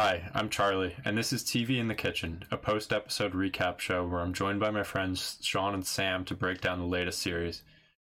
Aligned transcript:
Hi, 0.00 0.30
I'm 0.32 0.48
Charlie, 0.48 0.94
and 1.04 1.18
this 1.18 1.32
is 1.32 1.42
TV 1.42 1.76
in 1.76 1.88
the 1.88 1.94
Kitchen, 1.96 2.44
a 2.52 2.56
post 2.56 2.92
episode 2.92 3.32
recap 3.32 3.80
show 3.80 4.06
where 4.06 4.20
I'm 4.20 4.32
joined 4.32 4.60
by 4.60 4.70
my 4.70 4.84
friends 4.84 5.38
Sean 5.40 5.74
and 5.74 5.84
Sam 5.84 6.24
to 6.26 6.36
break 6.36 6.60
down 6.60 6.78
the 6.78 6.84
latest 6.84 7.20
series. 7.20 7.64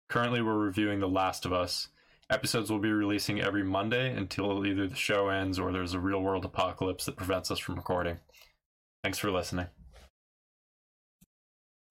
Currently, 0.10 0.42
we're 0.42 0.58
reviewing 0.58 1.00
The 1.00 1.08
Last 1.08 1.46
of 1.46 1.54
Us. 1.54 1.88
Episodes 2.30 2.70
will 2.70 2.80
be 2.80 2.92
releasing 2.92 3.40
every 3.40 3.64
Monday 3.64 4.14
until 4.14 4.66
either 4.66 4.88
the 4.88 4.96
show 4.96 5.30
ends 5.30 5.58
or 5.58 5.72
there's 5.72 5.94
a 5.94 6.02
real 6.02 6.22
world 6.22 6.44
apocalypse 6.44 7.06
that 7.06 7.16
prevents 7.16 7.50
us 7.50 7.60
from 7.60 7.76
recording. 7.76 8.18
Thanks 9.02 9.18
for 9.18 9.32
listening. 9.32 9.68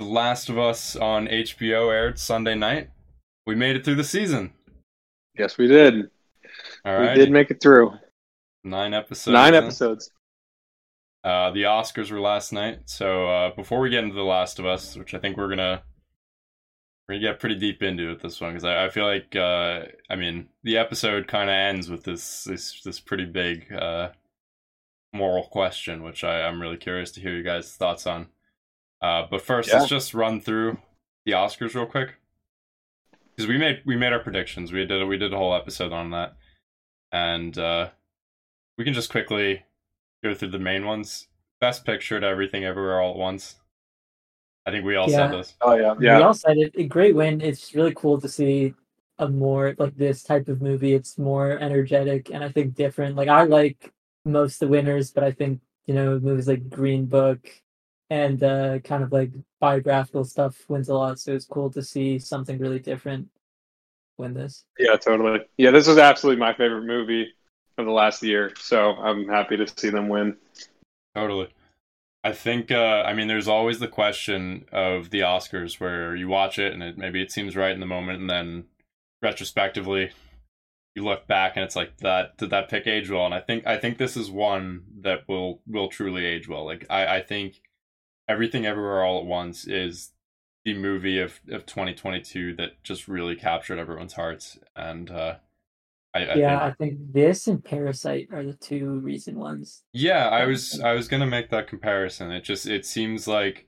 The 0.00 0.04
Last 0.04 0.50
of 0.50 0.58
Us 0.58 0.96
on 0.96 1.28
HBO 1.28 1.90
aired 1.90 2.18
Sunday 2.18 2.56
night. 2.56 2.90
We 3.46 3.54
made 3.54 3.74
it 3.74 3.86
through 3.86 3.94
the 3.94 4.04
season. 4.04 4.52
Yes, 5.38 5.56
we 5.56 5.66
did. 5.66 6.10
All 6.84 6.94
right. 6.94 7.16
We 7.16 7.24
did 7.24 7.32
make 7.32 7.50
it 7.50 7.62
through. 7.62 7.94
Nine 8.64 8.94
episodes. 8.94 9.32
Nine 9.32 9.54
in. 9.54 9.64
episodes. 9.64 10.10
Uh, 11.24 11.50
the 11.50 11.64
Oscars 11.64 12.10
were 12.10 12.20
last 12.20 12.52
night, 12.52 12.80
so 12.86 13.28
uh, 13.28 13.54
before 13.54 13.80
we 13.80 13.90
get 13.90 14.04
into 14.04 14.14
The 14.14 14.22
Last 14.22 14.58
of 14.58 14.66
Us, 14.66 14.96
which 14.96 15.14
I 15.14 15.18
think 15.18 15.36
we're 15.36 15.48
gonna 15.48 15.82
we're 17.08 17.16
gonna 17.16 17.26
get 17.32 17.40
pretty 17.40 17.56
deep 17.56 17.82
into 17.82 18.08
with 18.08 18.22
this 18.22 18.40
one 18.40 18.50
because 18.52 18.64
I, 18.64 18.86
I 18.86 18.88
feel 18.88 19.04
like 19.06 19.34
uh, 19.34 19.82
I 20.08 20.16
mean 20.16 20.48
the 20.62 20.78
episode 20.78 21.26
kind 21.26 21.50
of 21.50 21.54
ends 21.54 21.90
with 21.90 22.04
this 22.04 22.44
this 22.44 22.80
this 22.82 23.00
pretty 23.00 23.24
big 23.24 23.72
uh, 23.72 24.10
moral 25.12 25.44
question, 25.44 26.02
which 26.02 26.22
I, 26.22 26.42
I'm 26.42 26.60
really 26.62 26.76
curious 26.76 27.10
to 27.12 27.20
hear 27.20 27.34
you 27.34 27.42
guys' 27.42 27.74
thoughts 27.74 28.06
on. 28.06 28.28
Uh, 29.02 29.24
but 29.30 29.42
first, 29.42 29.68
Yeah. 29.70 29.78
let's 29.78 29.88
just 29.88 30.14
run 30.14 30.40
through 30.40 30.78
the 31.26 31.32
Oscars 31.32 31.74
real 31.74 31.86
quick 31.86 32.14
because 33.34 33.48
we 33.48 33.58
made 33.58 33.82
we 33.84 33.96
made 33.96 34.12
our 34.12 34.20
predictions. 34.20 34.72
We 34.72 34.84
did 34.86 35.04
we 35.06 35.18
did 35.18 35.32
a 35.34 35.36
whole 35.36 35.54
episode 35.54 35.92
on 35.92 36.10
that, 36.12 36.36
and 37.12 37.58
uh, 37.58 37.90
we 38.78 38.84
can 38.84 38.94
just 38.94 39.10
quickly 39.10 39.64
go 40.22 40.32
through 40.34 40.50
the 40.50 40.58
main 40.58 40.86
ones. 40.86 41.26
Best 41.60 41.84
Picture 41.84 42.20
to 42.20 42.26
Everything 42.26 42.64
Everywhere 42.64 43.00
All 43.00 43.10
at 43.10 43.16
Once. 43.16 43.56
I 44.64 44.70
think 44.70 44.84
we 44.84 44.96
all 44.96 45.08
said 45.08 45.32
this. 45.32 45.54
Oh 45.60 45.74
yeah, 45.74 45.82
yeah. 45.82 45.94
We 45.94 46.06
yeah. 46.06 46.20
all 46.20 46.34
said 46.34 46.56
it. 46.58 46.72
A 46.76 46.84
great 46.84 47.14
win. 47.14 47.40
It's 47.40 47.74
really 47.74 47.92
cool 47.94 48.20
to 48.20 48.28
see 48.28 48.74
a 49.18 49.28
more 49.28 49.74
like 49.78 49.96
this 49.96 50.22
type 50.22 50.48
of 50.48 50.62
movie. 50.62 50.94
It's 50.94 51.18
more 51.18 51.58
energetic 51.58 52.30
and 52.30 52.44
I 52.44 52.50
think 52.50 52.74
different. 52.74 53.16
Like 53.16 53.28
I 53.28 53.42
like 53.44 53.92
most 54.24 54.54
of 54.54 54.60
the 54.60 54.68
winners, 54.68 55.10
but 55.10 55.24
I 55.24 55.32
think 55.32 55.60
you 55.86 55.94
know 55.94 56.20
movies 56.20 56.46
like 56.46 56.68
Green 56.68 57.06
Book 57.06 57.50
and 58.10 58.42
uh, 58.42 58.78
kind 58.80 59.02
of 59.02 59.10
like 59.10 59.32
biographical 59.58 60.24
stuff 60.24 60.56
wins 60.68 60.90
a 60.90 60.94
lot. 60.94 61.18
So 61.18 61.32
it's 61.32 61.46
cool 61.46 61.70
to 61.70 61.82
see 61.82 62.18
something 62.18 62.58
really 62.58 62.78
different 62.78 63.28
win 64.18 64.34
this. 64.34 64.64
Yeah, 64.78 64.96
totally. 64.96 65.40
Yeah, 65.56 65.70
this 65.70 65.88
was 65.88 65.98
absolutely 65.98 66.40
my 66.40 66.52
favorite 66.52 66.84
movie 66.84 67.32
of 67.78 67.86
the 67.86 67.92
last 67.92 68.22
year. 68.22 68.52
So 68.58 68.92
I'm 68.92 69.28
happy 69.28 69.56
to 69.56 69.66
see 69.66 69.90
them 69.90 70.08
win. 70.08 70.36
Totally. 71.14 71.48
I 72.24 72.32
think 72.32 72.70
uh 72.70 73.02
I 73.06 73.14
mean 73.14 73.28
there's 73.28 73.48
always 73.48 73.78
the 73.78 73.88
question 73.88 74.66
of 74.72 75.10
the 75.10 75.20
Oscars 75.20 75.80
where 75.80 76.14
you 76.16 76.28
watch 76.28 76.58
it 76.58 76.72
and 76.72 76.82
it 76.82 76.98
maybe 76.98 77.22
it 77.22 77.32
seems 77.32 77.56
right 77.56 77.72
in 77.72 77.80
the 77.80 77.86
moment 77.86 78.20
and 78.20 78.28
then 78.28 78.64
retrospectively 79.22 80.10
you 80.94 81.04
look 81.04 81.26
back 81.26 81.56
and 81.56 81.64
it's 81.64 81.76
like 81.76 81.98
that 81.98 82.36
did 82.36 82.50
that 82.50 82.68
pick 82.68 82.86
age 82.86 83.08
well 83.08 83.24
and 83.24 83.34
I 83.34 83.40
think 83.40 83.66
I 83.66 83.76
think 83.78 83.98
this 83.98 84.16
is 84.16 84.30
one 84.30 84.82
that 85.00 85.28
will 85.28 85.62
will 85.66 85.88
truly 85.88 86.26
age 86.26 86.48
well. 86.48 86.64
Like 86.64 86.84
I 86.90 87.18
I 87.18 87.22
think 87.22 87.62
Everything 88.28 88.66
Everywhere 88.66 89.04
All 89.04 89.20
at 89.20 89.24
Once 89.24 89.66
is 89.66 90.10
the 90.64 90.74
movie 90.74 91.20
of 91.20 91.40
of 91.48 91.66
2022 91.66 92.56
that 92.56 92.82
just 92.82 93.06
really 93.08 93.36
captured 93.36 93.78
everyone's 93.78 94.14
hearts 94.14 94.58
and 94.74 95.10
uh 95.10 95.36
I, 96.18 96.32
I 96.32 96.34
yeah, 96.34 96.58
think 96.58 96.62
I 96.62 96.72
think 96.72 97.12
this 97.12 97.46
and 97.46 97.64
Parasite 97.64 98.28
are 98.32 98.44
the 98.44 98.54
two 98.54 99.00
recent 99.00 99.36
ones. 99.36 99.82
Yeah, 99.92 100.28
I 100.28 100.46
was 100.46 100.80
I 100.80 100.92
was 100.92 101.08
gonna 101.08 101.26
make 101.26 101.50
that 101.50 101.68
comparison. 101.68 102.30
It 102.30 102.44
just 102.44 102.66
it 102.66 102.84
seems 102.84 103.28
like 103.28 103.66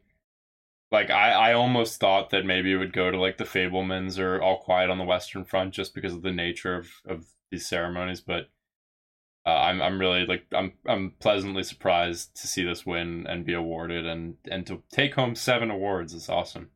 like 0.90 1.10
I 1.10 1.30
I 1.32 1.52
almost 1.52 2.00
thought 2.00 2.30
that 2.30 2.44
maybe 2.44 2.72
it 2.72 2.76
would 2.76 2.92
go 2.92 3.10
to 3.10 3.20
like 3.20 3.38
the 3.38 3.44
Fabelmans 3.44 4.18
or 4.18 4.40
All 4.42 4.58
Quiet 4.58 4.90
on 4.90 4.98
the 4.98 5.04
Western 5.04 5.44
Front 5.44 5.74
just 5.74 5.94
because 5.94 6.14
of 6.14 6.22
the 6.22 6.32
nature 6.32 6.76
of 6.76 6.88
of 7.06 7.26
these 7.50 7.66
ceremonies, 7.66 8.20
but 8.20 8.48
uh, 9.46 9.50
I'm 9.50 9.80
I'm 9.80 9.98
really 9.98 10.26
like 10.26 10.46
I'm 10.52 10.72
I'm 10.86 11.14
pleasantly 11.20 11.62
surprised 11.62 12.36
to 12.40 12.46
see 12.46 12.64
this 12.64 12.84
win 12.84 13.26
and 13.28 13.44
be 13.44 13.54
awarded 13.54 14.06
and 14.06 14.36
and 14.50 14.66
to 14.66 14.82
take 14.90 15.14
home 15.14 15.34
seven 15.34 15.70
awards 15.70 16.12
is 16.12 16.28
awesome. 16.28 16.70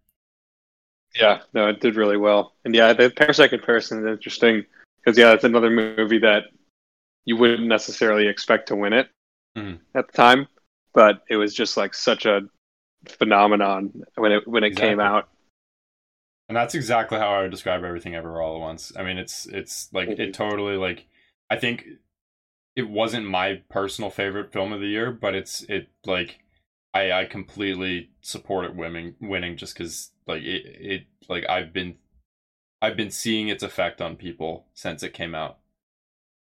Yeah, 1.15 1.43
no, 1.53 1.69
it 1.69 1.81
did 1.81 1.95
really 1.95 2.17
well. 2.17 2.55
And 2.65 2.75
yeah, 2.75 2.93
the 2.93 3.09
Parasite 3.09 3.51
comparison 3.51 4.01
is 4.01 4.13
interesting 4.13 4.65
because 5.04 5.19
yeah, 5.19 5.32
it's 5.32 5.44
another 5.44 5.70
movie 5.70 6.19
that 6.20 6.44
you 7.26 7.37
wouldn't 7.37 7.69
necessarily 7.69 8.28
expect 8.28 8.69
to 8.69 8.76
win 8.76 8.92
it 8.92 9.09
Mhm. 9.56 9.81
at 9.97 10.06
the 10.09 10.12
time, 10.12 10.48
but 10.94 11.22
it 11.31 11.37
was 11.37 11.54
just 11.54 11.76
like 11.76 11.94
such 11.94 12.26
a 12.26 12.42
phenomenon 13.09 13.92
when 14.16 14.32
it 14.32 14.48
when 14.48 14.65
it 14.65 14.76
came 14.76 15.00
out. 15.00 15.28
And 16.48 16.56
that's 16.56 16.75
exactly 16.75 17.19
how 17.19 17.28
I 17.34 17.42
would 17.42 17.50
describe 17.50 17.84
everything 17.84 18.15
ever 18.15 18.41
all 18.41 18.56
at 18.56 18.60
once. 18.60 18.92
I 18.97 19.03
mean, 19.03 19.16
it's 19.19 19.47
it's 19.47 19.92
like 19.92 20.15
it 20.19 20.32
totally 20.34 20.76
like 20.76 21.06
I 21.50 21.56
think 21.56 21.86
it 22.76 22.91
wasn't 22.91 23.26
my 23.26 23.62
personal 23.71 24.10
favorite 24.10 24.53
film 24.53 24.72
of 24.72 24.81
the 24.81 24.88
year, 24.88 25.12
but 25.12 25.34
it's 25.34 25.62
it 25.65 25.88
like 26.06 26.41
I 26.94 27.12
I 27.12 27.25
completely 27.26 28.10
support 28.22 28.66
it 28.66 28.76
winning 28.76 29.16
winning 29.21 29.56
just 29.56 29.75
because 29.76 30.12
like 30.26 30.42
it 30.42 30.66
it 30.66 31.06
like 31.28 31.48
I've 31.48 31.72
been 31.72 31.97
I've 32.84 32.97
been 32.97 33.11
seeing 33.11 33.49
its 33.49 33.62
effect 33.62 34.00
on 34.00 34.17
people 34.17 34.67
since 34.75 35.03
it 35.03 35.15
came 35.15 35.34
out, 35.34 35.59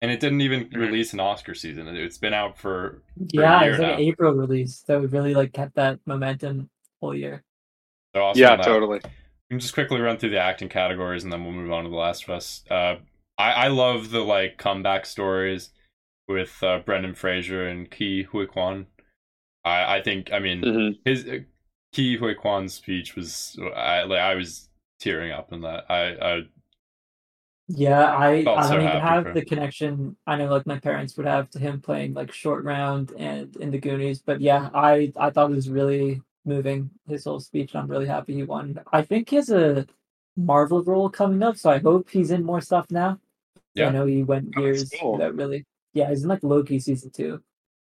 and 0.03 0.11
it 0.11 0.21
didn't 0.21 0.41
even 0.43 0.69
Mhm. 0.73 0.81
release 0.81 1.13
an 1.13 1.21
Oscar 1.21 1.55
season. 1.55 1.89
It- 1.89 1.97
It's 1.97 2.19
been 2.19 2.35
out 2.35 2.59
for 2.59 3.03
Yeah, 3.33 3.63
year 3.63 3.71
it's 3.71 3.79
like 3.79 3.89
now. 3.89 3.95
an 3.95 4.01
April 4.01 4.33
release 4.35 4.83
that 4.83 5.01
would 5.01 5.13
really 5.13 5.35
like 5.35 5.53
kept 5.53 5.75
that 5.77 6.01
momentum 6.07 6.71
whole 7.01 7.15
year. 7.17 7.45
so 8.15 8.23
awesome 8.23 8.41
yeah, 8.41 8.57
totally. 8.57 9.01
We 9.51 9.55
can 9.55 9.61
just 9.61 9.75
quickly 9.75 10.01
run 10.01 10.19
through 10.19 10.31
the 10.31 10.41
acting 10.41 10.69
categories 10.69 11.25
and 11.25 11.33
then 11.33 11.45
we'll 11.45 11.53
move 11.53 11.73
on 11.73 11.85
to 11.85 11.91
The 11.91 11.97
Last 11.97 12.25
of 12.25 12.31
Us. 12.31 12.65
Uh, 12.71 12.97
I, 13.39 13.53
I 13.53 13.69
love 13.69 14.11
the 14.11 14.21
like 14.21 14.59
comeback 14.59 15.07
stories 15.07 15.71
with 16.29 16.63
uh, 16.63 16.81
Brendan 16.81 17.15
Fraser 17.15 17.67
and 17.69 17.91
Ke 17.91 18.27
Huy 18.31 18.47
Quan. 18.47 18.87
I, 19.65 19.99
I 19.99 20.03
think 20.03 20.33
I 20.33 20.39
mean 20.41 20.69
hmm 20.69 21.05
his 21.05 21.27
uh, 21.27 21.39
Ke 21.95 22.19
Huy 22.19 22.35
Quan's 22.35 22.75
speech 22.75 23.17
was 23.17 23.59
I 23.77 24.05
like 24.05 24.21
I 24.21 24.35
was 24.35 24.69
tearing 25.01 25.33
up 25.33 25.53
in 25.53 25.63
that. 25.63 25.87
I, 25.91 26.37
I 26.37 26.43
Yeah, 27.67 28.05
I 28.15 28.51
Felt 28.51 28.55
I 28.55 28.67
so 28.67 28.77
don't 28.77 28.83
even 28.83 28.99
have 29.01 29.31
for 29.31 29.33
the 29.33 29.43
connection 29.45 30.17
I 30.27 30.37
know 30.37 30.51
like 30.51 30.67
my 30.67 30.79
parents 30.79 31.17
would 31.17 31.27
have 31.27 31.49
to 31.51 31.59
him 31.59 31.81
playing 31.81 32.13
like 32.13 32.31
short 32.33 32.63
round 32.65 33.13
and 33.17 33.57
in 33.57 33.71
the 33.71 33.79
Goonies, 33.79 34.21
but 34.21 34.41
yeah, 34.43 34.69
I 34.75 35.13
I 35.17 35.31
thought 35.31 35.51
it 35.51 35.55
was 35.55 35.71
really 35.71 36.23
moving 36.45 36.91
his 37.09 37.25
whole 37.25 37.41
speech. 37.41 37.73
and 37.75 37.83
I'm 37.83 37.91
really 37.91 38.07
happy 38.07 38.35
he 38.35 38.43
won. 38.43 38.79
I 38.93 39.01
think 39.03 39.31
he 39.31 39.37
has 39.37 39.49
a 39.51 39.87
Marvel 40.37 40.83
role 40.85 41.09
coming 41.09 41.43
up, 41.43 41.57
so 41.57 41.71
I 41.71 41.79
hope 41.79 42.11
he's 42.11 42.31
in 42.31 42.45
more 42.45 42.61
stuff 42.61 42.87
now. 42.91 43.19
Yeah. 43.75 43.87
I 43.87 43.91
know 43.91 44.07
he 44.07 44.23
went 44.25 44.57
Oh, 44.57 44.61
years 44.61 45.01
cool. 45.01 45.13
without 45.13 45.35
really. 45.37 45.67
Yeah, 45.95 46.11
he's 46.11 46.25
in 46.25 46.29
like 46.31 46.43
Loki 46.45 46.81
season 46.81 47.11
two. 47.13 47.43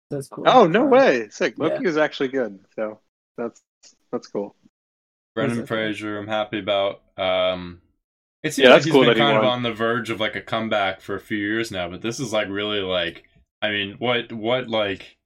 So 0.09 0.16
that's 0.17 0.28
cool. 0.29 0.45
Oh 0.45 0.67
no 0.67 0.85
Um, 0.85 0.85
way! 0.85 1.29
Sick. 1.29 1.57
yeah. 1.57 1.81
Loki 1.81 1.85
is 1.85 1.97
actually 1.97 2.29
good. 2.29 2.59
So 2.75 2.99
that's 3.38 3.63
that's 4.11 4.28
cool. 4.28 4.55
Brendan 5.36 5.64
it? 5.64 5.66
Fraser 5.66 6.18
I'm 6.18 6.28
happy 6.28 6.59
about. 6.59 7.02
Um, 7.18 7.81
it 8.44 8.53
seems 8.53 8.66
Yeah, 8.66 8.69
like 8.69 8.84
that's 8.84 8.86
he's 8.86 8.97
cool 8.97 9.00
been 9.00 9.14
that 9.14 9.18
he 9.18 9.24
kind 9.24 9.38
of 9.38 9.44
on 9.44 9.64
the 9.64 9.74
verge 9.74 10.09
of 10.09 10.19
like 10.19 10.36
a 10.36 10.42
comeback 10.42 11.02
for 11.02 11.16
a 11.16 11.19
few 11.22 11.38
years 11.38 11.72
now, 11.72 11.90
but 11.90 12.02
this 12.02 12.19
is 12.19 12.34
like 12.34 12.50
really 12.50 12.81
like 12.81 13.25
I 13.62 13.72
mean 13.72 13.96
what 14.00 14.31
what 14.34 14.68
like 14.70 15.18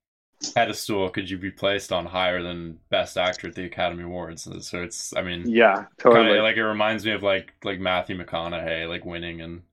pedestal 0.56 1.10
could 1.12 1.30
you 1.30 1.38
be 1.38 1.52
placed 1.52 1.92
on 1.94 2.06
higher 2.08 2.44
than 2.44 2.80
best 2.90 3.18
actor 3.18 3.48
at 3.50 3.56
the 3.56 3.66
Academy 3.66 4.04
Awards? 4.04 4.48
So 4.68 4.84
it's 4.84 5.16
I 5.16 5.22
mean 5.24 5.52
Yeah, 5.52 5.86
totally. 6.00 6.40
Kinda, 6.40 6.42
like 6.42 6.58
it 6.58 6.66
reminds 6.66 7.06
me 7.06 7.12
of 7.14 7.24
like 7.24 7.54
like 7.64 7.80
Matthew 7.80 8.18
McConaughey 8.18 8.90
like 8.90 9.06
winning 9.06 9.40
in 9.42 9.64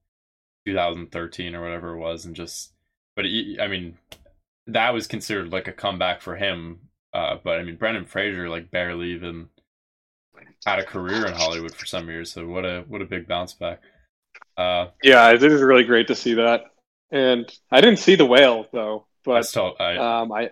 2013 0.66 1.54
or 1.56 1.62
whatever 1.62 1.94
it 1.94 1.98
was, 1.98 2.24
and 2.26 2.36
just 2.36 2.72
but 3.16 3.26
he, 3.26 3.58
I 3.60 3.68
mean 3.68 3.98
that 4.66 4.90
was 4.94 5.06
considered 5.06 5.52
like 5.52 5.68
a 5.68 5.72
comeback 5.72 6.20
for 6.22 6.36
him. 6.36 6.80
Uh, 7.12 7.36
but 7.42 7.58
I 7.58 7.62
mean 7.64 7.76
Brendan 7.76 8.06
Fraser 8.06 8.48
like 8.48 8.70
barely 8.70 9.12
even 9.12 9.48
had 10.64 10.78
a 10.78 10.84
career 10.84 11.26
in 11.26 11.32
Hollywood 11.32 11.74
for 11.74 11.86
some 11.86 12.08
years, 12.08 12.32
so 12.32 12.46
what 12.46 12.64
a 12.64 12.84
what 12.88 13.02
a 13.02 13.06
big 13.06 13.26
bounce 13.28 13.54
back. 13.54 13.80
Uh, 14.56 14.88
yeah, 15.02 15.30
it 15.30 15.42
is 15.42 15.62
really 15.62 15.84
great 15.84 16.08
to 16.08 16.14
see 16.14 16.34
that. 16.34 16.66
And 17.10 17.50
I 17.70 17.80
didn't 17.80 17.98
see 17.98 18.14
the 18.14 18.26
whale 18.26 18.66
though, 18.72 19.06
I 19.06 19.06
but 19.24 19.46
still 19.46 19.76
I 19.78 19.96
um, 19.96 20.32
I 20.32 20.50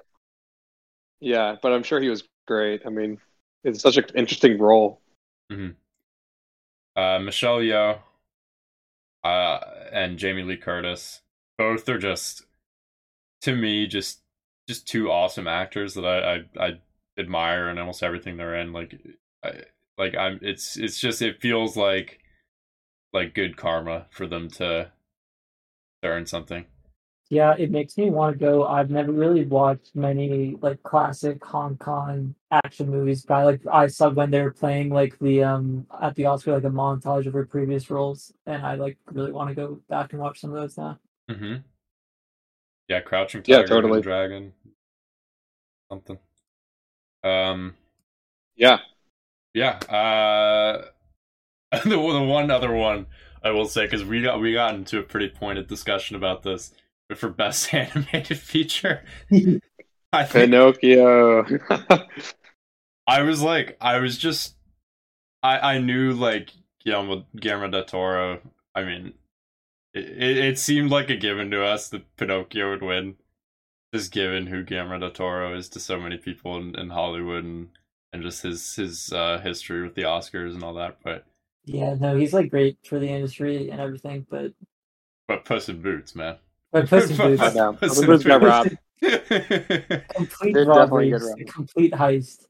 yeah, 1.20 1.56
but 1.62 1.72
I'm 1.72 1.82
sure 1.82 2.00
he 2.00 2.08
was 2.08 2.24
great. 2.46 2.82
I 2.86 2.90
mean, 2.90 3.18
it's 3.64 3.80
such 3.80 3.96
an 3.96 4.04
interesting 4.14 4.58
role. 4.58 5.00
uh, 6.96 7.18
Michelle 7.18 7.58
Yeoh 7.58 7.98
uh, 9.24 9.60
and 9.92 10.18
Jamie 10.18 10.42
Lee 10.42 10.56
Curtis. 10.56 11.20
Both 11.58 11.88
are 11.88 11.98
just, 11.98 12.46
to 13.42 13.54
me, 13.54 13.86
just 13.86 14.20
just 14.66 14.88
two 14.88 15.10
awesome 15.10 15.46
actors 15.46 15.94
that 15.94 16.04
I 16.04 16.34
I, 16.58 16.66
I 16.66 16.80
admire 17.18 17.68
in 17.68 17.78
almost 17.78 18.02
everything 18.02 18.36
they're 18.36 18.56
in. 18.56 18.72
Like, 18.72 18.94
I, 19.44 19.62
like 20.00 20.16
I'm. 20.16 20.40
It's 20.42 20.76
it's 20.78 20.98
just 20.98 21.20
it 21.20 21.40
feels 21.40 21.76
like 21.76 22.20
like 23.12 23.34
good 23.34 23.56
karma 23.56 24.06
for 24.10 24.26
them 24.26 24.48
to, 24.48 24.90
to 26.02 26.08
earn 26.08 26.24
something. 26.26 26.64
Yeah, 27.28 27.54
it 27.56 27.70
makes 27.70 27.96
me 27.98 28.10
want 28.10 28.36
to 28.36 28.44
go. 28.44 28.66
I've 28.66 28.90
never 28.90 29.12
really 29.12 29.44
watched 29.44 29.94
many 29.94 30.56
like 30.62 30.82
classic 30.82 31.44
Hong 31.44 31.76
Kong 31.76 32.34
action 32.50 32.88
movies, 32.90 33.22
but 33.22 33.34
I 33.34 33.44
like 33.44 33.60
I 33.70 33.86
saw 33.88 34.08
when 34.08 34.30
they 34.30 34.42
were 34.42 34.52
playing 34.52 34.88
like 34.88 35.18
the 35.18 35.44
um 35.44 35.86
at 36.00 36.14
the 36.16 36.24
Oscar 36.24 36.54
like 36.54 36.64
a 36.64 36.70
montage 36.70 37.26
of 37.26 37.34
her 37.34 37.44
previous 37.44 37.90
roles, 37.90 38.32
and 38.46 38.64
I 38.64 38.76
like 38.76 38.96
really 39.12 39.32
want 39.32 39.50
to 39.50 39.54
go 39.54 39.80
back 39.90 40.12
and 40.14 40.22
watch 40.22 40.40
some 40.40 40.50
of 40.50 40.56
those 40.56 40.78
now. 40.78 40.98
Mm-hmm. 41.30 41.56
Yeah, 42.88 43.00
Crouching 43.00 43.42
Tiger, 43.42 43.58
Hidden 43.58 43.68
totally. 43.68 44.00
Dragon, 44.00 44.52
something. 45.90 46.18
Um, 47.22 47.74
Yeah. 48.56 48.78
Yeah. 49.54 49.76
Uh, 49.88 50.84
the 51.84 51.90
the 51.90 51.98
one 51.98 52.50
other 52.50 52.72
one 52.72 53.06
I 53.42 53.50
will 53.50 53.66
say 53.66 53.84
because 53.84 54.04
we 54.04 54.22
got 54.22 54.40
we 54.40 54.52
got 54.52 54.74
into 54.74 54.98
a 54.98 55.02
pretty 55.02 55.28
pointed 55.28 55.66
discussion 55.66 56.16
about 56.16 56.42
this, 56.42 56.72
but 57.08 57.18
for 57.18 57.28
best 57.28 57.72
animated 57.74 58.38
feature, 58.38 59.04
I 60.12 60.24
think 60.24 60.50
Pinocchio. 60.50 61.46
I 63.06 63.22
was 63.22 63.42
like, 63.42 63.76
I 63.80 63.98
was 63.98 64.18
just, 64.18 64.56
I 65.42 65.76
I 65.76 65.78
knew 65.78 66.12
like 66.12 66.50
Guillermo 66.84 67.24
Guillermo 67.34 67.68
del 67.70 67.84
Toro. 67.84 68.40
I 68.74 68.84
mean, 68.84 69.14
it, 69.94 70.04
it 70.04 70.36
it 70.38 70.58
seemed 70.58 70.90
like 70.90 71.08
a 71.08 71.16
given 71.16 71.50
to 71.50 71.64
us 71.64 71.88
that 71.88 72.16
Pinocchio 72.16 72.70
would 72.70 72.82
win, 72.82 73.16
just 73.94 74.12
given 74.12 74.48
who 74.48 74.64
Guillermo 74.64 74.98
del 74.98 75.10
Toro 75.12 75.56
is 75.56 75.68
to 75.70 75.80
so 75.80 75.98
many 75.98 76.18
people 76.18 76.56
in, 76.58 76.78
in 76.78 76.90
Hollywood 76.90 77.44
and 77.44 77.70
and 78.12 78.22
just 78.22 78.42
his 78.42 78.74
his 78.74 79.12
uh, 79.12 79.38
history 79.42 79.82
with 79.82 79.94
the 79.94 80.02
Oscars 80.02 80.54
and 80.54 80.62
all 80.62 80.74
that. 80.74 80.98
But 81.02 81.24
yeah, 81.64 81.94
no, 81.98 82.16
he's 82.16 82.32
like 82.32 82.50
great 82.50 82.78
for 82.86 82.98
the 82.98 83.08
industry 83.08 83.70
and 83.70 83.80
everything, 83.80 84.26
but 84.30 84.52
but 85.28 85.44
Puss 85.44 85.68
in 85.68 85.80
Boots, 85.82 86.14
man. 86.14 86.36
but 86.72 86.88
Puss 86.88 87.10
in 87.10 87.16
Boots, 87.18 87.42
I 87.42 87.52
know. 87.52 87.72
Puss 87.80 87.98
in 88.00 88.06
Boots 88.06 88.24
got 88.24 88.42
robbed. 88.42 88.76
complete 90.14 90.54
robbery, 90.66 91.12
complete 91.46 91.92
heist. 91.92 92.46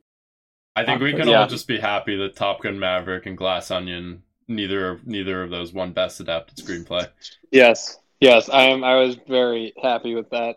I 0.77 0.85
think 0.85 1.01
we 1.03 1.13
can 1.13 1.29
Yeah. 1.29 1.43
all 1.43 1.47
just 1.49 1.69
be 1.69 1.79
happy 1.79 2.17
that 2.17 2.37
Top 2.37 2.63
Gun 2.63 2.79
Maverick 2.79 3.27
and 3.27 3.37
Glass 3.37 3.71
Onion 3.71 4.23
neither 4.49 4.89
of 4.91 5.07
neither 5.07 5.43
of 5.43 5.51
those 5.51 5.73
won 5.73 5.93
best 5.93 6.21
adapted 6.21 6.57
screenplay. 6.65 7.09
yes. 7.53 7.99
Yes. 8.21 8.49
I 8.51 8.65
am 8.65 8.83
I 8.85 8.97
was 8.97 9.17
very 9.29 9.73
happy 9.83 10.15
with 10.15 10.31
that. 10.31 10.57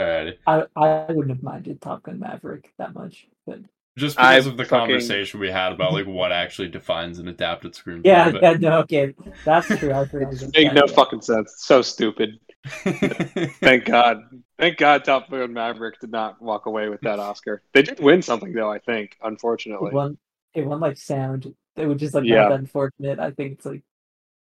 Alrighty. 0.00 0.36
I 0.46 0.64
I 0.76 1.06
wouldn't 1.12 1.30
have 1.30 1.42
minded 1.42 1.80
Top 1.80 2.02
Gun 2.04 2.18
Maverick 2.18 2.72
that 2.78 2.94
much, 2.94 3.26
but 3.46 3.60
Just 3.96 4.16
because 4.16 4.46
I 4.46 4.50
of 4.50 4.56
the 4.56 4.64
fucking- 4.64 4.86
conversation 4.94 5.38
we 5.40 5.50
had 5.50 5.72
about 5.72 5.92
like 5.92 6.06
what 6.06 6.32
actually 6.32 6.68
defines 6.68 7.18
an 7.20 7.28
adapted 7.28 7.74
screenplay. 7.74 8.06
yeah, 8.06 8.30
but- 8.30 8.42
yeah, 8.42 8.52
no, 8.54 8.78
okay, 8.80 9.14
that's 9.44 9.68
true. 9.68 9.92
I 9.92 10.04
forgot. 10.06 10.34
Made 10.54 10.74
no 10.74 10.86
fucking 10.88 11.20
sense. 11.22 11.54
So 11.58 11.80
stupid. 11.82 12.40
Thank 12.66 13.84
God. 13.84 14.22
Thank 14.58 14.78
God 14.78 15.04
Top 15.04 15.30
Gun 15.30 15.52
Maverick 15.52 16.00
did 16.00 16.10
not 16.10 16.40
walk 16.40 16.66
away 16.66 16.88
with 16.88 17.00
that 17.02 17.18
Oscar. 17.18 17.62
They 17.72 17.82
did 17.82 18.00
win 18.00 18.22
something 18.22 18.52
though, 18.52 18.70
I 18.70 18.78
think, 18.78 19.16
unfortunately. 19.22 19.88
It 19.88 19.94
won. 19.94 20.18
It 20.54 20.64
won 20.66 20.80
like 20.80 20.96
sound. 20.96 21.54
It 21.76 21.86
was 21.86 21.98
just 22.00 22.14
like 22.14 22.24
Yeah. 22.24 22.48
that 22.48 22.52
unfortunate. 22.58 23.18
I 23.18 23.32
think 23.32 23.52
it's 23.54 23.66
like 23.66 23.82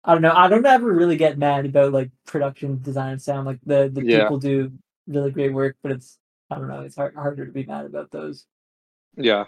I 0.04 0.13
don't 0.13 0.22
know. 0.22 0.34
I 0.34 0.48
don't 0.50 0.66
ever 0.66 0.92
really 0.92 1.16
get 1.16 1.38
mad 1.38 1.66
about 1.66 1.94
like 1.94 2.12
production 2.28 2.81
design 2.81 3.13
and 3.13 3.22
sound. 3.22 3.45
Like 3.48 3.60
the 3.66 3.90
the 3.92 4.04
Yeah. 4.06 4.24
people 4.24 4.38
do 4.40 4.72
really 5.07 5.31
great 5.31 5.54
work, 5.54 5.78
but 5.81 5.92
it's 5.94 6.18
I 6.51 6.56
don't 6.56 6.68
know. 6.68 6.81
It's 6.81 6.95
hard, 6.95 7.16
harder 7.16 7.45
to 7.45 7.51
be 7.51 7.66
mad 7.66 7.86
about 7.86 8.12
those. 8.12 8.45
Yeah. 9.15 9.45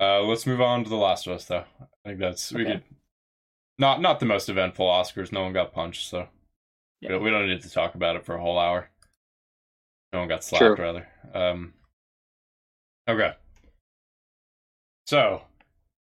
uh, 0.00 0.20
let's 0.22 0.46
move 0.46 0.60
on 0.60 0.84
to 0.84 0.90
The 0.90 0.96
Last 0.96 1.26
of 1.26 1.34
Us, 1.34 1.44
though. 1.46 1.64
I 2.04 2.08
think 2.08 2.20
that's 2.20 2.52
we 2.52 2.64
could 2.64 2.82
not 3.78 4.00
not 4.00 4.20
the 4.20 4.26
most 4.26 4.48
eventful 4.48 4.86
Oscars. 4.86 5.32
No 5.32 5.42
one 5.42 5.52
got 5.52 5.72
punched, 5.72 6.08
so 6.08 6.28
Yeah. 7.00 7.12
we, 7.16 7.24
we 7.24 7.30
don't 7.30 7.48
need 7.48 7.62
to 7.62 7.70
talk 7.70 7.94
about 7.94 8.16
it 8.16 8.24
for 8.24 8.34
a 8.34 8.40
whole 8.40 8.58
hour. 8.58 8.90
No 10.12 10.20
one 10.20 10.28
got 10.28 10.44
slapped, 10.44 10.76
True. 10.76 10.84
rather. 10.84 11.08
Um, 11.34 11.72
okay. 13.08 13.32
So 15.06 15.42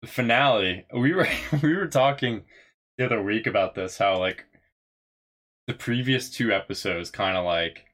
the 0.03 0.09
finale. 0.09 0.87
We 0.95 1.13
were 1.13 1.29
we 1.63 1.75
were 1.77 1.89
talking 1.89 2.45
the 2.97 3.05
other 3.07 3.23
week 3.23 3.47
about 3.47 3.75
this. 3.75 3.99
How 3.99 4.19
like 4.19 4.45
the 5.67 5.75
previous 5.75 6.31
two 6.31 6.53
episodes 6.53 7.11
kind 7.11 7.37
of 7.37 7.45
like 7.45 7.85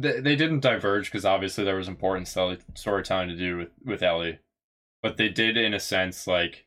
they, 0.00 0.20
they 0.20 0.36
didn't 0.36 0.60
diverge 0.60 1.06
because 1.06 1.24
obviously 1.24 1.64
there 1.64 1.76
was 1.76 1.88
important 1.88 2.28
storytelling 2.74 3.28
to 3.28 3.36
do 3.36 3.56
with 3.56 3.70
with 3.84 4.02
Ellie, 4.02 4.38
but 5.02 5.16
they 5.16 5.28
did 5.28 5.56
in 5.56 5.74
a 5.74 5.80
sense 5.80 6.26
like 6.26 6.66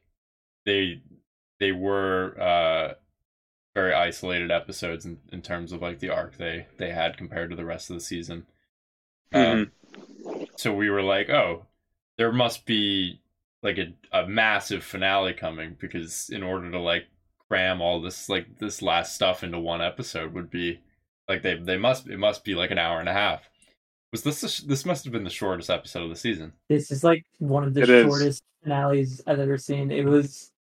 they 0.65 1.01
they 1.59 1.71
were 1.71 2.39
uh 2.39 2.93
very 3.73 3.93
isolated 3.93 4.51
episodes 4.51 5.05
in, 5.05 5.17
in 5.31 5.41
terms 5.41 5.71
of 5.71 5.81
like 5.81 5.99
the 5.99 6.09
arc 6.09 6.37
they 6.37 6.67
they 6.77 6.91
had 6.91 7.17
compared 7.17 7.49
to 7.49 7.55
the 7.55 7.65
rest 7.65 7.89
of 7.89 7.95
the 7.95 8.01
season. 8.01 8.45
Um, 9.33 9.71
so 10.57 10.73
we 10.73 10.89
were 10.89 11.03
like, 11.03 11.29
oh, 11.29 11.65
there 12.17 12.31
must 12.31 12.65
be 12.65 13.21
like 13.63 13.77
a, 13.77 13.93
a 14.11 14.27
massive 14.27 14.83
finale 14.83 15.33
coming 15.33 15.77
because 15.79 16.29
in 16.29 16.43
order 16.43 16.69
to 16.71 16.79
like 16.79 17.05
cram 17.47 17.81
all 17.81 18.01
this 18.01 18.29
like 18.29 18.59
this 18.59 18.81
last 18.81 19.15
stuff 19.15 19.43
into 19.43 19.59
one 19.59 19.81
episode 19.81 20.33
would 20.33 20.49
be 20.49 20.79
like 21.31 21.41
they 21.43 21.55
they 21.55 21.77
must 21.77 22.07
it 22.07 22.17
must 22.17 22.43
be 22.43 22.53
like 22.55 22.71
an 22.71 22.77
hour 22.77 22.99
and 22.99 23.09
a 23.09 23.13
half. 23.13 23.41
Was 24.11 24.23
this 24.23 24.41
the 24.41 24.67
this 24.67 24.85
must 24.85 25.03
have 25.05 25.13
been 25.13 25.23
the 25.23 25.29
shortest 25.29 25.69
episode 25.69 26.03
of 26.03 26.09
the 26.09 26.15
season? 26.15 26.53
This 26.69 26.91
is 26.91 27.03
like 27.03 27.25
one 27.39 27.63
of 27.63 27.73
the 27.73 27.81
It 27.83 27.89
is. 27.89 28.05
shortest 28.05 28.43
finales 28.63 29.21
I've 29.25 29.39
ever 29.39 29.57
seen. 29.57 29.91
It 29.91 30.05
was. 30.05 30.51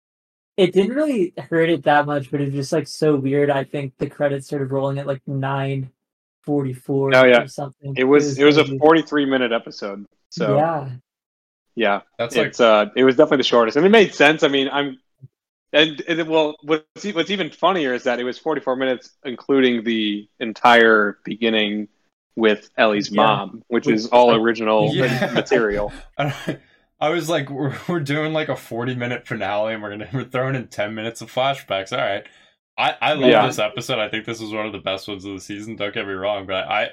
It 0.57 0.73
didn't 0.73 0.95
really 0.95 1.33
hurt 1.37 1.69
it 1.69 1.83
that 1.83 2.05
much, 2.05 2.29
but 2.29 2.41
it 2.41 2.45
was 2.45 2.53
just 2.53 2.71
like 2.73 2.87
so 2.87 3.15
weird. 3.15 3.49
I 3.49 3.63
think 3.63 3.93
the 3.97 4.09
credits 4.09 4.47
started 4.47 4.69
rolling 4.71 4.99
at 4.99 5.07
like 5.07 5.21
nine 5.25 5.89
forty 6.43 6.73
four 6.73 7.15
Oh, 7.15 7.23
yeah. 7.23 7.43
or 7.43 7.47
something. 7.47 7.93
It 7.97 8.03
was 8.03 8.37
it 8.37 8.43
was 8.43 8.57
a 8.57 8.65
43 8.77 9.25
minute 9.25 9.51
episode. 9.51 10.05
So 10.29 10.57
yeah, 10.57 10.89
yeah. 11.75 12.01
That's 12.17 12.35
like 12.35 12.47
it's 12.47 12.59
uh 12.59 12.87
it 12.95 13.03
was 13.03 13.15
definitely 13.15 13.37
the 13.37 13.43
shortest. 13.43 13.77
And 13.77 13.85
it 13.85 13.89
made 13.89 14.13
sense. 14.13 14.43
I 14.43 14.49
mean, 14.49 14.69
I'm 14.71 14.99
and, 15.73 16.01
and 16.07 16.27
well 16.27 16.55
what's 16.63 17.05
what's 17.13 17.29
even 17.31 17.49
funnier 17.49 17.93
is 17.93 18.03
that 18.03 18.19
it 18.19 18.23
was 18.23 18.37
44 18.37 18.75
minutes 18.75 19.11
including 19.23 19.83
the 19.83 20.27
entire 20.39 21.17
beginning 21.23 21.87
with 22.35 22.69
Ellie's 22.77 23.11
Yeah. 23.11 23.23
mom, 23.23 23.63
which 23.67 23.87
is 23.87 24.07
all 24.07 24.33
original 24.33 24.93
Yeah. 24.95 25.31
material. 25.33 25.93
I, 26.17 26.57
I 26.99 27.09
was 27.09 27.29
like, 27.29 27.49
we're, 27.49 27.75
we're 27.89 27.99
doing 27.99 28.31
like 28.31 28.47
a 28.49 28.55
40 28.55 28.95
minute 28.95 29.27
finale 29.27 29.73
and 29.73 29.83
we're 29.83 29.89
gonna 29.91 30.09
we're 30.13 30.23
throwing 30.25 30.55
in 30.55 30.67
10 30.67 30.95
minutes 30.95 31.21
of 31.21 31.31
flashbacks. 31.31 31.91
All 31.91 32.03
right. 32.03 32.25
I, 32.77 32.95
I 33.01 33.13
love 33.13 33.29
Yeah. 33.31 33.45
this 33.45 33.59
episode. 33.59 33.99
I 33.99 34.09
think 34.09 34.25
this 34.25 34.39
was 34.39 34.53
one 34.53 34.65
of 34.65 34.71
the 34.71 34.79
best 34.79 35.07
ones 35.07 35.25
of 35.25 35.33
the 35.33 35.41
season. 35.41 35.75
Don't 35.75 35.93
get 35.93 36.07
me 36.07 36.13
wrong, 36.13 36.45
but 36.47 36.67
I, 36.67 36.89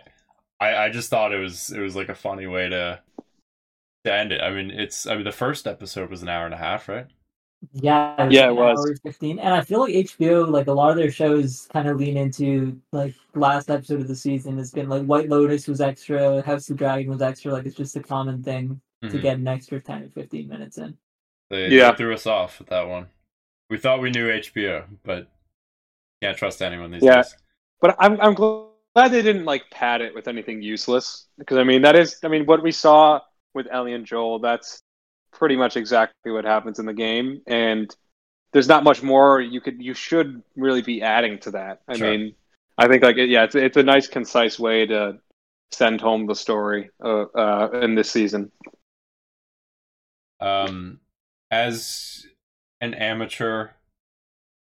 I 0.60 0.74
I 0.86 0.88
just 0.90 1.08
thought 1.08 1.32
it 1.32 1.38
was 1.38 1.70
it 1.70 1.80
was 1.80 1.94
like 1.94 2.08
a 2.08 2.14
funny 2.14 2.46
way 2.46 2.68
to 2.68 3.00
to 4.04 4.12
end 4.12 4.32
it. 4.32 4.40
I 4.40 4.50
mean, 4.50 4.70
it's 4.70 5.06
I 5.06 5.14
mean 5.14 5.24
the 5.24 5.32
first 5.32 5.66
episode 5.66 6.10
was 6.10 6.22
an 6.22 6.28
hour 6.28 6.44
and 6.46 6.54
a 6.54 6.58
half, 6.58 6.88
right? 6.88 7.06
Yeah, 7.72 8.28
Yeah, 8.30 8.48
it 8.50 8.54
was. 8.54 8.78
hour 8.78 8.94
15. 9.02 9.38
And 9.38 9.52
I 9.52 9.60
feel 9.62 9.80
like 9.80 9.92
HBO, 9.94 10.44
like 10.48 10.68
a 10.68 10.72
lot 10.72 10.90
of 10.90 10.96
their 10.96 11.10
shows 11.10 11.66
kind 11.72 11.88
of 11.88 11.98
lean 11.98 12.16
into 12.16 12.80
like 12.92 13.14
last 13.34 13.70
episode 13.70 14.00
of 14.00 14.08
the 14.08 14.14
season 14.16 14.56
has 14.58 14.70
been 14.70 14.88
like 14.88 15.04
White 15.04 15.28
Lotus 15.28 15.66
was 15.66 15.80
extra, 15.80 16.40
House 16.42 16.70
of 16.70 16.76
Dragon 16.76 17.10
was 17.10 17.22
extra, 17.22 17.52
like 17.52 17.66
it's 17.66 17.76
just 17.76 17.96
a 17.96 18.02
common 18.02 18.42
thing 18.42 18.80
to 19.02 19.08
Mhm. 19.08 19.22
get 19.22 19.38
an 19.38 19.48
extra 19.48 19.80
10 19.80 20.04
or 20.04 20.08
15 20.10 20.48
minutes 20.48 20.78
in. 20.78 20.96
They, 21.50 21.68
Yeah. 21.68 21.90
they 21.90 21.96
threw 21.98 22.14
us 22.14 22.26
off 22.26 22.58
with 22.60 22.68
that 22.68 22.86
one. 22.88 23.08
We 23.70 23.78
thought 23.78 24.00
we 24.00 24.10
knew 24.10 24.28
HBO, 24.30 24.84
but 25.04 25.28
can't 26.22 26.36
trust 26.36 26.62
anyone 26.62 26.90
these 26.90 27.02
Yeah. 27.02 27.16
days. 27.22 27.36
But 27.80 27.96
I'm 27.98 28.20
I'm 28.20 28.34
glad 28.34 29.10
they 29.10 29.22
didn't 29.22 29.44
like 29.44 29.70
pad 29.70 30.00
it 30.00 30.14
with 30.14 30.26
anything 30.28 30.62
useless 30.62 31.26
because 31.38 31.58
I 31.58 31.64
mean 31.64 31.82
that 31.82 31.94
is 31.96 32.18
I 32.24 32.28
mean 32.28 32.46
what 32.46 32.62
we 32.62 32.72
saw 32.72 33.20
with 33.54 33.66
Ellie 33.70 33.92
and 33.94 34.04
Joel 34.06 34.38
that's 34.40 34.82
pretty 35.38 35.56
much 35.56 35.76
exactly 35.76 36.32
what 36.32 36.44
happens 36.44 36.78
in 36.78 36.86
the 36.86 36.92
game 36.92 37.40
and 37.46 37.94
there's 38.52 38.68
not 38.68 38.84
much 38.84 39.02
more 39.02 39.40
you 39.40 39.60
could 39.60 39.82
you 39.82 39.94
should 39.94 40.42
really 40.56 40.82
be 40.82 41.02
adding 41.02 41.38
to 41.38 41.50
that. 41.52 41.82
I 41.86 41.96
Sure. 41.96 42.10
mean 42.10 42.34
I 42.76 42.88
think 42.88 43.02
like 43.02 43.16
yeah 43.16 43.44
it's 43.44 43.54
it's 43.54 43.76
a 43.76 43.82
nice 43.82 44.06
concise 44.06 44.58
way 44.58 44.86
to 44.86 45.18
send 45.70 46.00
home 46.00 46.26
the 46.26 46.34
story 46.34 46.90
uh, 47.02 47.24
uh 47.34 47.80
in 47.82 47.94
this 47.94 48.10
season. 48.10 48.50
Um, 50.40 51.00
as 51.50 52.26
an 52.80 52.94
amateur 52.94 53.70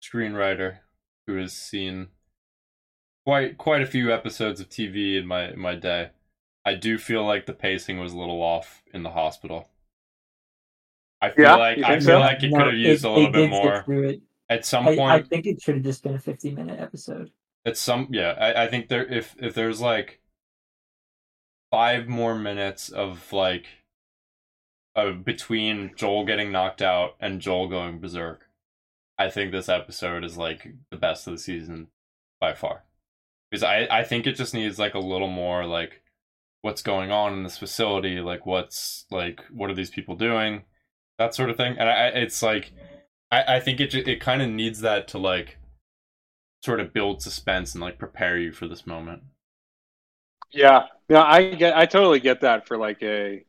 screenwriter 0.02 0.78
who 1.26 1.36
has 1.36 1.52
seen 1.52 2.08
quite 3.26 3.58
quite 3.58 3.82
a 3.82 3.86
few 3.86 4.12
episodes 4.12 4.60
of 4.60 4.68
TV 4.68 5.18
in 5.18 5.26
my 5.26 5.50
in 5.50 5.58
my 5.58 5.74
day, 5.74 6.10
I 6.64 6.74
do 6.74 6.96
feel 6.96 7.24
like 7.24 7.46
the 7.46 7.52
pacing 7.52 7.98
was 8.00 8.12
a 8.12 8.18
little 8.18 8.40
off 8.40 8.82
in 8.92 9.02
the 9.02 9.10
hospital. 9.10 9.68
I 11.26 11.30
feel 11.30 11.44
Yeah, 11.44 11.54
like 11.56 11.78
I 11.78 11.94
feel 11.94 12.02
so? 12.02 12.18
like 12.20 12.42
it 12.42 12.50
No, 12.50 12.58
could 12.58 12.66
have 12.68 12.76
used 12.76 13.04
it- 13.04 13.08
a 13.08 13.10
little 13.10 13.30
bit 13.32 13.50
more. 13.50 13.84
At 14.50 14.64
some 14.66 14.86
I, 14.86 14.92
I 14.98 15.22
think 15.22 15.46
it 15.46 15.60
should 15.62 15.76
have 15.76 15.84
just 15.84 16.02
been 16.02 16.14
a 16.14 16.18
15 16.18 16.54
minute 16.54 16.78
episode. 16.80 17.30
at 17.64 17.76
some 17.76 18.08
yeah, 18.10 18.32
I, 18.38 18.64
I 18.64 18.68
think 18.68 18.88
there 18.88 19.04
if 19.06 19.34
if 19.40 19.54
there's 19.54 19.80
like 19.80 20.20
five 21.70 22.08
more 22.08 22.34
minutes 22.34 22.88
of 22.90 23.32
like 23.32 23.66
uh, 24.96 25.12
between 25.12 25.92
Joel 25.96 26.24
getting 26.24 26.52
knocked 26.52 26.82
out 26.82 27.16
and 27.20 27.40
Joel 27.40 27.68
going 27.68 27.98
berserk, 27.98 28.46
I 29.18 29.28
think 29.30 29.50
this 29.50 29.68
episode 29.68 30.24
is 30.24 30.36
like 30.36 30.68
the 30.90 30.96
best 30.96 31.26
of 31.26 31.32
the 31.32 31.38
season 31.38 31.88
by 32.40 32.52
far 32.54 32.84
because 33.50 33.62
I 33.62 33.86
I 33.90 34.04
think 34.04 34.26
it 34.26 34.34
just 34.36 34.54
needs 34.54 34.78
like 34.78 34.94
a 34.94 34.98
little 34.98 35.28
more 35.28 35.64
like 35.66 36.02
what's 36.62 36.82
going 36.82 37.10
on 37.10 37.32
in 37.32 37.42
this 37.42 37.58
facility, 37.58 38.20
like 38.20 38.46
what's 38.46 39.06
like 39.10 39.40
what 39.50 39.70
are 39.70 39.74
these 39.74 39.90
people 39.90 40.16
doing, 40.16 40.64
that 41.18 41.34
sort 41.34 41.50
of 41.50 41.56
thing. 41.56 41.76
And 41.78 41.88
I 41.88 42.08
it's 42.08 42.42
like 42.42 42.72
I 43.30 43.56
I 43.56 43.60
think 43.60 43.80
it 43.80 43.94
it 43.94 44.20
kind 44.20 44.42
of 44.42 44.48
needs 44.48 44.80
that 44.80 45.08
to 45.08 45.18
like 45.18 45.58
sort 46.64 46.80
of 46.80 46.92
build 46.92 47.22
suspense 47.22 47.74
and 47.74 47.82
like 47.82 47.98
prepare 47.98 48.38
you 48.38 48.50
for 48.52 48.66
this 48.66 48.86
moment. 48.86 49.22
Yeah, 50.50 50.84
yeah, 51.08 51.22
I 51.22 51.50
get, 51.50 51.76
I 51.76 51.84
totally 51.86 52.20
get 52.20 52.40
that 52.42 52.66
for 52.66 52.78
like 52.78 53.02
a, 53.02 53.44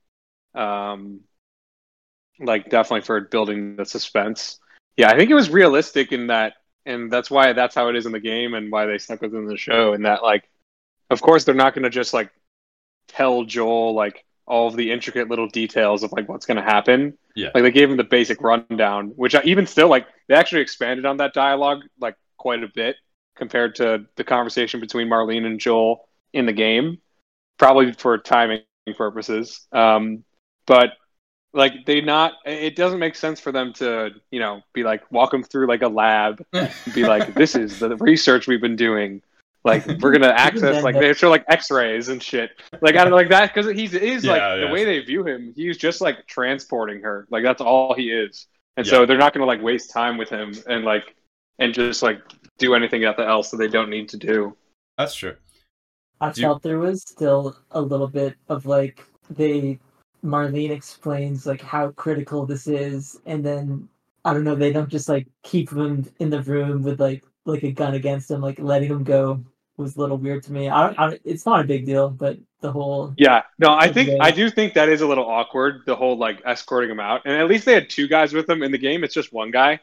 um, 0.53 1.21
like 2.39 2.69
definitely 2.69 3.05
for 3.05 3.21
building 3.21 3.75
the 3.75 3.85
suspense. 3.85 4.59
Yeah, 4.97 5.09
I 5.09 5.17
think 5.17 5.29
it 5.29 5.35
was 5.35 5.49
realistic 5.49 6.11
in 6.11 6.27
that, 6.27 6.53
and 6.85 7.11
that's 7.11 7.31
why 7.31 7.53
that's 7.53 7.75
how 7.75 7.89
it 7.89 7.95
is 7.95 8.05
in 8.05 8.11
the 8.11 8.19
game, 8.19 8.53
and 8.53 8.71
why 8.71 8.85
they 8.85 8.97
stuck 8.97 9.21
within 9.21 9.45
the 9.45 9.55
show. 9.57 9.93
And 9.93 10.05
that, 10.05 10.23
like, 10.23 10.49
of 11.09 11.21
course, 11.21 11.43
they're 11.45 11.55
not 11.55 11.73
going 11.73 11.83
to 11.83 11.89
just 11.89 12.13
like 12.13 12.31
tell 13.07 13.43
Joel 13.43 13.93
like 13.93 14.25
all 14.47 14.67
of 14.67 14.75
the 14.75 14.91
intricate 14.91 15.29
little 15.29 15.47
details 15.47 16.03
of 16.03 16.11
like 16.11 16.27
what's 16.27 16.45
going 16.45 16.57
to 16.57 16.63
happen. 16.63 17.17
Yeah. 17.35 17.49
Like 17.53 17.63
they 17.63 17.71
gave 17.71 17.91
him 17.91 17.97
the 17.97 18.03
basic 18.03 18.41
rundown, 18.41 19.09
which 19.15 19.35
I, 19.35 19.41
even 19.43 19.67
still 19.67 19.89
like 19.89 20.07
they 20.27 20.35
actually 20.35 20.61
expanded 20.61 21.05
on 21.05 21.17
that 21.17 21.33
dialogue 21.33 21.81
like 21.99 22.15
quite 22.37 22.63
a 22.63 22.69
bit 22.73 22.95
compared 23.35 23.75
to 23.75 24.05
the 24.15 24.23
conversation 24.23 24.79
between 24.79 25.09
Marlene 25.09 25.45
and 25.45 25.59
Joel 25.59 26.07
in 26.33 26.45
the 26.45 26.53
game, 26.53 26.99
probably 27.57 27.91
for 27.91 28.17
timing 28.17 28.61
purposes. 28.95 29.67
Um, 29.71 30.23
but 30.65 30.91
like 31.53 31.85
they 31.85 32.01
not, 32.01 32.33
it 32.45 32.75
doesn't 32.75 32.99
make 32.99 33.15
sense 33.15 33.39
for 33.39 33.51
them 33.51 33.73
to 33.73 34.11
you 34.31 34.39
know 34.39 34.61
be 34.73 34.83
like 34.83 35.09
walk 35.11 35.31
them 35.31 35.43
through 35.43 35.67
like 35.67 35.81
a 35.81 35.87
lab, 35.87 36.43
and 36.53 36.71
be 36.93 37.05
like 37.05 37.33
this 37.35 37.55
is 37.55 37.79
the 37.79 37.95
research 37.97 38.47
we've 38.47 38.61
been 38.61 38.75
doing. 38.75 39.21
Like 39.65 39.85
we're 39.99 40.11
gonna 40.11 40.27
access 40.37 40.83
like 40.83 40.95
they 40.95 41.11
show 41.13 41.29
like 41.29 41.43
X-rays 41.49 42.09
and 42.09 42.21
shit. 42.21 42.51
Like 42.81 42.95
I 42.95 42.99
don't 43.03 43.09
know, 43.09 43.15
like 43.15 43.29
that 43.29 43.53
because 43.53 43.69
he's 43.71 43.93
is 43.95 44.23
like 44.23 44.39
Yeah, 44.39 44.57
the 44.57 44.67
way 44.67 44.85
they 44.85 44.99
view 44.99 45.25
him. 45.25 45.53
He's 45.55 45.77
just 45.77 46.01
like 46.01 46.25
transporting 46.27 47.01
her. 47.01 47.27
Like 47.31 47.43
that's 47.43 47.61
all 47.61 47.93
he 47.95 48.11
is. 48.11 48.47
And 48.77 48.85
Yeah. 48.85 48.91
so 48.91 49.05
they're 49.05 49.17
not 49.17 49.33
gonna 49.33 49.45
like 49.47 49.61
waste 49.63 49.91
time 49.91 50.17
with 50.17 50.29
him 50.29 50.53
and 50.67 50.85
like 50.85 51.15
and 51.59 51.73
just 51.73 52.03
like 52.03 52.21
do 52.59 52.75
anything 52.75 53.03
else 53.03 53.49
that 53.49 53.57
they 53.57 53.67
don't 53.67 53.89
need 53.89 54.07
to 54.09 54.17
do. 54.17 54.55
That's 54.97 55.15
true. 55.15 55.35
I 56.21 56.31
Do 56.31 56.41
you- 56.41 56.47
felt 56.47 56.61
there 56.61 56.79
was 56.79 57.01
still 57.01 57.57
a 57.71 57.81
little 57.81 58.07
bit 58.07 58.35
of 58.47 58.65
like 58.67 59.03
they 59.31 59.79
Marlene 60.23 60.69
explains 60.71 61.45
like 61.45 61.61
how 61.61 61.89
critical 61.91 62.45
this 62.45 62.67
is, 62.67 63.19
and 63.25 63.43
then 63.43 63.89
I 64.23 64.33
don't 64.33 64.43
know, 64.43 64.55
they 64.55 64.71
don't 64.71 64.89
just 64.89 65.09
like 65.09 65.27
keep 65.43 65.71
him 65.71 66.05
in 66.19 66.29
the 66.29 66.41
room 66.43 66.83
with 66.83 66.99
like 66.99 67.23
like 67.45 67.63
a 67.63 67.71
gun 67.71 67.93
against 67.95 68.29
him, 68.31 68.41
like 68.41 68.59
letting 68.59 68.89
him 68.89 69.03
go 69.03 69.43
was 69.77 69.95
a 69.95 69.99
little 69.99 70.17
weird 70.17 70.43
to 70.43 70.53
me. 70.53 70.69
I 70.69 70.87
don't, 70.87 70.99
I 70.99 71.19
it's 71.23 71.45
not 71.45 71.61
a 71.61 71.63
big 71.63 71.85
deal, 71.85 72.09
but 72.09 72.37
the 72.61 72.71
whole 72.71 73.13
Yeah, 73.17 73.43
no, 73.59 73.73
I 73.73 73.91
think. 73.91 74.09
I 74.21 74.31
do 74.31 74.49
think 74.49 74.73
that 74.73 74.89
is 74.89 75.01
a 75.01 75.07
little 75.07 75.25
awkward. 75.25 75.83
The 75.85 75.95
whole 75.95 76.17
like 76.17 76.41
escorting 76.45 76.89
him 76.89 76.99
out, 76.99 77.21
and 77.25 77.35
at 77.35 77.47
least 77.47 77.65
they 77.65 77.73
had 77.73 77.89
two 77.89 78.07
guys 78.07 78.33
with 78.33 78.47
them 78.47 78.63
in 78.63 78.71
the 78.71 78.77
game. 78.77 79.03
It's 79.03 79.13
just 79.13 79.33
one 79.33 79.51
guy, 79.51 79.79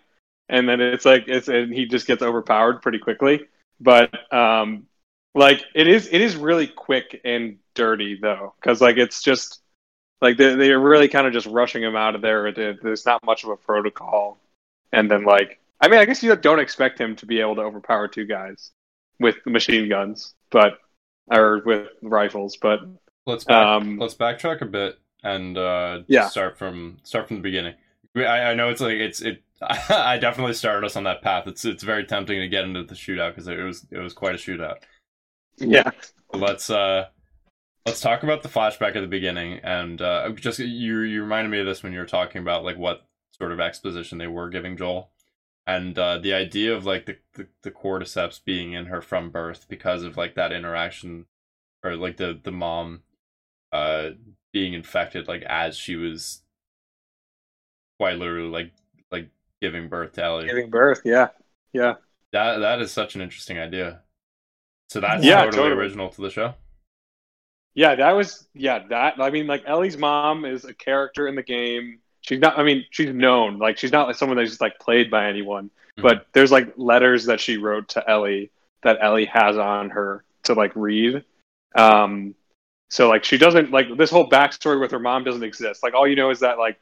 and 0.49 0.69
then 0.69 0.81
it's 0.81 1.05
like 1.05 1.25
it's 1.29 1.49
and 1.49 1.73
he 1.73 1.87
just 1.87 2.07
gets 2.07 2.23
overpowered 2.23 2.83
pretty 2.83 2.99
quickly. 2.99 3.47
But 3.81 4.33
um, 4.33 4.87
like 5.35 5.63
it 5.75 5.89
is 5.89 6.09
it 6.11 6.21
is 6.21 6.37
really 6.37 6.67
quick 6.67 7.21
and 7.25 7.59
dirty 7.75 8.19
though, 8.21 8.55
because 8.61 8.81
like 8.81 8.97
it's 8.97 9.23
just 9.23 9.61
like 10.21 10.37
they 10.37 10.55
they're 10.55 10.81
really 10.81 11.09
kind 11.09 11.27
of 11.27 11.33
just 11.33 11.47
rushing 11.47 11.83
him 11.83 11.97
out 11.97 12.15
of 12.15 12.23
there. 12.23 12.53
There's 12.53 13.07
not 13.07 13.25
much 13.25 13.45
of 13.45 13.51
a 13.51 13.57
protocol, 13.57 14.39
and 14.93 15.11
then 15.11 15.25
like 15.25 15.61
I 15.81 15.89
mean 15.89 16.01
I 16.01 16.07
guess 16.07 16.23
you 16.23 16.35
don't 16.37 16.61
expect 16.61 17.01
him 17.01 17.17
to 17.17 17.27
be 17.27 17.41
able 17.41 17.57
to 17.57 17.63
overpower 17.63 18.09
two 18.09 18.25
guys 18.25 18.71
with 19.23 19.37
machine 19.47 19.89
guns, 19.89 20.35
but 20.51 20.79
or 21.31 21.63
with 21.65 21.89
rifles, 22.03 22.57
but 22.61 22.81
Let's 23.25 23.45
back, 23.45 23.65
um, 23.65 23.99
let's 23.99 24.15
backtrack 24.15 24.63
a 24.63 24.67
bit 24.67 24.99
and 25.23 25.57
uh, 25.57 26.01
Yeah. 26.09 26.29
start 26.29 26.59
from 26.59 26.99
start 27.05 27.29
from 27.29 27.37
the 27.37 27.43
beginning. 27.43 27.75
I, 28.17 28.21
I 28.51 28.55
know 28.55 28.69
it's 28.69 28.81
like 28.81 28.97
it's 28.97 29.21
it. 29.23 29.43
I 29.63 30.19
definitely 30.19 30.55
started 30.55 30.85
us 30.85 30.97
on 30.97 31.05
that 31.05 31.23
path. 31.23 31.47
It's 31.47 31.65
it's 31.65 31.85
very 31.85 32.05
tempting 32.05 32.41
to 32.41 32.49
get 32.49 32.65
into 32.65 32.83
the 32.83 32.97
shootout 32.97 33.31
because 33.31 33.47
it 33.47 33.57
was 33.63 33.87
it 33.93 33.99
was 33.99 34.13
quite 34.13 34.35
a 34.35 34.39
shootout. 34.39 34.79
yeah. 35.59 35.89
Let's 36.35 36.69
uh 36.69 37.07
let's 37.87 38.01
talk 38.01 38.25
about 38.25 38.43
the 38.43 38.49
flashback 38.49 38.97
at 38.97 39.01
the 39.03 39.07
beginning 39.07 39.61
and 39.63 40.03
uh 40.03 40.31
just 40.31 40.59
you 40.59 41.01
you 41.03 41.23
reminded 41.23 41.51
me 41.51 41.61
of 41.61 41.67
this 41.67 41.85
when 41.85 41.93
you 41.93 42.01
were 42.01 42.07
talking 42.07 42.43
about 42.43 42.65
like 42.65 42.77
what 42.77 43.07
sort 43.39 43.53
of 43.53 43.61
exposition 43.61 44.19
they 44.19 44.27
were 44.27 44.51
giving 44.51 44.77
Joel 44.77 45.12
and 45.67 45.99
uh 45.99 46.19
the 46.19 46.33
idea 46.33 46.75
of 46.75 46.85
like 46.87 47.07
the 47.07 47.17
the, 47.35 47.47
the 47.63 47.71
cordyceps 47.71 48.43
being 48.45 48.73
in 48.73 48.87
her 48.87 49.01
from 49.01 49.31
birth 49.31 49.67
because 49.69 50.03
of 50.03 50.17
like 50.17 50.35
that 50.35 50.53
interaction 50.53 51.27
or 51.85 51.97
like 51.97 52.17
the 52.17 52.39
the 52.43 52.53
mom 52.53 53.03
uh 53.73 54.11
being 54.53 54.75
infected 54.75 55.29
like 55.29 55.43
as 55.45 55.77
she 55.77 55.97
was 55.97 56.43
quite 57.99 58.19
literally 58.19 58.49
like 58.49 58.73
like 59.11 59.29
giving 59.61 59.89
birth 59.89 60.13
to 60.13 60.25
Ellie. 60.25 60.49
Giving 60.49 60.71
birth, 60.71 61.03
yeah. 61.05 61.29
Yeah. 61.73 61.95
That 62.33 62.59
that 62.59 62.81
is 62.81 62.91
such 62.93 63.15
an 63.15 63.21
interesting 63.21 63.59
idea. 63.59 64.03
So 64.91 65.01
that's 65.01 65.29
Yeah, 65.29 65.31
totally, 65.31 65.71
totally. 65.71 65.71
original 65.71 66.11
to 66.11 66.23
the 66.23 66.31
show. 66.31 66.55
Yeah, 67.75 67.95
that 67.97 68.13
was 68.13 68.47
yeah, 68.55 68.87
that 68.89 69.15
I 69.21 69.31
mean 69.31 69.47
like 69.47 69.63
Ellie's 69.67 69.97
mom 69.97 70.45
is 70.45 70.65
a 70.65 70.75
character 70.75 71.27
in 71.27 71.37
the 71.37 71.43
game. 71.43 72.01
She's 72.23 72.41
not 72.41 72.59
I 72.59 72.63
mean, 72.63 72.85
she's 72.91 73.13
known. 73.13 73.59
Like 73.59 73.79
she's 73.79 73.93
not 73.93 74.07
like 74.07 74.17
someone 74.17 74.39
that's 74.39 74.51
just 74.51 74.61
like 74.61 74.79
played 74.79 75.11
by 75.11 75.29
anyone. 75.29 75.71
Mhm. 75.99 76.03
But 76.03 76.27
there's 76.33 76.53
like 76.53 76.73
letters 76.77 77.27
that 77.27 77.41
she 77.41 77.57
wrote 77.59 77.89
to 77.91 78.09
Ellie 78.09 78.51
that 78.83 78.99
Ellie 79.01 79.27
has 79.27 79.57
on 79.59 79.91
her 79.91 80.25
to 80.45 80.55
like 80.55 80.73
read. 80.75 81.25
Um 81.75 82.35
so 82.91 83.09
like 83.09 83.25
she 83.25 83.39
doesn't 83.39 83.71
like 83.71 83.97
this 83.97 84.11
whole 84.11 84.29
backstory 84.29 84.81
with 84.81 84.91
her 84.93 84.99
mom 84.99 85.25
doesn't 85.25 85.43
exist. 85.43 85.83
Like 85.83 85.95
all 85.95 86.07
you 86.07 86.17
know 86.17 86.31
is 86.31 86.41
that 86.41 86.59
like 86.59 86.79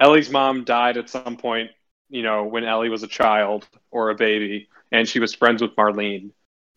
Ellie's 0.00 0.30
mom 0.30 0.64
died 0.64 0.96
at 0.96 1.08
some 1.08 1.36
point, 1.36 1.70
you 2.10 2.22
know, 2.22 2.44
when 2.44 2.64
Ellie 2.64 2.88
was 2.88 3.04
a 3.04 3.08
child 3.08 3.66
or 3.92 4.10
a 4.10 4.14
baby, 4.16 4.68
and 4.90 5.08
she 5.08 5.20
was 5.20 5.34
friends 5.34 5.62
with 5.62 5.76
Marlene, 5.76 6.30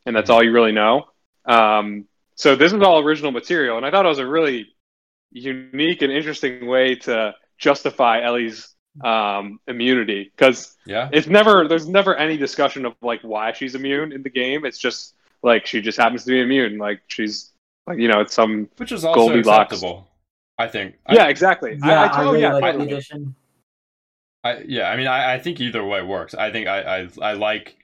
and 0.06 0.16
that's 0.16 0.30
Mhm. 0.30 0.34
all 0.34 0.44
you 0.44 0.52
really 0.52 0.72
know. 0.72 1.08
Um, 1.46 2.06
so 2.36 2.56
this 2.56 2.74
is 2.74 2.82
all 2.84 3.00
original 3.00 3.32
material, 3.32 3.78
and 3.78 3.86
I 3.86 3.90
thought 3.92 4.06
it 4.06 4.10
was 4.10 4.20
a 4.20 4.28
really 4.28 4.76
unique 5.32 6.04
and 6.04 6.12
interesting 6.12 6.68
way 6.68 6.96
to 6.96 7.34
justify 7.58 8.22
Ellie's 8.22 8.74
um, 9.04 9.60
immunity 9.68 10.32
because 10.36 10.76
Yeah. 10.86 11.10
it's 11.12 11.28
never 11.28 11.68
there's 11.68 11.88
never 11.88 12.16
any 12.16 12.38
discussion 12.38 12.86
of 12.86 12.94
like 13.02 13.22
why 13.22 13.54
she's 13.54 13.76
immune 13.76 14.12
in 14.12 14.24
the 14.24 14.30
game. 14.30 14.66
It's 14.66 14.80
just 14.80 15.14
like 15.44 15.66
she 15.68 15.82
just 15.82 15.98
happens 15.98 16.24
to 16.26 16.32
be 16.32 16.42
immune. 16.42 16.78
Like 16.78 17.02
she's 17.08 17.52
like 17.86 18.00
you 18.00 18.08
know 18.08 18.22
it's 18.22 18.34
some 18.34 18.70
Which 18.78 18.92
is 18.92 19.06
also 19.06 19.20
Goldilocks. 19.30 19.74
acceptable. 19.74 20.08
I 20.58 20.68
think. 20.68 20.96
I- 21.06 21.14
yeah 21.16 21.28
exactly. 21.28 21.78
yeah, 21.84 22.02
I, 22.02 22.04
I, 22.04 22.06
I, 22.06 22.08
totally- 22.10 22.26
really 22.28 22.42
yeah, 22.42 22.54
like 22.54 22.62
the 22.64 22.72
totally. 22.80 22.92
addition. 22.94 23.36
I, 24.44 24.60
yeah, 24.66 24.90
I 24.90 24.96
mean, 24.96 25.08
I, 25.08 25.34
I 25.34 25.40
think 25.40 25.60
either 25.60 25.84
way 25.84 26.02
works. 26.02 26.34
I 26.34 26.52
think 26.52 26.68
I, 26.68 27.02
I, 27.02 27.10
I 27.22 27.34
like 27.34 27.76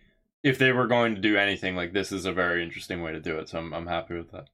if 0.44 0.58
they 0.58 0.72
were 0.72 0.88
going 0.88 1.15
to 1.15 1.22
do 1.22 1.36
anything 1.36 1.75
like 1.75 1.94
this 1.94 2.12
is 2.12 2.25
a 2.25 2.32
very 2.32 2.63
interesting 2.63 3.01
way 3.03 3.12
to 3.12 3.20
do 3.20 3.38
it. 3.39 3.50
So 3.50 3.60
I'm, 3.60 3.74
I'm 3.74 3.88
happy 3.88 4.15
with 4.15 4.32
that. 4.32 4.48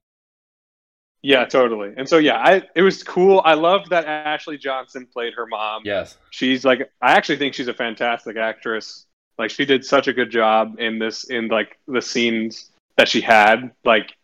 Yeah, 1.22 1.44
totally. 1.44 1.92
And 1.96 2.08
so 2.08 2.18
yeah, 2.18 2.36
I 2.36 2.62
it 2.74 2.82
was 2.82 3.02
cool. 3.02 3.42
I 3.44 3.54
loved 3.54 3.90
that 3.90 4.06
Ashley 4.06 4.56
Johnson 4.56 5.06
played 5.06 5.34
her 5.34 5.46
mom. 5.46 5.82
Yes. 5.84 6.16
She's 6.30 6.64
like 6.64 6.90
I 7.02 7.12
actually 7.12 7.36
think 7.36 7.54
she's 7.54 7.68
a 7.68 7.74
fantastic 7.74 8.36
actress. 8.36 9.06
Like 9.38 9.50
she 9.50 9.64
did 9.64 9.84
such 9.84 10.08
a 10.08 10.12
good 10.12 10.30
job 10.30 10.76
in 10.78 10.98
this 10.98 11.24
in 11.24 11.48
like 11.48 11.78
the 11.86 12.00
scenes 12.00 12.70
that 12.96 13.08
she 13.08 13.20
had. 13.20 13.72
Like 13.84 14.16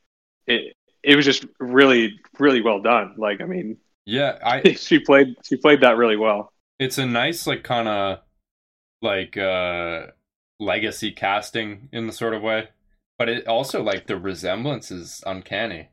it 0.47 0.75
it 1.03 1.17
was 1.17 1.25
just 1.25 1.45
really 1.61 2.19
really 2.39 2.63
well 2.63 2.81
done. 2.81 3.15
Like 3.19 3.41
I 3.43 3.45
mean, 3.45 3.77
Yeah. 4.07 4.39
I. 4.43 4.73
she 4.79 4.99
played 4.99 5.37
she 5.45 5.57
played 5.57 5.83
that 5.83 5.99
really 5.99 6.17
well. 6.17 6.53
It's 6.79 6.99
a 6.99 7.07
nice 7.07 7.47
like 7.47 7.63
kind 7.63 7.89
of 7.89 8.19
like 9.03 9.37
uh 9.37 10.07
legacy 10.59 11.13
casting 11.13 11.91
in 11.93 12.07
the 12.07 12.13
sort 12.13 12.33
of 12.33 12.41
way, 12.41 12.71
but 13.19 13.29
it 13.29 13.47
also 13.47 13.83
like 13.83 14.07
the 14.07 14.17
resemblance 14.17 14.91
is 14.91 15.23
uncanny. 15.27 15.91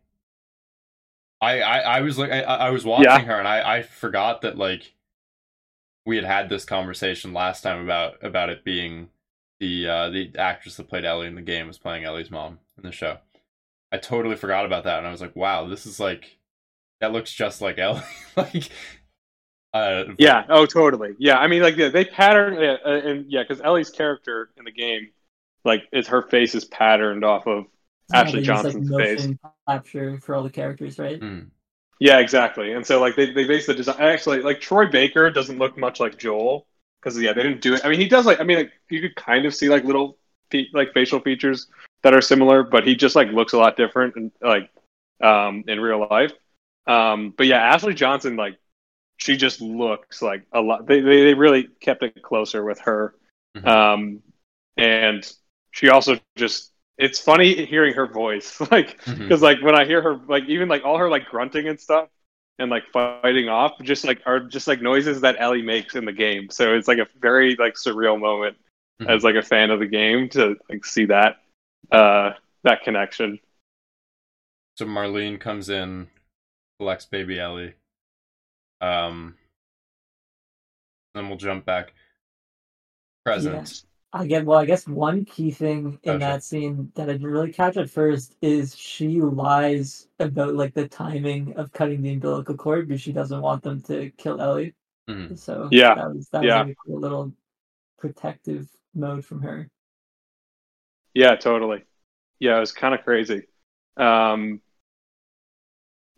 I 1.44 1.60
I, 1.60 1.78
I 1.98 2.02
was 2.02 2.18
like 2.18 2.32
I, 2.32 2.42
I 2.42 2.70
was 2.72 2.86
watching 2.86 3.26
Yeah. 3.26 3.26
her 3.26 3.38
and 3.40 3.48
I 3.48 3.78
I 3.78 3.82
forgot 3.84 4.42
that 4.42 4.58
like 4.58 4.94
we 6.06 6.16
had 6.16 6.26
had 6.26 6.50
this 6.50 6.66
conversation 6.66 7.34
last 7.34 7.62
time 7.62 7.84
about 7.84 8.24
about 8.24 8.50
it 8.50 8.64
being 8.64 9.10
the 9.60 9.88
uh 9.88 10.10
the 10.10 10.32
actress 10.38 10.76
that 10.78 10.90
played 10.90 11.06
Ellie 11.06 11.28
in 11.28 11.36
the 11.36 11.42
game 11.42 11.68
was 11.68 11.78
playing 11.78 12.04
Ellie's 12.04 12.32
mom 12.32 12.60
in 12.78 12.84
the 12.84 12.92
show. 12.92 13.18
I 13.92 13.98
totally 13.98 14.36
forgot 14.38 14.66
about 14.66 14.86
that 14.86 15.00
and 15.00 15.08
I 15.08 15.12
was 15.12 15.22
like, 15.22 15.36
wow, 15.36 15.68
this 15.68 15.86
is 15.86 16.00
like 16.00 16.38
that 17.02 17.14
looks 17.14 17.34
just 17.34 17.62
like 17.62 17.80
Ellie. 17.80 18.02
like 18.38 18.70
uh 19.74 20.06
Yeah. 20.18 20.46
Oh, 20.50 20.66
totally. 20.66 21.16
Yeah. 21.18 21.38
I 21.38 21.48
mean, 21.48 21.62
like 21.62 21.76
yeah, 21.78 21.90
they 21.90 22.06
pattern 22.06 22.60
yeah, 22.60 22.78
uh, 22.86 22.90
and 22.92 23.26
yeah, 23.32 23.44
because 23.44 23.62
Ellie's 23.62 23.90
character 23.90 24.52
in 24.58 24.66
the 24.66 24.72
game, 24.72 25.12
like, 25.66 25.84
is 25.92 26.08
her 26.08 26.22
face 26.24 26.56
is 26.56 26.66
patterned 26.66 27.24
off 27.26 27.48
of 27.48 27.66
Ashley 28.14 28.42
Yeah, 28.42 28.46
Johnson's 28.46 28.90
like, 28.90 29.08
face. 29.08 29.20
motion 29.20 29.40
capture 29.68 30.20
for 30.20 30.36
all 30.36 30.44
the 30.44 30.50
characters, 30.50 31.00
right? 31.00 31.20
mm, 31.22 31.48
Yeah, 32.00 32.20
exactly. 32.20 32.74
And 32.74 32.86
so 32.86 33.00
like 33.00 33.16
they 33.16 33.32
they 33.32 33.46
base 33.46 33.66
the 33.68 33.74
design 33.74 34.02
actually 34.02 34.42
like 34.42 34.62
Troy 34.62 34.88
Baker 34.88 35.30
doesn't 35.32 35.58
look 35.60 35.78
much 35.78 36.00
like 36.00 36.18
Joel 36.18 36.68
because 37.02 37.20
yeah 37.20 37.34
they 37.34 37.44
didn't 37.44 37.62
do 37.62 37.76
it. 37.76 37.82
I 37.86 37.90
mean 37.90 38.00
he 38.00 38.08
does 38.08 38.26
like 38.26 38.40
I 38.40 38.44
mean 38.44 38.58
like, 38.58 38.72
you 38.90 39.02
could 39.02 39.16
kind 39.16 39.46
of 39.46 39.56
see 39.56 39.70
like 39.70 39.84
little 39.84 40.18
fe- 40.52 40.70
like 40.74 40.94
facial 40.94 41.20
features 41.20 41.68
that 42.04 42.14
are 42.14 42.22
similar, 42.22 42.64
but 42.64 42.86
he 42.88 42.96
just 42.96 43.16
like 43.16 43.30
looks 43.30 43.54
a 43.54 43.58
lot 43.58 43.78
different 43.78 44.16
and 44.16 44.32
like 44.42 44.70
um, 45.22 45.64
in 45.68 45.80
real 45.80 46.08
life. 46.10 46.34
Um, 46.88 47.34
but 47.38 47.48
yeah, 47.48 47.60
Ashley 47.60 47.94
Johnson, 47.94 48.36
like 48.36 48.58
she 49.18 49.38
just 49.38 49.62
looks 49.62 50.22
like 50.22 50.46
a 50.54 50.62
lot. 50.62 50.88
They 50.88 51.02
they, 51.02 51.24
they 51.26 51.34
really 51.34 51.70
kept 51.82 52.04
it 52.04 52.22
closer 52.22 52.64
with 52.66 52.80
her, 52.82 53.16
Mhm. 53.56 53.68
um, 53.68 54.24
and 54.78 55.30
she 55.72 55.90
also 55.90 56.20
just. 56.36 56.73
It's 56.98 57.20
funny 57.20 57.66
hearing 57.66 57.94
her 57.96 58.08
voice, 58.08 58.60
like 58.72 59.00
because 59.28 59.42
like 59.42 59.62
when 59.62 59.76
I 59.76 59.86
hear 59.86 60.02
her, 60.02 60.16
like 60.28 60.46
even 60.46 60.68
like 60.70 60.84
all 60.84 60.98
her 60.98 61.10
like 61.10 61.26
grunting 61.26 61.68
and 61.68 61.80
stuff, 61.80 62.10
and 62.60 62.70
like 62.70 62.84
fighting 62.94 63.50
off, 63.50 63.74
just 63.82 64.06
like 64.06 64.22
are 64.26 64.40
just 64.40 64.68
like 64.68 64.82
noises 64.82 65.22
that 65.22 65.38
Ellie 65.40 65.64
makes 65.64 65.96
in 65.96 66.06
the 66.06 66.14
game. 66.14 66.50
So 66.52 66.76
it's 66.76 66.88
like 66.88 67.00
a 67.00 67.08
very 67.20 67.56
like 67.58 67.76
surreal 67.76 68.20
moment 68.20 68.58
Mhm. 69.00 69.08
as 69.10 69.24
like 69.24 69.36
a 69.36 69.42
fan 69.42 69.72
of 69.72 69.80
the 69.80 69.88
game 69.88 70.30
to 70.30 70.56
like 70.70 70.86
see 70.86 71.06
that 71.06 71.38
uh 71.92 72.32
that 72.64 72.84
connection. 72.84 73.40
So 74.76 74.86
Marlene 74.86 75.40
comes 75.40 75.68
in, 75.68 76.12
collects 76.80 77.06
baby 77.06 77.40
Ellie. 77.40 77.76
Um, 78.82 79.38
then 81.16 81.28
we'll 81.28 81.38
jump 81.38 81.66
back. 81.66 81.94
Present. 83.26 83.84
I 84.16 84.28
get 84.28 84.46
well. 84.46 84.60
I 84.60 84.66
guess 84.66 84.88
one 84.88 85.26
key 85.26 85.50
thing 85.52 86.00
in 86.04 86.20
Gotcha. 86.20 86.20
that 86.20 86.44
scene 86.44 86.92
that 86.96 87.10
I 87.10 87.14
didn't 87.14 87.28
really 87.28 87.52
catch 87.52 87.78
at 87.78 87.90
first 87.90 88.38
is 88.42 88.76
she 88.78 89.20
lies 89.22 90.08
about 90.20 90.54
like 90.56 90.74
the 90.76 90.88
timing 90.88 91.56
of 91.58 91.72
cutting 91.74 92.02
the 92.04 92.14
umbilical 92.14 92.56
cord 92.56 92.88
because 92.88 93.02
she 93.02 93.12
doesn't 93.12 93.42
want 93.42 93.64
them 93.64 93.82
to 93.84 94.12
kill 94.12 94.40
Ellie. 94.40 94.76
Mhm. 95.08 95.38
So 95.38 95.70
Yeah. 95.72 95.96
that 95.96 96.14
was 96.14 96.30
that 96.30 96.44
Yeah. 96.44 96.46
was 96.46 96.56
like 96.68 96.68
a 96.70 96.76
cool 96.76 97.00
little 97.00 97.34
protective 98.00 98.70
mode 98.96 99.26
from 99.26 99.42
her. 99.42 99.70
Yeah, 101.14 101.36
totally. 101.36 101.84
Yeah, 102.40 102.58
it 102.58 102.62
was 102.62 102.72
kind 102.72 102.94
of 102.96 103.04
crazy. 103.04 103.48
Um 103.98 104.62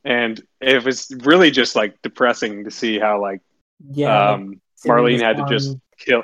and 0.04 0.42
it 0.62 0.84
was 0.84 1.12
really 1.24 1.52
just 1.52 1.76
like 1.76 2.02
depressing 2.02 2.64
to 2.66 2.72
see 2.72 3.00
how 3.00 3.22
like 3.22 3.42
Yeah, 3.80 4.40
um 4.40 4.62
Marlene 4.86 5.22
had 5.22 5.38
to 5.38 5.44
just 5.44 5.78
kill 6.00 6.24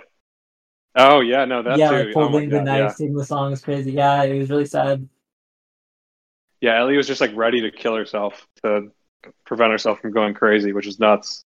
Oh 0.95 1.21
yeah, 1.21 1.45
no, 1.45 1.63
that 1.63 1.77
yeah, 1.77 1.89
too. 1.89 1.95
like 1.95 2.15
Oh 2.15 2.39
the 2.39 2.47
God, 2.47 2.65
knife, 2.65 2.79
yeah. 2.79 2.89
singing 2.89 3.15
the 3.15 3.25
song 3.25 3.53
is 3.53 3.61
crazy. 3.61 3.91
Yeah, 3.93 4.23
it 4.23 4.37
was 4.37 4.49
really 4.49 4.65
sad. 4.65 5.07
Yeah, 6.59 6.79
Ellie 6.79 6.97
was 6.97 7.07
just 7.07 7.21
like 7.21 7.31
ready 7.35 7.61
to 7.61 7.71
kill 7.71 7.95
herself 7.95 8.45
to 8.63 8.91
prevent 9.45 9.71
herself 9.71 9.99
from 10.01 10.11
going 10.11 10.33
crazy, 10.33 10.73
which 10.73 10.87
is 10.87 10.99
nuts. 10.99 11.43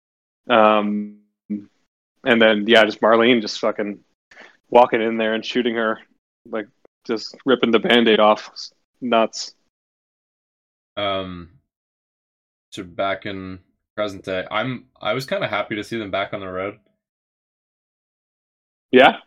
Um, 0.50 1.20
and 1.50 2.42
then 2.42 2.66
yeah, 2.68 2.84
just 2.86 3.02
Marlene 3.02 3.42
just 3.42 3.60
fucking 3.60 4.00
walking 4.70 5.02
in 5.02 5.18
there 5.18 5.36
and 5.36 5.46
shooting 5.46 5.76
her, 5.76 6.00
like 6.50 6.68
just 7.06 7.36
ripping 7.46 7.72
the 7.72 7.80
band-aid 7.80 8.20
off. 8.20 8.50
It's 8.52 8.74
nuts. 9.00 9.54
Um, 10.98 11.50
so 12.72 12.84
back 12.84 13.26
in 13.26 13.60
present 13.96 14.26
day, 14.26 14.46
I'm 14.50 14.86
I 15.00 15.14
was 15.14 15.26
kind 15.26 15.44
of 15.44 15.50
happy 15.52 15.76
to 15.76 15.84
see 15.84 16.00
them 16.00 16.12
back 16.12 16.34
on 16.34 16.40
the 16.40 16.48
road. 16.48 16.80
Yeah. 18.92 19.18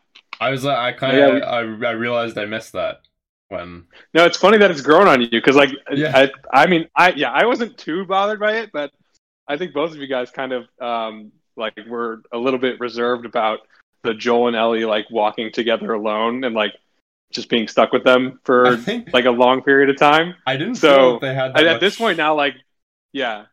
I 0.40 0.50
was 0.50 0.64
like, 0.64 0.76
I 0.78 0.92
kind 0.92 1.16
Yeah, 1.16 1.26
of 1.28 1.34
we- 1.34 1.42
I 1.42 1.90
I 1.90 1.92
realized 1.92 2.38
I 2.38 2.44
missed 2.44 2.72
that 2.72 3.00
when 3.48 3.86
No, 4.14 4.24
it's 4.24 4.36
funny 4.36 4.58
that 4.58 4.70
it's 4.70 4.80
grown 4.82 5.08
on 5.08 5.20
you 5.22 5.28
because 5.28 5.56
like 5.56 5.70
Yeah. 5.92 6.28
I 6.52 6.62
I 6.62 6.66
mean 6.66 6.88
I 6.94 7.12
yeah, 7.12 7.30
I 7.32 7.46
wasn't 7.46 7.76
too 7.78 8.04
bothered 8.04 8.40
by 8.40 8.58
it, 8.58 8.70
but 8.72 8.92
I 9.48 9.56
think 9.56 9.72
both 9.72 9.92
of 9.92 9.96
you 9.98 10.06
guys 10.06 10.30
kind 10.30 10.52
of 10.52 10.66
um 10.80 11.32
like 11.56 11.74
were 11.88 12.22
a 12.32 12.38
little 12.38 12.60
bit 12.60 12.78
reserved 12.80 13.26
about 13.26 13.60
the 14.02 14.14
Joel 14.14 14.48
and 14.48 14.56
Ellie 14.56 14.84
like 14.84 15.06
walking 15.10 15.50
together 15.52 15.92
alone 15.92 16.44
and 16.44 16.54
like 16.54 16.74
just 17.32 17.48
being 17.48 17.68
stuck 17.68 17.92
with 17.92 18.04
them 18.04 18.40
for 18.44 18.76
think 18.76 19.12
like 19.12 19.24
a 19.24 19.30
long 19.30 19.62
period 19.62 19.90
of 19.90 19.96
time. 19.98 20.34
I 20.46 20.56
didn't 20.56 20.76
so, 20.76 21.18
they 21.20 21.34
had 21.34 21.52
that 21.52 21.58
And 21.60 21.68
at 21.68 21.80
this 21.80 21.96
point 21.96 22.16
now, 22.16 22.34
like, 22.34 22.54
yeah, 23.12 23.46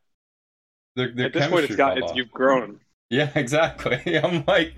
their, 0.95 1.11
their 1.11 1.25
at 1.27 1.33
this 1.33 1.47
point 1.47 1.65
it's 1.65 1.75
got 1.75 1.97
it's 1.97 2.11
off. 2.11 2.15
you've 2.15 2.31
grown. 2.31 2.79
Yeah, 3.09 3.31
exactly. 3.35 4.17
I'm 4.17 4.43
like, 4.47 4.75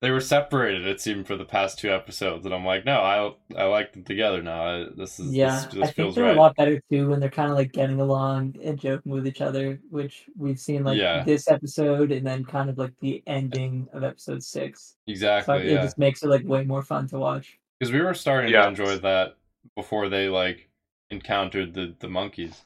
they 0.00 0.10
were 0.10 0.20
separated. 0.20 0.86
It 0.86 1.00
seemed 1.00 1.26
for 1.26 1.36
the 1.36 1.44
past 1.44 1.78
two 1.78 1.90
episodes, 1.92 2.44
and 2.46 2.54
I'm 2.54 2.64
like, 2.64 2.84
no, 2.84 3.00
I 3.00 3.34
I 3.60 3.64
like 3.64 3.92
them 3.92 4.04
together 4.04 4.42
now. 4.42 4.62
I, 4.64 4.86
this 4.96 5.18
is 5.18 5.34
Yeah, 5.34 5.68
this, 5.72 5.74
I 5.82 5.90
think 5.90 5.96
feels 5.96 6.14
they're 6.14 6.24
right. 6.24 6.32
a 6.32 6.32
lot 6.32 6.56
better 6.56 6.80
too 6.90 7.08
when 7.10 7.20
they're 7.20 7.30
kind 7.30 7.50
of 7.50 7.56
like 7.56 7.72
getting 7.72 8.00
along 8.00 8.56
and 8.62 8.78
joking 8.78 9.12
with 9.12 9.26
each 9.26 9.40
other, 9.40 9.80
which 9.90 10.28
we've 10.36 10.58
seen 10.60 10.84
like 10.84 10.98
Yeah. 10.98 11.24
this 11.24 11.48
episode 11.48 12.12
and 12.12 12.26
then 12.26 12.44
kind 12.44 12.70
of 12.70 12.78
like 12.78 12.94
the 13.00 13.22
ending 13.26 13.88
of 13.92 14.04
episode 14.04 14.42
six. 14.42 14.96
So 15.38 15.54
Exactly. 15.54 15.58
it 15.58 15.66
Yeah, 15.72 15.80
just 15.80 15.98
makes 15.98 16.22
it 16.22 16.28
like 16.28 16.44
way 16.46 16.64
more 16.64 16.82
fun 16.82 17.08
to 17.08 17.18
watch. 17.18 17.58
because 17.78 17.92
we 17.92 18.00
were 18.00 18.14
starting 18.14 18.52
Yeah. 18.52 18.62
to 18.62 18.68
enjoy 18.68 18.98
that 18.98 19.36
before 19.76 20.08
they 20.08 20.28
like 20.28 20.68
encountered 21.10 21.74
the 21.74 21.94
the 21.98 22.08
monkeys. 22.08 22.64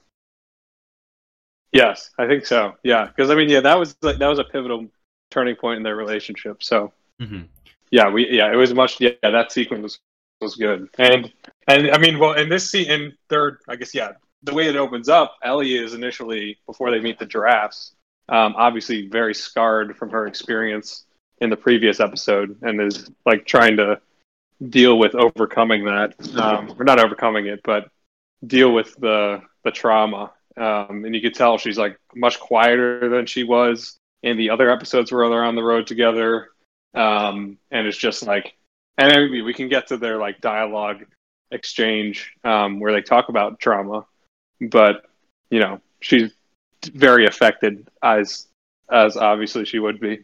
Yes, 1.72 2.10
I 2.18 2.26
think 2.26 2.44
so. 2.46 2.74
Yeah, 2.82 3.06
because 3.06 3.30
I 3.30 3.34
mean, 3.34 3.48
yeah, 3.48 3.60
that 3.60 3.78
was 3.78 3.96
like 4.02 4.18
that 4.18 4.28
was 4.28 4.38
a 4.38 4.44
pivotal 4.44 4.88
turning 5.30 5.56
point 5.56 5.78
in 5.78 5.82
their 5.82 5.96
relationship. 5.96 6.62
So 6.62 6.92
Mm-hmm. 7.22 7.42
yeah, 7.90 8.08
we 8.10 8.28
yeah, 8.30 8.52
it 8.52 8.56
was 8.56 8.74
much. 8.74 9.00
Yeah, 9.00 9.10
that 9.22 9.52
sequence 9.52 9.82
was, 9.82 9.98
was 10.40 10.56
good, 10.56 10.88
and 10.98 11.32
and 11.68 11.90
I 11.90 11.98
mean, 11.98 12.18
well, 12.18 12.32
in 12.32 12.48
this 12.48 12.68
scene, 12.68 12.90
in 12.90 13.12
third, 13.28 13.58
I 13.68 13.76
guess, 13.76 13.94
yeah, 13.94 14.12
the 14.42 14.54
way 14.54 14.66
it 14.66 14.76
opens 14.76 15.08
up, 15.08 15.36
Ellie 15.42 15.76
is 15.76 15.94
initially 15.94 16.58
before 16.66 16.90
they 16.90 17.00
meet 17.00 17.18
the 17.18 17.26
giraffes, 17.26 17.94
um, 18.28 18.54
obviously 18.56 19.08
very 19.08 19.34
scarred 19.34 19.96
from 19.96 20.10
her 20.10 20.26
experience 20.26 21.04
in 21.38 21.50
the 21.50 21.56
previous 21.56 22.00
episode, 22.00 22.56
and 22.62 22.80
is 22.80 23.10
like 23.24 23.46
trying 23.46 23.76
to 23.76 24.00
deal 24.68 24.98
with 24.98 25.14
overcoming 25.14 25.84
that, 25.84 26.14
um, 26.36 26.74
or 26.78 26.84
not 26.84 26.98
overcoming 26.98 27.46
it, 27.46 27.60
but 27.62 27.90
deal 28.46 28.72
with 28.72 28.94
the 28.96 29.42
the 29.64 29.70
trauma. 29.70 30.32
Um, 30.56 31.04
and 31.04 31.14
you 31.14 31.20
could 31.20 31.34
tell 31.34 31.56
she's 31.56 31.78
like 31.78 31.98
much 32.14 32.38
quieter 32.38 33.08
than 33.08 33.26
she 33.26 33.42
was 33.44 33.96
in 34.22 34.36
the 34.36 34.50
other 34.50 34.70
episodes 34.70 35.10
where 35.10 35.28
they're 35.28 35.44
on 35.44 35.56
the 35.56 35.62
road 35.62 35.86
together. 35.86 36.51
Um, 36.94 37.58
and 37.70 37.86
it's 37.86 37.96
just 37.96 38.22
like, 38.26 38.54
and 38.98 39.12
maybe 39.12 39.42
we 39.42 39.54
can 39.54 39.68
get 39.68 39.86
to 39.88 39.96
their 39.96 40.18
like 40.18 40.40
dialogue 40.40 41.04
exchange 41.50 42.32
um, 42.44 42.80
where 42.80 42.92
they 42.92 43.02
talk 43.02 43.28
about 43.28 43.58
trauma, 43.60 44.04
but 44.60 45.04
you 45.50 45.58
know 45.60 45.80
she's 46.00 46.32
very 46.94 47.26
affected 47.26 47.88
as 48.02 48.46
as 48.90 49.16
obviously 49.16 49.64
she 49.64 49.78
would 49.78 50.00
be. 50.00 50.20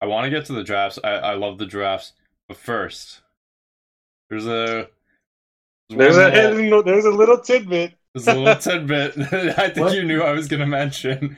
I 0.00 0.06
want 0.06 0.24
to 0.24 0.30
get 0.30 0.46
to 0.46 0.52
the 0.52 0.62
drafts. 0.64 0.98
I 1.02 1.10
I 1.10 1.34
love 1.34 1.58
the 1.58 1.66
drafts, 1.66 2.12
but 2.48 2.56
first, 2.56 3.20
there's 4.28 4.46
a 4.46 4.88
There's 5.88 6.16
one 6.16 6.26
a 6.32 6.50
little- 6.52 6.82
there's 6.82 7.04
a 7.04 7.10
little 7.10 7.38
tidbit. 7.38 7.94
there's 8.14 8.28
a 8.28 8.34
little 8.34 8.54
tidbit 8.60 9.14
that 9.16 9.58
I 9.58 9.68
think 9.70 9.86
What? 9.86 9.94
you 9.96 10.04
knew 10.04 10.22
I 10.22 10.32
was 10.32 10.46
gonna 10.48 10.66
mention. 10.66 11.36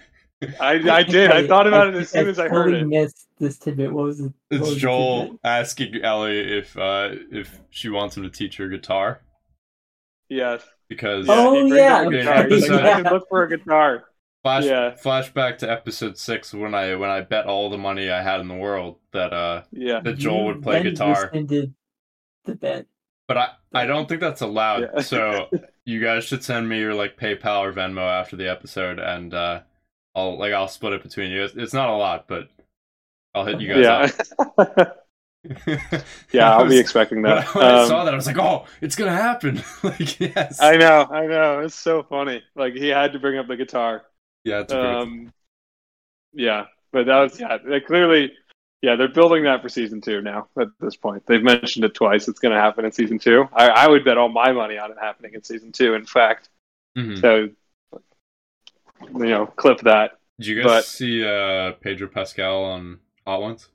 I 0.61 0.73
I 0.91 1.03
did. 1.03 1.31
I 1.31 1.47
thought 1.47 1.67
about 1.67 1.89
it 1.89 1.95
as 1.95 2.11
soon 2.11 2.29
as 2.29 2.39
I 2.39 2.49
heard 2.49 2.75
it. 2.75 2.87
missed 2.87 3.29
this 3.39 3.59
tidbit. 3.59 3.93
What 3.93 4.05
was 4.05 4.21
it? 4.21 4.25
what 4.25 4.33
It's 4.51 4.69
was 4.69 4.77
Joel 4.77 5.39
asking 5.45 6.03
Ellie 6.03 6.59
if 6.59 6.77
uh 6.77 7.11
if 7.31 7.61
she 7.71 7.89
wants 7.89 8.17
him 8.17 8.23
to 8.25 8.31
teach 8.31 8.57
her 8.57 8.69
guitar 8.69 9.21
Yes. 10.29 10.63
because 10.89 11.27
Oh, 11.29 11.67
he 11.67 11.75
yeah, 11.77 12.03
up 12.03 12.11
guitar. 12.11 12.49
Yeah. 12.49 13.03
Can 13.03 13.13
look 13.13 13.29
for 13.29 13.43
a 13.45 13.49
guitar. 13.49 14.05
Flash 14.43 14.65
Yeah. 14.65 14.95
flashback 15.03 15.59
to 15.59 15.71
episode 15.71 16.19
six 16.19 16.53
when 16.53 16.75
I 16.75 16.95
when 16.97 17.11
I 17.11 17.21
bet 17.21 17.47
all 17.47 17.71
the 17.71 17.79
money 17.79 18.11
I 18.11 18.23
had 18.23 18.41
in 18.41 18.49
the 18.49 18.55
world 18.57 18.97
that 19.13 19.33
uh 19.33 19.63
Yeah. 19.73 20.01
that 20.01 20.15
Joel 20.19 20.39
You 20.39 20.45
would 20.47 20.63
play 20.63 20.83
then 20.83 20.93
guitar. 20.93 21.25
rescinded 21.25 21.75
the 22.45 22.55
bet. 22.57 22.87
But 23.29 23.37
I 23.39 23.49
I 23.75 23.87
don't 23.87 24.09
think 24.09 24.21
that's 24.21 24.41
allowed. 24.41 24.91
Yeah. 24.95 25.01
So 25.03 25.49
you 25.85 26.01
guys 26.01 26.25
should 26.25 26.43
send 26.43 26.69
me 26.69 26.79
your 26.81 26.95
like 26.95 27.17
PayPal 27.19 27.61
or 27.61 27.73
Venmo 27.73 28.01
after 28.09 28.37
the 28.37 28.49
episode 28.51 28.99
and 28.99 29.33
uh 29.35 29.61
I'll 30.15 30.39
like 30.39 30.53
I'll 30.53 30.69
split 30.69 30.93
it 30.95 31.03
between 31.03 31.31
you. 31.31 31.45
It's, 31.45 31.55
it's 31.55 31.73
not 31.75 31.89
a 31.89 31.97
lot, 31.97 32.27
but 32.29 32.49
I'll 33.35 33.47
hit 33.47 33.61
you 33.61 33.73
guys 33.73 34.13
Yeah. 34.59 34.85
yeah, 36.33 36.51
I 36.51 36.55
I'll 36.59 36.65
be 36.65 36.71
was- 36.71 36.79
expecting 36.81 37.21
When, 37.23 37.35
that. 37.35 37.49
I, 37.49 37.51
when 37.59 37.65
I 37.67 37.81
Um, 37.83 37.89
saw 37.89 38.05
that, 38.05 38.13
I 38.15 38.17
was 38.17 38.27
like, 38.29 38.39
"Oh, 38.39 38.67
it's 38.81 38.95
gonna 38.95 39.11
happen!" 39.11 39.63
like, 39.83 40.21
yes, 40.21 40.61
I 40.61 40.77
know, 40.77 41.07
I 41.11 41.27
know. 41.27 41.61
It's 41.61 41.75
so 41.75 42.03
funny. 42.05 42.43
Like 42.55 42.75
he 42.75 42.89
had 42.89 43.13
to 43.15 43.19
bring 43.19 43.39
up 43.39 43.49
the 43.49 43.57
guitar. 43.57 44.03
yeah, 44.45 44.61
it's 44.61 44.73
a 44.73 44.77
great 44.77 44.95
Um, 44.95 45.33
yeah, 46.33 46.67
but 46.93 47.07
that 47.07 47.19
was 47.19 47.41
yeah. 47.41 47.59
They 47.59 47.81
clearly, 47.81 48.33
yeah, 48.83 48.95
they're 48.97 49.09
building 49.09 49.43
that 49.45 49.63
for 49.63 49.69
season 49.69 50.01
two 50.01 50.21
now. 50.23 50.47
At 50.61 50.69
this 50.81 50.95
point, 50.97 51.25
they've 51.27 51.43
mentioned 51.43 51.85
it 51.85 51.95
twice. 51.95 52.29
It's 52.29 52.39
going 52.39 52.55
to 52.55 52.61
happen 52.61 52.85
in 52.85 52.93
season 52.93 53.19
two. 53.19 53.49
I, 53.53 53.69
I 53.69 53.89
would 53.89 54.05
bet 54.05 54.19
all 54.19 54.29
my 54.29 54.53
money 54.53 54.79
on 54.79 54.93
it 54.93 54.97
happening 55.01 55.35
in 55.35 55.43
season 55.43 55.73
two. 55.73 55.95
In 55.95 56.07
fact, 56.07 56.49
Mhm. 56.97 57.21
so 57.21 57.49
you 59.09 59.27
know, 59.27 59.47
clip 59.47 59.81
that. 59.81 60.13
Did 60.39 60.47
you 60.49 60.57
guys 60.63 60.67
but- 60.67 60.85
see 60.85 61.25
uh, 61.25 61.73
Pedro 61.81 62.09
Pascal 62.09 62.65
on 62.65 62.99
Hot 63.27 63.41
Ones? 63.43 63.69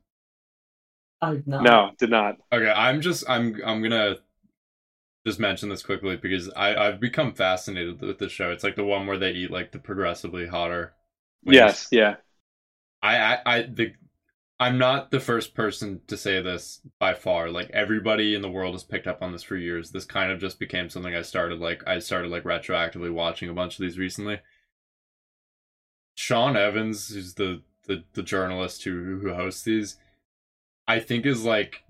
I 1.22 1.42
no. 1.46 1.62
No, 1.62 1.92
did 1.98 2.12
not. 2.12 2.38
Okay, 2.52 2.70
I'm 2.70 3.02
just 3.02 3.28
I'm 3.28 3.60
I'm 3.66 3.82
gonna 3.82 4.18
just 5.26 5.40
mention 5.40 5.70
this 5.70 5.82
quickly 5.82 6.16
because 6.16 6.50
I 6.56 6.76
I've 6.76 7.00
become 7.00 7.34
fascinated 7.34 8.02
with 8.02 8.20
the 8.20 8.30
show. 8.30 8.52
It's 8.52 8.64
like 8.64 8.76
the 8.76 8.84
one 8.86 9.08
where 9.08 9.18
they 9.18 9.32
eat 9.32 9.50
like 9.52 9.72
the 9.72 9.80
progressively 9.80 10.46
hotter. 10.48 10.94
wings. 11.44 11.56
Yes, 11.56 11.88
yeah, 11.92 12.16
I 13.02 13.18
I, 13.18 13.40
I 13.46 13.62
the 13.64 13.94
I'm 14.60 14.78
not 14.78 15.10
the 15.10 15.20
first 15.20 15.56
person 15.56 16.02
to 16.08 16.18
say 16.18 16.40
this 16.42 16.82
by 17.00 17.16
far. 17.16 17.50
Like 17.50 17.72
everybody 17.72 18.36
in 18.36 18.42
the 18.44 18.50
world 18.52 18.74
has 18.76 18.84
picked 18.84 19.08
up 19.08 19.24
on 19.24 19.32
this 19.32 19.44
for 19.44 19.56
years. 19.56 19.90
This 19.90 20.06
kind 20.06 20.32
of 20.32 20.40
just 20.40 20.60
became 20.60 20.90
something 20.90 21.16
I 21.16 21.24
started 21.24 21.60
like 21.60 21.82
I 21.88 21.98
started 21.98 22.30
like 22.30 22.44
retroactively 22.44 23.12
watching 23.12 23.50
a 23.50 23.54
bunch 23.54 23.80
of 23.80 23.82
these 23.82 23.98
recently. 23.98 24.40
Sean 26.18 26.58
Evans, 26.58 27.10
who's 27.14 27.36
the 27.36 27.62
the, 27.86 28.04
the 28.14 28.24
journalist 28.24 28.84
who 28.84 29.20
who 29.20 29.34
hosts 29.34 29.64
these, 29.64 29.98
I 30.88 31.00
think 31.00 31.26
is 31.26 31.46
like 31.46 31.84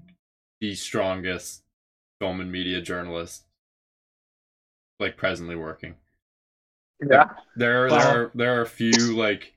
the 0.59 0.75
strongest 0.75 1.63
film 2.19 2.41
and 2.41 2.51
media 2.51 2.81
journalist 2.81 3.45
like 4.99 5.17
presently 5.17 5.55
working. 5.55 5.95
Yeah. 7.09 7.29
There 7.55 7.87
Wow. 7.89 7.97
there 7.97 8.07
are 8.23 8.31
there 8.35 8.57
are 8.59 8.61
a 8.61 8.67
few 8.67 9.15
like 9.15 9.53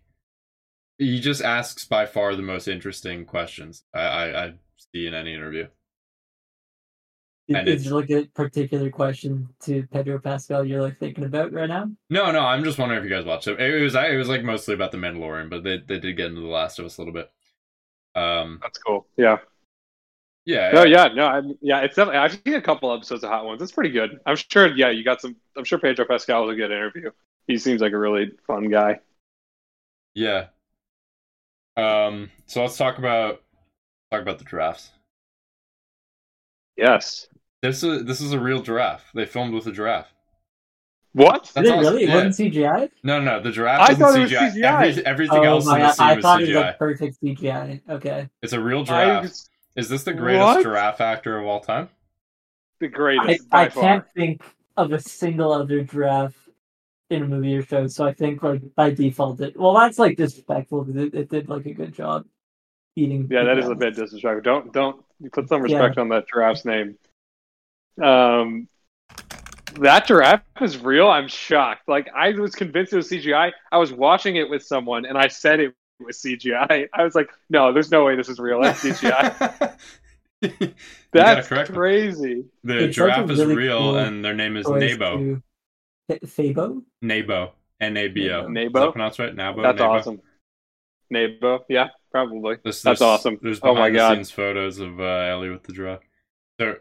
he 0.99 1.21
just 1.21 1.43
asks 1.43 1.85
by 1.85 2.07
far 2.07 2.37
the 2.37 2.43
most 2.43 2.69
interesting 2.69 3.25
questions 3.25 3.85
I 3.95 4.01
I, 4.01 4.45
I 4.47 4.55
see 4.95 5.07
in 5.07 5.15
any 5.15 5.35
interview. 5.35 5.67
And 7.53 7.69
Is 7.69 7.81
it's- 7.81 7.85
there 7.85 7.95
like 8.01 8.11
a 8.11 8.27
particular 8.29 8.91
question 8.91 9.49
to 9.63 9.87
Pedro 9.89 10.19
Pascal 10.21 10.65
you're 10.65 10.83
like 10.83 10.99
thinking 10.99 11.25
about 11.25 11.53
right 11.53 11.69
now? 11.69 11.91
No, 12.09 12.31
no, 12.31 12.41
I'm 12.41 12.63
just 12.65 12.79
wondering 12.79 12.99
if 13.01 13.05
you 13.05 13.11
guys 13.15 13.25
watched 13.25 13.49
it. 13.49 13.61
It 13.61 13.83
was 13.83 13.95
it 13.97 14.17
was 14.17 14.29
like 14.29 14.45
mostly 14.45 14.75
about 14.75 14.93
the 14.93 14.99
Mandalorian, 14.99 15.51
but 15.51 15.65
they 15.65 15.79
they 15.79 15.99
did 15.99 16.17
get 16.17 16.27
into 16.27 16.41
the 16.43 16.47
Last 16.47 16.79
of 16.79 16.87
Us 16.87 16.97
a 16.97 17.01
little 17.01 17.15
bit. 17.15 17.31
Um, 18.15 18.59
That's 18.63 18.79
cool. 18.79 19.07
Yeah. 19.17 19.39
yeah, 20.45 20.71
No, 20.73 20.85
yeah, 20.85 21.09
no, 21.09 21.27
I'm, 21.27 21.59
yeah. 21.61 21.81
It's 21.81 21.97
definitely. 21.97 22.19
I've 22.19 22.33
seen 22.45 22.55
a 22.55 22.63
couple 22.63 22.93
episodes 22.95 23.25
of 23.25 23.31
Hot 23.31 23.45
Ones. 23.45 23.63
It's 23.63 23.73
pretty 23.73 23.91
good. 23.91 24.21
I'm 24.27 24.37
sure. 24.37 24.67
Yeah, 24.75 24.91
you 24.91 25.05
got 25.05 25.21
some. 25.21 25.37
I'm 25.57 25.65
sure 25.65 25.79
Pedro 25.79 26.05
Pascal 26.07 26.47
was 26.47 26.55
a 26.55 26.57
good 26.57 26.71
interview. 26.71 27.11
He 27.47 27.59
seems 27.59 27.81
like 27.81 27.93
a 27.93 27.99
really 27.99 28.33
fun 28.47 28.69
guy. 28.69 29.01
yeah. 30.15 30.47
Um, 31.77 32.31
so 32.47 32.63
let's 32.63 32.77
talk 32.77 32.99
about 32.99 33.43
talk 34.11 34.23
about 34.23 34.39
the 34.39 34.45
drafts. 34.45 34.91
Yes. 36.77 37.27
This 37.63 37.83
is 37.83 38.05
this 38.05 38.21
is 38.21 38.33
a 38.33 38.41
real 38.41 38.63
giraffe. 38.63 39.11
They 39.15 39.27
filmed 39.27 39.55
with 39.55 39.67
a 39.67 39.73
giraffe. 39.73 40.13
What? 41.13 41.51
That's 41.55 41.69
Did 41.69 41.75
it 41.75 41.79
awesome. 41.79 41.95
really? 41.95 42.05
It 42.05 42.11
wasn't 42.11 42.35
CGI? 42.35 42.91
No, 43.03 43.21
no, 43.21 43.41
the 43.41 43.51
giraffe 43.51 43.81
I 43.81 43.93
isn't 43.93 43.99
thought 43.99 44.15
it 44.17 44.21
was 44.21 44.31
CGI. 44.31 44.53
CGI. 44.53 44.87
Every, 44.89 45.07
everything 45.07 45.47
oh 45.47 45.47
else 45.47 45.71
in 45.71 45.79
my 45.79 45.79
the 45.79 45.91
scene 45.91 46.07
I 46.09 46.15
was 46.15 46.23
thought 46.23 46.43
it 46.43 46.49
was 46.49 46.57
like 46.57 46.79
perfect 46.79 47.21
CGI. 47.23 47.83
Okay. 47.89 48.29
It's 48.43 48.53
a 48.53 48.61
real 48.61 48.85
giraffe. 48.85 49.23
was 49.23 49.51
Is 49.77 49.89
this 49.89 50.05
the 50.05 50.15
greatest 50.15 50.57
What? 50.57 50.63
giraffe 50.63 51.01
actor 51.01 51.39
of 51.39 51.47
all 51.47 51.61
time? 51.61 51.89
the 52.81 52.89
I, 52.89 52.89
greatest 52.89 53.51
by 53.51 53.67
I 53.67 53.69
far. 53.69 53.83
can't 53.83 54.05
think 54.15 54.43
of 54.77 54.93
a 54.93 55.01
single 55.01 55.53
other 55.53 55.83
giraffe 55.83 56.49
in 57.11 57.23
a 57.25 57.27
movie 57.27 57.57
or 57.57 57.63
show, 57.63 57.87
so 57.89 58.07
I 58.07 58.13
think 58.15 58.43
like 58.43 58.63
by 58.77 58.91
default 58.91 59.41
it 59.41 59.59
well 59.59 59.75
that's 59.75 59.99
like 59.99 60.17
disrespectful 60.17 60.85
because 60.85 61.03
it, 61.03 61.15
it 61.15 61.29
did 61.29 61.49
like 61.49 61.67
a 61.67 61.75
good 61.75 61.93
job 61.93 62.27
eating. 62.97 63.29
Yeah, 63.31 63.45
the 63.45 63.45
that 63.45 63.59
is 63.59 63.69
a 63.69 63.75
grass. 63.75 63.79
bit 63.79 63.97
disrespectful. 63.97 64.43
Don't 64.43 64.73
don't 64.73 65.05
put 65.33 65.49
some 65.49 65.63
respect 65.63 65.99
on 65.99 66.09
that 66.11 66.29
giraffe's 66.29 66.65
name. 66.65 66.97
Um, 68.03 68.69
that 69.81 70.07
giraffe 70.07 70.43
is 70.61 70.79
real. 70.79 71.09
I'm 71.09 71.29
shocked. 71.29 71.89
Like 71.89 72.09
I 72.15 72.33
was 72.33 72.55
convinced 72.55 72.93
it 72.93 72.97
was 72.97 73.09
CGI. 73.11 73.53
I 73.71 73.79
was 73.79 73.93
watching 73.93 74.37
it 74.37 74.49
with 74.51 74.63
someone, 74.63 75.05
and 75.05 75.17
I 75.17 75.29
said 75.29 75.61
it 75.61 75.75
was 76.01 76.19
CGI. 76.21 76.89
I 76.93 77.05
was 77.05 77.15
like, 77.15 77.31
no, 77.51 77.73
there's 77.73 77.91
no 77.91 78.05
way 78.05 78.17
this 78.17 78.29
is 78.29 78.39
real. 78.39 78.61
That's 78.63 78.83
CGI. 78.83 79.77
That's 81.13 81.49
crazy. 81.71 82.45
The 82.65 82.75
It's 82.77 82.83
like 82.83 82.91
giraffe 82.93 83.31
is 83.31 83.39
really 83.41 83.55
real, 83.57 83.79
cool 83.79 83.99
and 83.99 84.25
their 84.25 84.35
name 84.35 84.57
is 84.57 84.67
Nabo. 84.67 85.43
to- 86.09 86.19
Fabo? 86.27 86.83
Nabo. 87.05 87.51
N 87.81 87.97
A 87.97 88.09
B 88.09 88.31
O. 88.31 88.47
Nabo. 88.47 88.67
Is 88.67 88.73
that 88.73 88.81
Nabo. 88.81 88.93
pronounced 88.93 89.19
right? 89.19 89.35
Nabo. 89.37 89.63
That's 89.63 89.81
Nabo? 89.81 89.89
awesome. 89.89 90.21
Nabo. 91.13 91.61
yeah, 91.69 91.89
probably. 92.11 92.57
There's, 92.63 92.83
That's 92.83 93.01
there's- 93.01 93.03
awesome. 93.03 93.39
There's 93.43 93.59
Oh 93.63 93.75
behind 93.75 93.79
my 93.79 93.91
the 93.91 93.97
God. 93.97 94.15
scenes 94.17 94.31
photos 94.31 94.79
of 94.79 95.01
uh, 95.01 95.05
Ellie 95.05 95.51
with 95.51 95.63
the 95.65 95.73
giraffe. 95.73 96.01
So, 96.59 96.77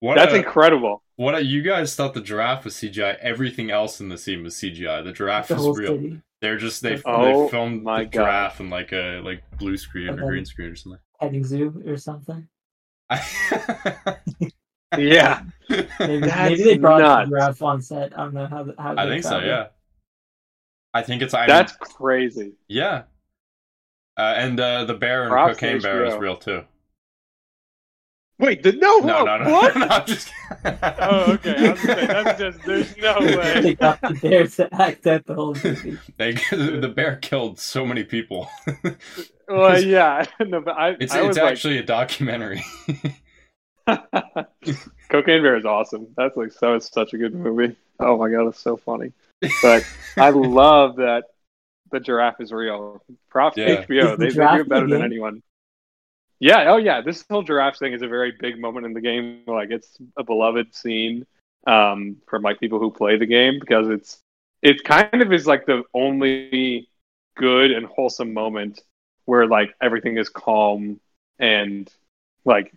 what? 0.00 0.16
That's 0.16 0.32
a, 0.32 0.36
incredible. 0.36 1.02
what 1.16 1.34
a, 1.34 1.44
you 1.44 1.62
guys 1.62 1.94
thought 1.94 2.14
the 2.14 2.20
giraffe 2.20 2.64
was 2.64 2.74
CGI. 2.74 3.16
Everything 3.18 3.70
else 3.70 4.00
in 4.00 4.08
the 4.08 4.18
scene 4.18 4.42
was 4.42 4.54
CGI. 4.54 5.02
The 5.04 5.12
giraffe 5.12 5.48
The 5.48 5.56
was 5.56 5.78
real. 5.78 5.92
city. 5.96 6.20
They're 6.40 6.56
just 6.56 6.82
they, 6.82 7.00
Oh 7.04 7.44
they 7.44 7.50
filmed 7.50 7.82
my 7.82 8.00
the 8.04 8.10
God. 8.10 8.12
giraffe 8.12 8.60
in 8.60 8.70
like 8.70 8.92
a 8.92 9.20
like 9.24 9.42
blue 9.58 9.76
screen 9.76 10.08
or 10.08 10.16
green 10.16 10.44
screen 10.44 10.70
or 10.70 10.76
something. 10.76 11.00
Petting 11.20 11.44
zoo 11.44 11.82
or 11.86 11.96
something. 11.96 12.48
Yeah, 14.96 15.42
Maybe, 15.68 16.20
maybe 16.20 16.62
they 16.62 16.78
brought 16.78 17.00
nuts. 17.02 17.28
the 17.28 17.36
giraffe 17.36 17.62
on 17.62 17.82
set. 17.82 18.18
I 18.18 18.22
don't 18.24 18.32
know 18.32 18.46
how. 18.46 18.64
how 18.78 18.94
I 18.96 19.06
think 19.06 19.22
so. 19.22 19.30
traveled. 19.38 19.46
Yeah. 19.48 19.66
I 20.94 21.02
think 21.02 21.20
it's. 21.20 21.34
I 21.34 21.40
mean, 21.40 21.48
that's 21.48 21.72
crazy. 21.72 22.52
yeah. 22.68 23.02
Uh, 24.16 24.34
and 24.36 24.58
uh, 24.58 24.84
the 24.84 24.94
bear 24.94 25.24
and 25.24 25.30
Props 25.30 25.58
cocaine 25.58 25.82
bear 25.82 26.06
is 26.06 26.14
real 26.16 26.36
too. 26.36 26.64
Wait, 28.38 28.62
the, 28.62 28.72
no, 28.72 28.98
No, 29.00 29.24
whoa, 29.24 29.24
no, 29.24 29.38
no. 29.38 29.50
what? 29.52 29.76
no 29.76 29.86
I'm 29.88 30.06
just. 30.06 30.30
oh, 30.64 31.32
okay. 31.32 31.56
I 31.56 31.70
was 31.72 31.80
gonna 31.82 31.94
say, 31.94 32.06
that's 32.06 32.38
just 32.38 32.64
there's 32.64 32.96
no 32.96 33.18
way. 33.20 33.60
They 33.60 33.74
got 33.74 34.00
the 34.00 34.14
bear 34.14 34.46
to 34.46 34.74
act 34.74 35.06
out 35.06 35.26
the 35.26 35.34
whole 35.34 35.54
movie. 35.62 35.98
They, 36.16 36.32
the 36.32 36.92
bear 36.94 37.16
killed 37.16 37.58
so 37.58 37.84
many 37.84 38.04
people. 38.04 38.48
Well, 39.48 39.82
yeah, 39.82 40.26
no, 40.40 40.60
but 40.60 40.76
I, 40.76 40.96
It's 41.00 41.14
I 41.14 41.22
was 41.22 41.36
it's 41.36 41.38
like, 41.38 41.52
actually 41.52 41.78
a 41.78 41.82
documentary. 41.82 42.62
Cocaine 45.08 45.42
Bear 45.42 45.56
is 45.56 45.64
awesome. 45.64 46.08
That's 46.16 46.36
like 46.36 46.52
so. 46.52 46.74
It's 46.74 46.90
such 46.92 47.14
a 47.14 47.18
good 47.18 47.34
movie. 47.34 47.76
Oh 47.98 48.18
my 48.18 48.30
god, 48.30 48.48
it's 48.48 48.60
so 48.60 48.76
funny. 48.76 49.12
But 49.62 49.84
I 50.16 50.30
love 50.30 50.96
that 50.96 51.24
the 51.90 52.00
giraffe 52.00 52.40
is 52.40 52.52
real. 52.52 53.02
Props 53.30 53.56
to 53.56 53.62
Yeah. 53.62 53.84
HBO. 53.84 54.12
Is 54.12 54.18
the 54.18 54.26
They, 54.26 54.30
they 54.30 54.46
do 54.48 54.60
it 54.60 54.68
better 54.68 54.84
in 54.84 54.90
than 54.90 55.02
anyone. 55.02 55.42
Yeah. 56.40 56.70
Oh 56.72 56.76
yeah. 56.76 57.00
This 57.00 57.24
whole 57.30 57.42
giraffe 57.42 57.78
thing 57.78 57.92
is 57.92 58.02
a 58.02 58.08
very 58.08 58.32
big 58.32 58.60
moment 58.60 58.86
in 58.86 58.92
the 58.92 59.00
game. 59.00 59.42
Like 59.46 59.70
it's 59.70 59.98
a 60.16 60.22
beloved 60.22 60.74
scene 60.74 61.26
um, 61.66 62.16
from 62.26 62.42
like 62.42 62.60
people 62.60 62.78
who 62.78 62.90
play 62.90 63.16
the 63.16 63.26
game 63.26 63.58
because 63.58 63.88
it's 63.88 64.20
it 64.62 64.84
kind 64.84 65.22
of 65.22 65.32
is 65.32 65.46
like 65.46 65.66
the 65.66 65.82
only 65.94 66.88
good 67.36 67.70
and 67.70 67.86
wholesome 67.86 68.32
moment 68.32 68.82
where 69.24 69.46
like 69.46 69.74
everything 69.80 70.16
is 70.18 70.28
calm 70.28 70.98
and 71.38 71.92
like 72.44 72.72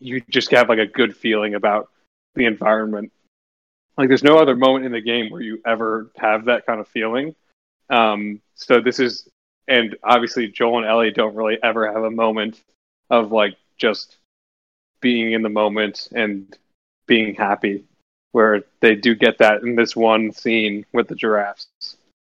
you 0.00 0.20
just 0.30 0.50
have 0.50 0.68
like 0.68 0.78
a 0.78 0.86
good 0.86 1.16
feeling 1.16 1.54
about 1.54 1.90
the 2.34 2.46
environment. 2.46 3.12
Like 3.96 4.08
there's 4.08 4.22
no 4.22 4.38
other 4.38 4.56
moment 4.56 4.86
in 4.86 4.92
the 4.92 5.00
game 5.00 5.30
where 5.30 5.40
you 5.40 5.60
ever 5.66 6.10
have 6.16 6.46
that 6.46 6.66
kind 6.66 6.80
of 6.80 6.88
feeling. 6.88 7.34
Um, 7.90 8.40
so 8.54 8.80
this 8.80 9.00
is, 9.00 9.28
and 9.68 9.96
obviously 10.02 10.48
Joel 10.48 10.78
and 10.78 10.86
Ellie 10.86 11.12
don't 11.12 11.36
really 11.36 11.58
ever 11.62 11.92
have 11.92 12.04
a 12.04 12.10
moment 12.10 12.62
of 13.10 13.32
like 13.32 13.56
just 13.78 14.18
being 15.00 15.32
in 15.32 15.42
the 15.42 15.48
moment 15.50 16.08
and 16.14 16.56
being 17.06 17.34
happy, 17.34 17.84
where 18.32 18.64
they 18.80 18.94
do 18.96 19.14
get 19.14 19.38
that 19.38 19.62
in 19.62 19.76
this 19.76 19.96
one 19.96 20.32
scene 20.32 20.86
with 20.92 21.08
the 21.08 21.14
giraffes. 21.16 21.68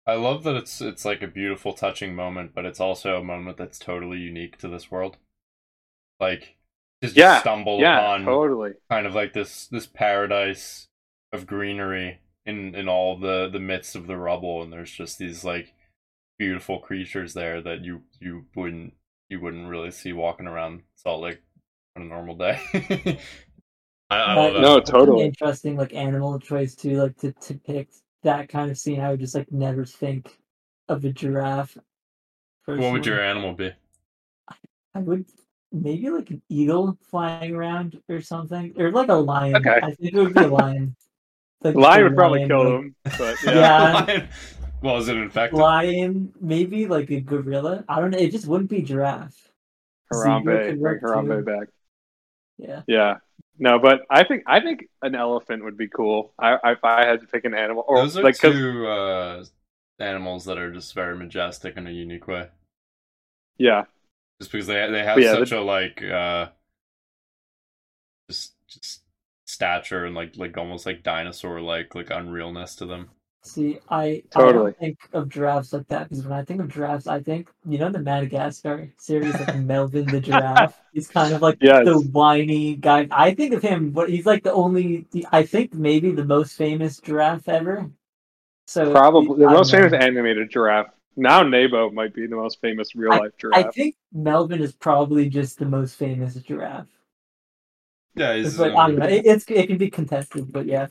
I 0.06 0.14
love 0.14 0.42
that 0.44 0.56
it's 0.56 0.80
it's 0.80 1.04
like 1.04 1.22
a 1.22 1.28
beautiful, 1.28 1.72
touching 1.72 2.14
moment, 2.14 2.54
but 2.54 2.64
it's 2.64 2.80
also 2.80 3.20
a 3.20 3.22
moment 3.22 3.56
that's 3.58 3.78
totally 3.78 4.18
unique 4.18 4.56
to 4.58 4.68
this 4.68 4.90
world. 4.90 5.18
Like, 6.20 6.56
just 7.02 7.16
Yeah, 7.16 7.38
stumble 7.38 7.80
Yeah, 7.80 7.84
upon 7.84 8.24
totally. 8.24 8.74
kind 8.90 9.06
of 9.06 9.14
like 9.14 9.32
this 9.32 9.66
this 9.66 9.86
paradise 9.86 10.88
of 11.32 11.46
greenery 11.46 12.20
in 12.44 12.74
in 12.74 12.88
all 12.88 13.18
the 13.18 13.48
the 13.48 13.60
midst 13.60 13.96
of 13.96 14.06
the 14.06 14.16
rubble, 14.16 14.62
and 14.62 14.72
there's 14.72 14.92
just 14.92 15.18
these 15.18 15.44
like 15.44 15.74
beautiful 16.38 16.78
creatures 16.80 17.34
there 17.34 17.62
that 17.62 17.82
you 17.84 18.02
you 18.20 18.44
wouldn't 18.54 18.92
you 19.28 19.40
wouldn't 19.40 19.68
really 19.68 19.90
see 19.90 20.12
walking 20.12 20.46
around 20.46 20.82
Salt 20.94 21.22
Lake 21.22 21.42
on 21.96 22.02
a 22.02 22.06
normal 22.06 22.36
day. 22.36 22.60
I, 24.10 24.16
I 24.18 24.34
love 24.34 24.54
that. 24.54 24.60
No, 24.60 24.76
it's 24.76 24.90
totally. 24.90 25.24
interesting 25.24 25.76
like 25.76 25.94
animal 25.94 26.38
choice 26.38 26.74
too, 26.74 27.02
like 27.02 27.16
to 27.18 27.32
to 27.32 27.54
pick 27.54 27.88
that 28.22 28.48
kind 28.48 28.70
of 28.70 28.78
scene. 28.78 29.00
I 29.00 29.10
would 29.10 29.20
just 29.20 29.34
like 29.34 29.50
never 29.50 29.84
think 29.84 30.38
of 30.88 31.04
a 31.04 31.12
giraffe. 31.12 31.76
What 32.66 32.92
would 32.92 33.06
your 33.06 33.20
animal 33.20 33.54
be? 33.54 33.72
I 34.94 34.98
would 34.98 35.26
maybe 35.72 36.10
like 36.10 36.30
an 36.30 36.42
eagle 36.48 36.96
flying 37.10 37.54
around 37.54 38.00
or 38.08 38.20
something, 38.20 38.74
or 38.78 38.90
like 38.90 39.08
a 39.08 39.14
lion. 39.14 39.56
Okay. 39.56 39.80
I 39.82 39.92
think 39.94 40.14
it 40.14 40.18
would 40.20 40.34
be 40.34 40.42
a 40.42 40.48
lion. 40.48 40.96
Like 41.62 41.74
Lion 41.74 41.98
the 42.00 42.04
would 42.04 42.16
probably 42.16 42.40
lion, 42.40 42.48
kill 42.50 42.64
like, 42.64 42.80
them, 42.82 42.94
but 43.18 43.36
Yeah. 43.44 43.54
yeah. 43.54 43.92
Lion- 44.06 44.28
well, 44.82 44.98
is 44.98 45.08
it 45.08 45.16
infected? 45.16 45.58
Lion, 45.58 46.32
maybe 46.40 46.86
like 46.86 47.10
a 47.10 47.20
gorilla. 47.20 47.84
I 47.88 48.00
don't 48.00 48.10
know. 48.10 48.18
It 48.18 48.30
just 48.32 48.46
wouldn't 48.46 48.70
be 48.70 48.82
giraffe. 48.82 49.50
Harambe, 50.12 50.78
bring 50.78 51.00
Harambe 51.00 51.38
too. 51.38 51.42
back. 51.44 51.68
Yeah. 52.58 52.82
Yeah. 52.86 53.18
No, 53.58 53.78
but 53.78 54.02
I 54.10 54.24
think 54.24 54.42
I 54.46 54.60
think 54.60 54.88
an 55.02 55.14
elephant 55.14 55.64
would 55.64 55.76
be 55.78 55.88
cool. 55.88 56.32
I, 56.38 56.58
I 56.62 56.72
if 56.72 56.84
I 56.84 57.06
had 57.06 57.20
to 57.22 57.26
pick 57.26 57.44
an 57.44 57.54
animal, 57.54 57.84
or 57.88 57.98
Those 57.98 58.16
are 58.16 58.22
like 58.22 58.38
'cause- 58.38 58.52
two 58.52 58.86
uh, 58.86 59.44
animals 59.98 60.44
that 60.44 60.58
are 60.58 60.72
just 60.72 60.94
very 60.94 61.16
majestic 61.16 61.76
in 61.76 61.86
a 61.86 61.90
unique 61.90 62.28
way. 62.28 62.48
yeah, 63.58 63.84
Just 64.40 64.52
because 64.52 64.66
they 64.66 64.90
they 64.90 65.02
have 65.04 65.18
yeah, 65.18 65.32
such 65.32 65.52
a 65.52 65.60
like 65.62 66.02
uh, 66.02 66.48
just 68.30 68.54
just 68.68 69.02
stature 69.46 70.04
and 70.04 70.14
like 70.14 70.36
like 70.36 70.56
almost 70.58 70.84
like 70.86 71.02
dinosaur 71.02 71.60
like 71.60 71.94
like 71.94 72.08
unrealness 72.08 72.76
to 72.78 72.84
them. 72.86 73.10
See, 73.46 73.78
I 73.88 74.22
Totally. 74.30 74.50
I 74.50 74.52
don't 74.52 74.78
think 74.78 74.98
of 75.12 75.28
giraffes 75.28 75.72
like 75.72 75.86
that 75.88 76.08
because 76.08 76.24
when 76.24 76.32
I 76.32 76.44
think 76.44 76.60
of 76.60 76.68
giraffes, 76.68 77.06
I 77.06 77.20
think 77.22 77.48
you 77.64 77.78
know 77.78 77.90
the 77.90 78.00
Madagascar 78.00 78.90
series, 78.98 79.34
like 79.38 79.54
Melvin 79.64 80.10
the 80.10 80.20
giraffe. 80.20 80.78
He's 80.92 81.08
kind 81.08 81.32
of 81.34 81.42
like 81.42 81.58
Yes. 81.60 81.84
the 81.84 81.98
whiny 82.00 82.74
guy. 82.76 83.06
I 83.10 83.34
think 83.34 83.54
of 83.54 83.62
him, 83.62 83.90
but 83.92 84.10
he's 84.10 84.26
like 84.26 84.42
the 84.42 84.52
only. 84.52 85.06
I 85.32 85.44
think 85.44 85.74
maybe 85.74 86.10
the 86.10 86.24
most 86.24 86.54
famous 86.56 86.98
giraffe 86.98 87.48
ever. 87.48 87.90
So 88.66 88.92
Probably 88.92 89.38
the 89.38 89.48
I 89.48 89.54
most 89.54 89.70
don't 89.70 89.80
know. 89.82 89.88
famous 89.88 90.04
animated 90.04 90.50
giraffe. 90.50 90.88
Now 91.16 91.42
Nebo 91.42 91.90
might 91.90 92.14
be 92.14 92.26
the 92.26 92.36
most 92.36 92.60
famous 92.60 92.94
real 92.94 93.12
life 93.16 93.32
giraffe. 93.38 93.68
I 93.68 93.70
think 93.70 93.94
Melvin 94.12 94.60
is 94.60 94.72
probably 94.72 95.28
just 95.28 95.58
the 95.58 95.66
most 95.66 95.94
famous 95.96 96.34
giraffe. 96.34 96.88
Yeah, 98.16 98.34
he's. 98.34 98.58
But 98.58 98.72
uh, 98.72 98.76
I 98.76 98.88
don't 98.88 98.98
know. 98.98 99.06
It, 99.06 99.24
it's 99.24 99.44
it 99.48 99.66
can 99.68 99.78
be 99.78 99.90
contested, 99.90 100.52
but 100.52 100.66
yeah, 100.66 100.88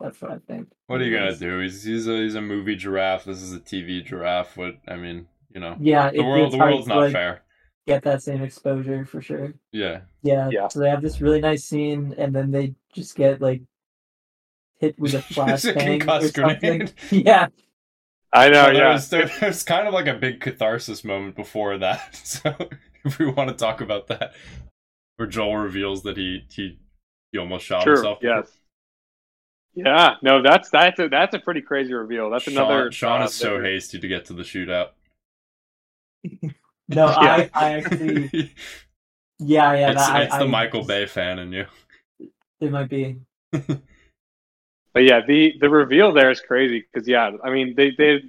that's 0.00 0.20
what 0.22 0.30
I 0.32 0.38
think. 0.46 0.68
what 0.86 1.00
are 1.00 1.04
you 1.04 1.16
gonna 1.16 1.36
do? 1.36 1.58
He's 1.60 1.82
he's 1.84 2.06
a 2.08 2.16
he's 2.22 2.34
a 2.34 2.40
movie 2.40 2.76
giraffe. 2.76 3.24
This 3.24 3.42
is 3.42 3.52
a 3.52 3.60
TV 3.60 4.04
giraffe. 4.04 4.56
What 4.56 4.76
I 4.88 4.96
mean, 4.96 5.26
you 5.54 5.60
know, 5.60 5.76
Yeah, 5.80 6.10
the 6.10 6.16
it- 6.18 6.22
world 6.24 6.52
the 6.52 6.58
world's 6.58 6.86
not 6.86 6.98
like, 6.98 7.12
fair. 7.12 7.42
Get 7.86 8.02
that 8.04 8.22
same 8.22 8.42
exposure 8.42 9.04
for 9.04 9.20
sure. 9.22 9.54
Yeah, 9.72 10.02
Yeah, 10.22 10.48
Yeah. 10.52 10.68
So 10.68 10.80
they 10.80 10.90
have 10.90 11.02
this 11.02 11.20
really 11.20 11.40
nice 11.40 11.64
scene, 11.64 12.14
and 12.18 12.34
then 12.34 12.50
they 12.50 12.74
just 12.92 13.16
get 13.16 13.40
like 13.40 13.62
hit 14.78 14.98
with 14.98 15.14
a 15.14 15.18
It's 15.28 15.30
a 15.30 15.34
flashbang 15.34 15.76
or 15.76 15.98
concussed 15.98 16.34
something. 16.34 16.58
grenade. 16.78 16.92
Yeah, 17.10 17.48
I 18.32 18.48
know, 18.48 18.64
Well, 18.64 18.72
there 18.74 18.82
yeah. 18.84 18.92
was, 18.92 19.08
there, 19.08 19.30
there 19.40 19.52
kind 19.52 19.88
of 19.88 19.94
like 19.94 20.06
a 20.06 20.14
big 20.14 20.40
catharsis 20.40 21.04
moment 21.04 21.36
before 21.36 21.78
that. 21.78 22.20
So 22.24 22.54
if 23.04 23.18
we 23.18 23.26
want 23.30 23.48
to 23.48 23.56
talk 23.56 23.80
about 23.80 24.06
that, 24.08 24.34
where 25.16 25.26
Joel 25.28 25.56
reveals 25.56 26.02
that 26.02 26.16
he 26.18 26.44
he 26.50 26.78
he 27.32 27.38
almost 27.38 27.64
shot 27.64 27.82
True. 27.84 27.94
himself. 27.94 28.18
Yes. 28.22 28.50
Yeah. 29.74 30.16
No, 30.22 30.42
that's 30.42 30.68
that's 30.70 30.98
a 30.98 31.08
that's 31.08 31.34
a 31.34 31.38
pretty 31.38 31.62
crazy 31.62 31.92
reveal. 31.94 32.28
That's 32.30 32.44
Sean, 32.44 32.54
another. 32.56 32.92
Sean 32.92 33.22
uh, 33.22 33.24
is 33.26 33.34
so 33.34 33.56
that- 33.58 33.64
hasty 33.64 33.98
to 33.98 34.08
get 34.08 34.24
to 34.26 34.32
the 34.32 34.42
shootout. 34.42 34.88
no, 36.24 36.50
Yeah. 36.88 37.06
I, 37.08 37.50
I 37.54 37.70
actually, 37.78 38.52
yeah, 39.38 39.72
yeah, 39.74 39.90
it's 39.92 40.06
that, 40.06 40.22
it's 40.22 40.34
I, 40.34 40.38
the 40.38 40.44
I- 40.44 40.48
Michael 40.48 40.84
Bay 40.84 41.06
fan 41.06 41.38
in 41.38 41.52
you. 41.52 41.66
It 42.60 42.70
might 42.70 42.88
be. 42.88 43.16
But 44.92 45.04
yeah, 45.04 45.20
the 45.24 45.54
the 45.60 45.70
reveal 45.70 46.12
there 46.12 46.32
is 46.32 46.40
crazy 46.40 46.80
because 46.92 47.06
yeah, 47.06 47.30
I 47.44 47.50
mean 47.50 47.74
they 47.76 47.92
they 47.96 48.24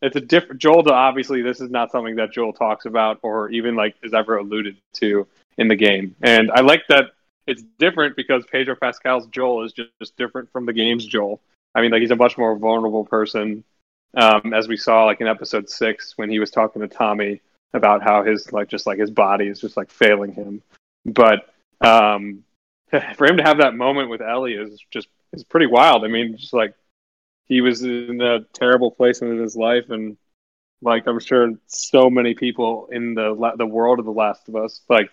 it's 0.00 0.16
a 0.16 0.20
different 0.20 0.58
Joel. 0.62 0.90
Obviously, 0.90 1.42
this 1.42 1.60
is 1.60 1.68
not 1.70 1.92
something 1.92 2.16
that 2.16 2.32
Joel 2.32 2.54
talks 2.54 2.86
about 2.86 3.18
or 3.22 3.50
even 3.50 3.76
like 3.76 3.96
is 4.02 4.14
ever 4.14 4.38
alluded 4.38 4.78
to 4.94 5.26
in 5.58 5.68
the 5.68 5.76
game. 5.76 6.16
And 6.22 6.50
I 6.52 6.62
like 6.62 6.84
that 6.88 7.10
it's 7.50 7.62
different 7.78 8.14
because 8.14 8.44
Pedro 8.46 8.76
Pascal's 8.76 9.26
Joel 9.26 9.64
is 9.64 9.72
just, 9.72 9.90
just 9.98 10.16
different 10.16 10.50
from 10.52 10.66
the 10.66 10.72
game's 10.72 11.04
Joel. 11.04 11.40
I 11.74 11.80
mean, 11.80 11.90
like 11.90 12.00
he's 12.00 12.12
a 12.12 12.16
much 12.16 12.38
more 12.38 12.56
vulnerable 12.56 13.04
person, 13.04 13.64
um, 14.14 14.54
as 14.54 14.68
we 14.68 14.76
saw 14.76 15.04
like 15.04 15.20
in 15.20 15.26
episode 15.26 15.68
six 15.68 16.16
when 16.16 16.30
he 16.30 16.38
was 16.38 16.50
talking 16.50 16.80
to 16.82 16.88
Tommy 16.88 17.40
about 17.72 18.02
how 18.02 18.22
his 18.22 18.52
like 18.52 18.68
just 18.68 18.86
like 18.86 18.98
his 18.98 19.10
body 19.10 19.48
is 19.48 19.60
just 19.60 19.76
like 19.76 19.90
failing 19.90 20.32
him. 20.32 20.62
But 21.04 21.52
um, 21.80 22.44
for 23.16 23.26
him 23.26 23.36
to 23.38 23.42
have 23.42 23.58
that 23.58 23.74
moment 23.74 24.10
with 24.10 24.22
Ellie 24.22 24.54
is 24.54 24.80
just 24.90 25.08
is 25.32 25.44
pretty 25.44 25.66
wild. 25.66 26.04
I 26.04 26.08
mean, 26.08 26.36
just 26.36 26.52
like 26.52 26.74
he 27.46 27.60
was 27.60 27.82
in 27.82 28.20
a 28.20 28.44
terrible 28.52 28.92
place 28.92 29.22
in 29.22 29.38
his 29.38 29.56
life, 29.56 29.90
and 29.90 30.16
like 30.82 31.06
I'm 31.08 31.18
sure 31.18 31.52
so 31.66 32.10
many 32.10 32.34
people 32.34 32.88
in 32.92 33.14
the 33.14 33.54
the 33.56 33.66
world 33.66 33.98
of 33.98 34.04
The 34.04 34.12
Last 34.12 34.48
of 34.48 34.56
Us 34.56 34.82
like 34.88 35.10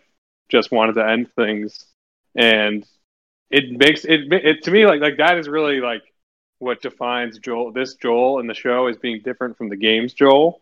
just 0.50 0.72
wanted 0.72 0.94
to 0.94 1.08
end 1.08 1.32
things, 1.36 1.86
and 2.38 2.86
it 3.50 3.72
makes 3.72 4.06
it, 4.06 4.32
it 4.32 4.64
to 4.64 4.72
me 4.72 4.86
like 4.86 5.02
like 5.02 5.18
that 5.18 5.38
is 5.38 5.50
really 5.50 5.82
like 5.82 6.04
what 6.60 6.82
defines 6.82 7.40
Joel 7.40 7.72
this 7.72 7.96
Joel 7.96 8.40
in 8.40 8.48
the 8.48 8.54
show 8.54 8.88
as 8.88 8.96
being 8.98 9.22
different 9.22 9.58
from 9.58 9.70
the 9.70 9.76
game's 9.76 10.14
Joel, 10.14 10.62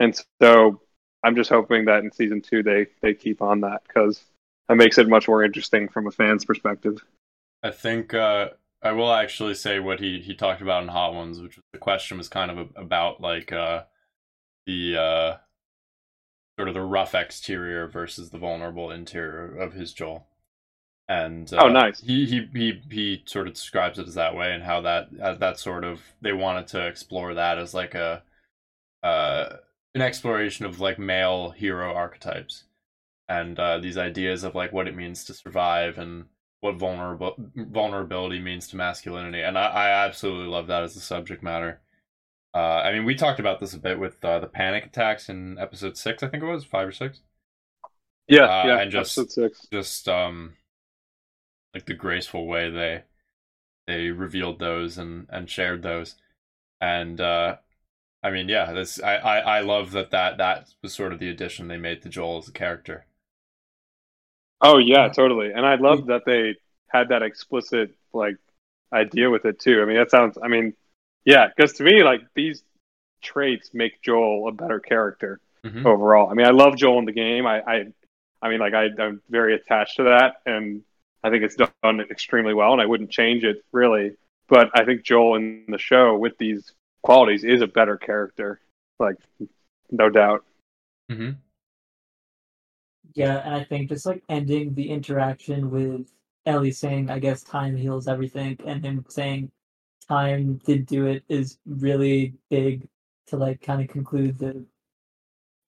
and 0.00 0.18
so 0.40 0.80
I'm 1.22 1.36
just 1.36 1.50
hoping 1.50 1.84
that 1.86 2.02
in 2.02 2.12
season 2.12 2.40
two 2.40 2.62
they 2.62 2.86
they 3.02 3.12
keep 3.12 3.42
on 3.42 3.60
that 3.60 3.82
because 3.86 4.24
that 4.68 4.76
makes 4.76 4.98
it 4.98 5.08
much 5.08 5.28
more 5.28 5.44
interesting 5.44 5.88
from 5.88 6.06
a 6.06 6.10
fan's 6.10 6.44
perspective. 6.44 7.04
I 7.62 7.70
think 7.70 8.14
uh, 8.14 8.50
I 8.82 8.92
will 8.92 9.12
actually 9.12 9.54
say 9.54 9.80
what 9.80 10.00
he, 10.00 10.20
he 10.20 10.34
talked 10.34 10.60
about 10.62 10.82
in 10.82 10.88
Hot 10.88 11.14
Ones, 11.14 11.40
which 11.40 11.58
the 11.72 11.78
question 11.78 12.18
was 12.18 12.28
kind 12.28 12.50
of 12.50 12.70
about 12.76 13.20
like 13.20 13.52
uh, 13.52 13.84
the 14.66 14.96
uh, 14.96 15.36
sort 16.58 16.68
of 16.68 16.74
the 16.74 16.82
rough 16.82 17.14
exterior 17.14 17.86
versus 17.86 18.30
the 18.30 18.38
vulnerable 18.38 18.90
interior 18.90 19.56
of 19.56 19.72
his 19.72 19.92
Joel. 19.92 20.26
And 21.08 21.52
uh, 21.52 21.58
Oh, 21.64 21.68
nice. 21.68 22.00
He, 22.00 22.26
he 22.26 22.48
he 22.52 22.82
he 22.90 23.22
sort 23.26 23.46
of 23.46 23.54
describes 23.54 23.98
it 23.98 24.08
as 24.08 24.14
that 24.14 24.34
way, 24.34 24.52
and 24.52 24.62
how 24.62 24.80
that 24.80 25.08
uh, 25.22 25.34
that 25.34 25.58
sort 25.58 25.84
of 25.84 26.02
they 26.20 26.32
wanted 26.32 26.66
to 26.68 26.86
explore 26.86 27.34
that 27.34 27.58
as 27.58 27.74
like 27.74 27.94
a 27.94 28.22
uh, 29.02 29.56
an 29.94 30.02
exploration 30.02 30.66
of 30.66 30.80
like 30.80 30.98
male 30.98 31.50
hero 31.50 31.94
archetypes 31.94 32.64
and 33.28 33.58
uh, 33.58 33.78
these 33.78 33.96
ideas 33.98 34.42
of 34.44 34.54
like 34.54 34.72
what 34.72 34.88
it 34.88 34.96
means 34.96 35.24
to 35.24 35.34
survive 35.34 35.98
and 35.98 36.24
what 36.60 36.74
vulnerable 36.76 37.34
vulnerability 37.54 38.40
means 38.40 38.66
to 38.68 38.76
masculinity, 38.76 39.42
and 39.42 39.56
I, 39.56 39.66
I 39.66 39.88
absolutely 40.06 40.48
love 40.48 40.66
that 40.68 40.82
as 40.82 40.96
a 40.96 41.00
subject 41.00 41.42
matter. 41.42 41.80
Uh, 42.54 42.80
I 42.84 42.92
mean, 42.92 43.04
we 43.04 43.14
talked 43.14 43.38
about 43.38 43.60
this 43.60 43.74
a 43.74 43.78
bit 43.78 43.98
with 43.98 44.24
uh, 44.24 44.38
the 44.40 44.46
panic 44.46 44.86
attacks 44.86 45.28
in 45.28 45.58
episode 45.58 45.96
six, 45.96 46.22
I 46.22 46.28
think 46.28 46.42
it 46.42 46.46
was 46.46 46.64
five 46.64 46.88
or 46.88 46.92
six. 46.92 47.20
Yeah, 48.26 48.44
Uh, 48.44 48.66
yeah. 48.66 48.80
and 48.80 48.90
just- 48.90 49.16
episode 49.18 49.30
six. 49.30 49.66
Just 49.70 50.08
um, 50.08 50.54
like 51.74 51.86
the 51.86 51.94
graceful 51.94 52.46
way 52.46 52.70
they 52.70 53.04
they 53.86 54.10
revealed 54.10 54.58
those 54.60 54.98
and 54.98 55.26
and 55.30 55.50
shared 55.50 55.82
those, 55.82 56.16
and 56.80 57.20
uh, 57.20 57.58
I 58.22 58.30
mean, 58.30 58.48
yeah, 58.48 58.72
this 58.72 59.02
I, 59.02 59.16
I 59.16 59.38
I 59.58 59.60
love 59.60 59.92
that 59.92 60.10
that 60.12 60.38
that 60.38 60.68
was 60.82 60.94
sort 60.94 61.12
of 61.12 61.20
the 61.20 61.30
addition 61.30 61.68
they 61.68 61.78
made 61.78 62.02
to 62.02 62.10
Joel 62.10 62.38
as 62.38 62.48
a 62.48 62.52
character. 62.52 63.06
Oh 64.60 64.78
yeah, 64.78 65.08
totally. 65.08 65.52
And 65.52 65.66
I 65.66 65.74
love 65.76 66.06
that 66.06 66.24
they 66.24 66.56
had 66.88 67.08
that 67.08 67.22
explicit 67.22 67.94
like 68.12 68.36
idea 68.92 69.30
with 69.30 69.44
it 69.44 69.58
too. 69.60 69.82
I 69.82 69.84
mean, 69.84 69.96
that 69.96 70.10
sounds. 70.10 70.38
I 70.42 70.48
mean, 70.48 70.74
yeah, 71.24 71.48
because 71.54 71.74
to 71.74 71.84
me, 71.84 72.02
like 72.02 72.22
these 72.34 72.62
traits 73.22 73.70
make 73.74 74.02
Joel 74.02 74.48
a 74.48 74.52
better 74.52 74.80
character 74.80 75.40
Mhm. 75.64 75.82
overall. 75.84 76.30
I 76.30 76.34
mean, 76.34 76.46
I 76.46 76.50
love 76.50 76.76
Joel 76.76 76.98
in 77.00 77.04
the 77.06 77.12
game. 77.12 77.46
I, 77.46 77.60
I, 77.62 77.84
I 78.42 78.48
mean, 78.50 78.60
like 78.60 78.74
I, 78.74 78.88
I'm 79.00 79.22
very 79.30 79.54
attached 79.54 79.96
to 79.96 80.04
that, 80.04 80.36
and 80.46 80.82
I 81.26 81.30
think 81.30 81.42
it's 81.42 81.56
done 81.56 82.00
extremely 82.00 82.54
well, 82.54 82.72
and 82.72 82.80
I 82.80 82.86
wouldn't 82.86 83.10
change 83.10 83.42
it 83.42 83.64
really. 83.72 84.12
But 84.48 84.70
I 84.74 84.84
think 84.84 85.02
Joel 85.02 85.34
in 85.34 85.64
the 85.66 85.76
show 85.76 86.16
with 86.16 86.38
these 86.38 86.72
qualities 87.02 87.42
is 87.42 87.62
a 87.62 87.66
better 87.66 87.96
character, 87.96 88.60
like 89.00 89.16
no 89.90 90.08
doubt. 90.08 90.44
Mm-hmm. 91.10 91.30
Yeah, 93.14 93.38
and 93.44 93.54
I 93.56 93.64
think 93.64 93.88
just 93.88 94.06
like 94.06 94.22
ending 94.28 94.74
the 94.74 94.88
interaction 94.88 95.70
with 95.70 96.06
Ellie 96.44 96.70
saying, 96.70 97.10
I 97.10 97.18
guess 97.18 97.42
time 97.42 97.76
heals 97.76 98.06
everything, 98.06 98.58
and 98.64 98.84
him 98.84 99.04
saying 99.08 99.50
time 100.08 100.60
did 100.64 100.86
do 100.86 101.06
it 101.06 101.24
is 101.28 101.58
really 101.66 102.34
big 102.50 102.86
to 103.26 103.36
like 103.36 103.60
kind 103.62 103.82
of 103.82 103.88
conclude 103.88 104.38
the 104.38 104.64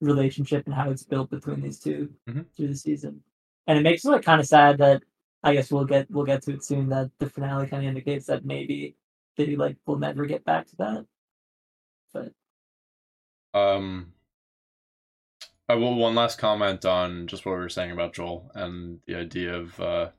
relationship 0.01 0.66
and 0.66 0.75
how 0.75 0.90
it's 0.90 1.03
built 1.03 1.31
between 1.31 1.61
these 1.61 1.81
2 1.81 2.14
Mhm. 2.29 2.47
through 2.57 2.68
the 2.68 2.77
season. 2.77 3.25
And 3.66 3.77
it 3.77 3.83
makes 3.83 4.05
me 4.05 4.12
like 4.12 4.23
kind 4.23 4.40
of 4.40 4.47
sad 4.47 4.79
that 4.79 5.03
I 5.42 5.55
guess 5.55 5.70
we'll 5.72 5.85
get 5.85 6.11
we'll 6.11 6.24
get 6.24 6.42
to 6.42 6.55
it 6.55 6.64
soon 6.64 6.88
that 6.90 7.11
the 7.18 7.31
finale 7.31 7.68
kind 7.68 7.85
of 7.85 7.88
indicates 7.88 8.27
that 8.27 8.44
maybe 8.44 8.96
they 9.37 9.57
like 9.57 9.77
will 9.87 9.98
never 9.98 10.27
get 10.27 10.44
back 10.44 10.66
to 10.68 10.77
that. 10.77 11.07
But 12.12 12.33
Um, 13.55 14.12
I 15.68 15.74
will 15.74 15.96
one 15.96 16.14
last 16.14 16.38
comment 16.38 16.85
on 16.85 17.27
just 17.27 17.46
what 17.46 17.53
we 17.53 17.59
were 17.59 17.68
saying 17.68 17.92
about 17.92 18.14
Joel 18.14 18.51
and 18.55 19.01
the 19.07 19.16
idea 19.16 19.55
of 19.55 19.81
uh, 19.81 20.11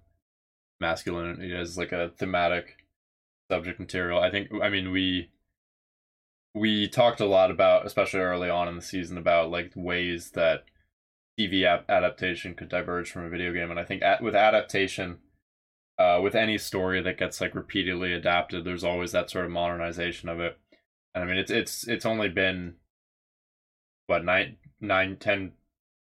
masculinity 0.80 1.54
as 1.56 1.78
like 1.78 1.92
a 1.92 2.10
thematic 2.18 2.86
subject 3.52 3.80
material. 3.80 4.20
I 4.20 4.32
think 4.32 4.50
I 4.62 4.70
mean 4.70 4.92
we 4.92 5.32
we 6.54 6.88
talked 6.88 7.20
a 7.22 7.26
lot 7.26 7.52
about, 7.52 7.86
especially 7.86 8.22
early 8.22 8.50
on 8.50 8.68
in 8.68 8.76
the 8.76 8.82
season, 8.82 9.18
about 9.18 9.52
like 9.52 9.72
ways 9.76 10.32
that 10.32 10.66
TV 11.40 11.64
ap- 11.66 11.90
adaptation 11.90 12.56
could 12.56 12.70
diverge 12.70 13.12
from 13.12 13.26
a 13.26 13.30
video 13.30 13.54
game, 13.54 13.72
and 13.72 13.80
I 13.80 13.86
think 13.86 14.02
at, 14.04 14.22
with 14.22 14.36
adaptation. 14.36 15.20
Uh, 15.98 16.22
with 16.24 16.34
any 16.34 16.58
story 16.58 17.02
that 17.02 17.18
gets 17.18 17.42
like 17.42 17.54
repeatedly 17.54 18.14
adapted, 18.14 18.64
there's 18.64 18.86
always 18.86 19.12
that 19.12 19.30
sort 19.30 19.44
of 19.46 19.52
modernization 19.52 20.30
of 20.30 20.40
it. 20.40 20.58
And 21.14 21.24
I 21.24 21.28
mean, 21.28 21.38
it's 21.38 21.52
it's 21.52 21.88
it's 21.90 22.06
only 22.06 22.30
been 22.30 22.76
what 24.08 24.24
nine 24.26 24.58
nine 24.82 25.18
ten 25.18 25.54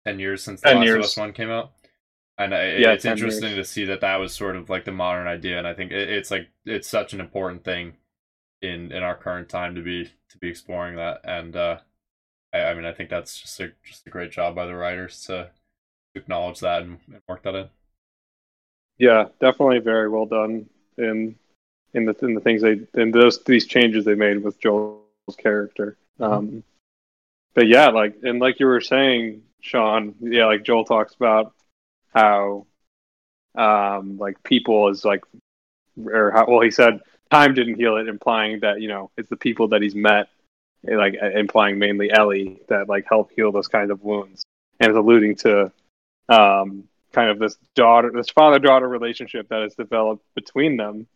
ten 0.05 0.19
years 0.19 0.43
since 0.43 0.61
the 0.61 0.69
10 0.69 0.77
Last 0.77 0.85
of. 0.95 1.03
Us 1.03 1.17
one 1.17 1.33
came 1.33 1.49
out, 1.49 1.73
and 2.37 2.55
I, 2.55 2.77
Yeah, 2.77 2.93
it's 2.93 3.05
interesting 3.05 3.51
years. 3.51 3.55
to 3.55 3.63
see 3.65 3.85
that 3.85 4.01
that 4.01 4.17
was 4.17 4.33
sort 4.33 4.55
of 4.55 4.69
like 4.69 4.85
the 4.85 4.91
modern 4.93 5.27
idea, 5.27 5.57
and 5.57 5.67
I 5.67 5.73
think 5.73 5.91
it, 5.91 6.09
it's 6.09 6.31
like 6.31 6.49
it's 6.65 6.89
such 6.89 7.13
an 7.13 7.19
important 7.19 7.63
thing 7.65 7.97
in 8.61 8.91
in 8.91 9.03
our 9.03 9.15
current 9.17 9.49
time 9.49 9.75
to 9.75 9.81
be 9.81 10.05
to 10.29 10.37
be 10.39 10.49
exploring 10.49 10.95
that, 10.95 11.21
and 11.25 11.55
uh, 11.55 11.79
I, 12.53 12.59
I 12.59 12.73
mean 12.73 12.85
I 12.85 12.93
think 12.93 13.09
that's 13.09 13.39
just 13.39 13.59
a 13.59 13.71
just 13.83 14.07
a 14.07 14.09
great 14.09 14.31
job 14.31 14.55
by 14.55 14.65
the 14.65 14.75
writers 14.75 15.23
to 15.25 15.49
acknowledge 16.15 16.59
that 16.59 16.83
and, 16.83 16.99
and 17.07 17.21
work 17.27 17.43
that 17.43 17.55
in. 17.55 17.69
Yeah, 18.97 19.25
definitely 19.39 19.79
very 19.79 20.09
well 20.09 20.25
done. 20.25 20.69
And 20.97 21.35
in 21.93 22.05
the 22.05 22.15
in 22.21 22.33
the 22.33 22.41
things 22.41 22.61
they 22.61 22.81
in 22.95 23.11
those 23.11 23.43
these 23.43 23.65
changes 23.65 24.05
they 24.05 24.15
made 24.15 24.43
with 24.43 24.59
Joel's 24.59 25.01
character. 25.37 25.97
Mm-hmm. 26.19 26.33
Um, 26.33 26.63
but 27.53 27.67
yeah, 27.67 27.89
like 27.89 28.17
and 28.23 28.39
like 28.39 28.59
you 28.59 28.67
were 28.67 28.81
saying, 28.81 29.43
Sean, 29.61 30.15
yeah, 30.19 30.45
like 30.45 30.63
Joel 30.63 30.85
talks 30.85 31.15
about 31.15 31.53
how 32.13 32.67
um 33.55 34.17
like 34.17 34.41
people 34.43 34.89
is 34.89 35.03
like 35.03 35.23
or 36.05 36.31
how 36.31 36.45
well 36.47 36.61
he 36.61 36.71
said 36.71 37.01
time 37.31 37.53
didn't 37.53 37.75
heal 37.75 37.97
it, 37.97 38.07
implying 38.07 38.59
that 38.59 38.81
you 38.81 38.87
know 38.87 39.11
it's 39.17 39.29
the 39.29 39.37
people 39.37 39.69
that 39.69 39.81
he's 39.81 39.95
met, 39.95 40.27
like 40.83 41.15
uh, 41.21 41.31
implying 41.31 41.77
mainly 41.79 42.11
Ellie 42.11 42.61
that 42.67 42.87
like 42.87 43.05
help 43.07 43.31
heal 43.31 43.51
those 43.51 43.67
kinds 43.67 43.91
of 43.91 44.03
wounds, 44.03 44.43
and 44.79 44.91
is 44.91 44.97
alluding 44.97 45.35
to 45.37 45.71
um 46.29 46.83
kind 47.11 47.29
of 47.29 47.39
this 47.39 47.57
daughter, 47.75 48.11
this 48.13 48.29
father 48.29 48.59
daughter 48.59 48.87
relationship 48.87 49.47
that 49.49 49.61
has 49.61 49.75
developed 49.75 50.23
between 50.35 50.77
them 50.77 51.07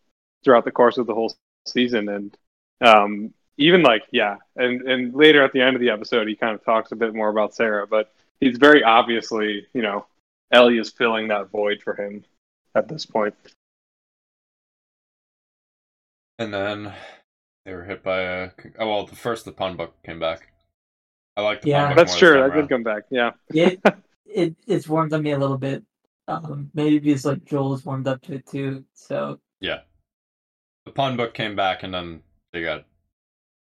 throughout 0.44 0.66
the 0.66 0.72
course 0.72 0.98
of 0.98 1.08
the 1.08 1.14
whole 1.14 1.34
season, 1.66 2.10
and 2.10 2.38
um 2.82 3.34
even 3.58 3.84
like 3.84 4.04
yeah, 4.12 4.38
and 4.56 4.82
and 4.82 5.14
later 5.14 5.44
at 5.44 5.54
the 5.54 5.62
end 5.62 5.76
of 5.76 5.82
the 5.82 5.90
episode 5.90 6.28
he 6.28 6.36
kind 6.36 6.56
of 6.56 6.64
talks 6.64 6.92
a 6.92 6.96
bit 6.96 7.14
more 7.14 7.30
about 7.30 7.56
Sarah, 7.56 7.88
but 7.88 8.12
he's 8.40 8.58
very 8.58 8.84
obviously 8.84 9.68
you 9.74 9.82
know 9.82 10.06
Ellie 10.52 10.78
is 10.78 10.90
filling 10.90 11.30
that 11.30 11.50
void 11.50 11.82
for 11.82 11.96
him 11.96 12.24
at 12.76 12.88
this 12.88 13.06
point. 13.06 13.36
And 16.40 16.54
then 16.54 16.94
they 17.66 17.74
were 17.74 17.84
hit 17.84 18.04
by 18.04 18.22
a. 18.22 18.50
Oh 18.80 18.88
well, 18.90 19.06
the 19.06 19.16
first 19.16 19.46
the 19.46 19.52
pun 19.52 19.78
book 19.78 19.94
came 20.04 20.20
back. 20.20 20.52
I 21.36 21.42
like 21.42 21.62
the 21.62 21.70
Yeah. 21.70 21.88
pun 21.88 21.96
book 21.96 21.98
That's 22.08 22.22
more 22.22 22.32
true. 22.32 22.42
That 22.42 22.54
did 22.54 22.70
come 22.70 22.84
back. 22.84 23.04
Yeah. 23.10 23.32
it 23.54 23.80
it 24.26 24.56
it's 24.68 24.88
warmed 24.88 25.14
on 25.14 25.24
me 25.24 25.32
a 25.32 25.38
little 25.40 25.58
bit. 25.58 25.84
Um, 26.28 26.72
maybe 26.74 27.00
because 27.00 27.26
like 27.26 27.44
Joel's 27.46 27.86
warmed 27.86 28.08
up 28.08 28.22
to 28.24 28.36
it 28.36 28.46
too. 28.48 28.86
So 28.94 29.40
Yeah, 29.60 29.80
the 30.86 30.92
pun 30.92 31.18
book 31.18 31.34
came 31.34 31.56
back, 31.56 31.84
and 31.84 31.94
then 31.94 32.22
they 32.52 32.64
got. 32.64 32.86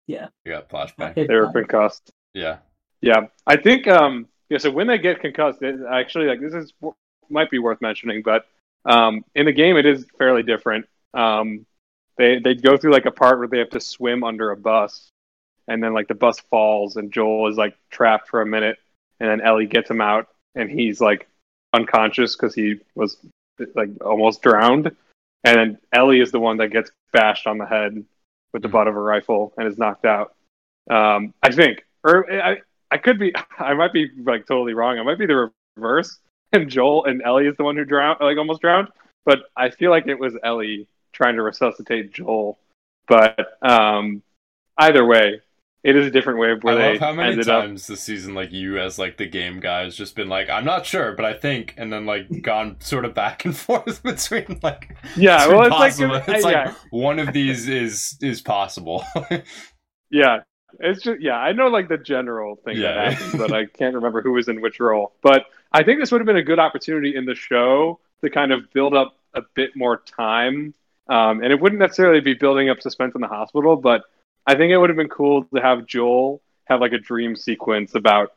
Yeah. 0.07 0.27
They 0.43 0.51
got 0.51 0.69
flashback. 0.69 1.15
hit 1.15 1.27
They 1.27 1.35
were 1.35 1.47
by- 1.47 1.61
concussed. 1.61 2.11
Yeah. 2.33 2.57
Yeah, 3.01 3.27
I 3.47 3.57
think 3.57 3.87
um 3.87 4.27
yeah. 4.49 4.57
So 4.59 4.69
when 4.71 4.87
they 4.87 4.97
get 4.97 5.19
concussed, 5.21 5.61
it, 5.61 5.75
actually, 5.91 6.27
like 6.27 6.39
this 6.41 6.53
is 6.53 6.73
might 7.29 7.49
be 7.51 7.59
worth 7.59 7.81
mentioning, 7.81 8.21
but 8.23 8.45
um 8.85 9.23
in 9.35 9.45
the 9.45 9.51
game 9.51 9.77
it 9.77 9.85
is 9.85 10.05
fairly 10.17 10.43
different. 10.43 10.85
Um, 11.13 11.65
they 12.17 12.39
they 12.39 12.55
go 12.55 12.77
through 12.77 12.91
like 12.91 13.05
a 13.05 13.11
part 13.11 13.39
where 13.39 13.47
they 13.47 13.59
have 13.59 13.69
to 13.71 13.79
swim 13.79 14.23
under 14.23 14.51
a 14.51 14.57
bus, 14.57 15.09
and 15.67 15.83
then 15.83 15.93
like 15.93 16.07
the 16.07 16.15
bus 16.15 16.39
falls, 16.39 16.95
and 16.97 17.11
Joel 17.11 17.49
is 17.49 17.57
like 17.57 17.75
trapped 17.89 18.29
for 18.29 18.41
a 18.41 18.45
minute, 18.45 18.77
and 19.19 19.29
then 19.29 19.41
Ellie 19.41 19.67
gets 19.67 19.89
him 19.89 20.01
out, 20.01 20.27
and 20.55 20.69
he's 20.69 21.01
like 21.01 21.27
unconscious 21.73 22.35
because 22.35 22.55
he 22.55 22.79
was 22.95 23.17
like 23.75 23.89
almost 24.03 24.41
drowned, 24.41 24.87
and 25.43 25.57
then 25.57 25.77
Ellie 25.93 26.21
is 26.21 26.31
the 26.31 26.39
one 26.39 26.57
that 26.57 26.69
gets 26.69 26.91
bashed 27.11 27.47
on 27.47 27.57
the 27.57 27.65
head 27.65 28.03
with 28.53 28.61
the 28.61 28.67
Mhm. 28.67 28.73
butt 28.73 28.87
of 28.87 28.95
a 28.95 28.99
rifle 28.99 29.53
and 29.57 29.67
is 29.67 29.77
knocked 29.77 30.05
out. 30.05 30.35
Um, 30.89 31.33
I 31.43 31.51
think, 31.51 31.85
or 32.03 32.31
I, 32.31 32.61
I 32.91 32.97
could 32.97 33.19
be, 33.19 33.33
I 33.59 33.73
might 33.73 33.93
be 33.93 34.09
like 34.23 34.45
totally 34.45 34.73
wrong. 34.73 34.99
I 34.99 35.03
might 35.03 35.17
be 35.17 35.25
the 35.25 35.51
reverse, 35.77 36.19
and 36.53 36.69
Joel 36.69 37.05
and 37.05 37.21
Ellie 37.23 37.47
is 37.47 37.57
the 37.57 37.63
one 37.63 37.75
who 37.75 37.85
drowned, 37.85 38.19
like 38.21 38.37
almost 38.37 38.61
drowned. 38.61 38.89
But 39.25 39.45
I 39.57 39.69
feel 39.69 39.89
like 39.91 40.07
it 40.07 40.19
was 40.19 40.37
Ellie 40.43 40.87
trying 41.15 41.35
to 41.35 41.41
resuscitate 41.41 42.13
Joel. 42.13 42.59
But 43.07 43.57
um, 43.61 44.21
either 44.77 45.05
way, 45.05 45.41
it 45.83 45.95
is 45.95 46.07
a 46.07 46.11
different 46.11 46.39
way 46.39 46.51
of 46.51 46.63
where 46.63 46.75
I 46.75 46.77
they 46.81 46.91
love 46.93 46.99
how 46.99 47.13
many 47.13 47.31
ended 47.33 47.49
up. 47.49 47.63
times 47.63 47.87
this 47.87 48.01
season, 48.01 48.33
like 48.33 48.51
you 48.51 48.79
as 48.79 48.97
like 48.99 49.17
the 49.17 49.27
game 49.27 49.59
guy, 49.59 49.83
has 49.83 49.95
just 49.95 50.15
been 50.15 50.27
like, 50.29 50.49
"I'm 50.49 50.65
not 50.65 50.85
sure, 50.85 51.13
but 51.13 51.25
I 51.25 51.33
think," 51.33 51.73
and 51.77 51.93
then 51.93 52.05
like 52.05 52.41
gone 52.41 52.77
sort 52.79 53.05
of 53.05 53.13
back 53.13 53.45
and 53.45 53.55
forth 53.65 54.01
between 54.03 54.59
like. 54.63 54.95
Yeah, 55.15 55.47
well, 55.47 55.61
it's 55.61 55.99
like, 55.99 55.99
impossible. 55.99 56.33
I- 56.33 56.39
like 56.39 56.53
yeah, 56.53 56.73
one 56.89 57.19
of 57.19 57.33
these 57.33 57.67
is 57.69 58.17
is 58.21 58.41
possible. 58.41 59.03
yeah. 60.09 60.39
It's 60.79 61.01
just 61.03 61.21
yeah, 61.21 61.37
I 61.37 61.53
know 61.53 61.67
like 61.67 61.87
the 61.87 61.97
general 61.97 62.57
thing 62.57 62.75
Yeah. 62.77 62.95
that 62.95 63.13
happened, 63.13 63.39
but 63.39 63.53
I 63.53 63.65
can't 63.65 63.95
remember 63.95 64.21
who 64.21 64.33
was 64.33 64.49
in 64.49 64.59
which 64.59 64.79
role. 64.81 65.13
But 65.21 65.45
I 65.71 65.83
think 65.83 66.01
this 66.01 66.11
would 66.11 66.19
have 66.19 66.25
been 66.25 66.35
a 66.35 66.43
good 66.43 66.59
opportunity 66.59 67.15
in 67.15 67.23
the 67.25 67.35
show 67.35 67.99
to 68.21 68.29
kind 68.29 68.51
of 68.51 68.69
build 68.73 68.93
up 68.93 69.15
a 69.35 69.41
bit 69.53 69.75
more 69.75 69.97
time. 70.05 70.73
Um, 71.07 71.43
and 71.43 71.51
it 71.51 71.59
wouldn't 71.59 71.79
necessarily 71.79 72.19
be 72.21 72.33
building 72.33 72.69
up 72.69 72.81
suspense 72.81 73.13
in 73.15 73.21
the 73.21 73.27
hospital, 73.27 73.75
but 73.75 74.03
I 74.47 74.55
think 74.55 74.71
it 74.71 74.77
would 74.77 74.89
have 74.89 74.97
been 74.97 75.09
cool 75.09 75.43
to 75.45 75.61
have 75.61 75.85
Joel 75.85 76.41
have 76.65 76.81
like 76.81 76.93
a 76.93 76.97
dream 76.97 77.35
sequence 77.35 77.93
about 77.95 78.33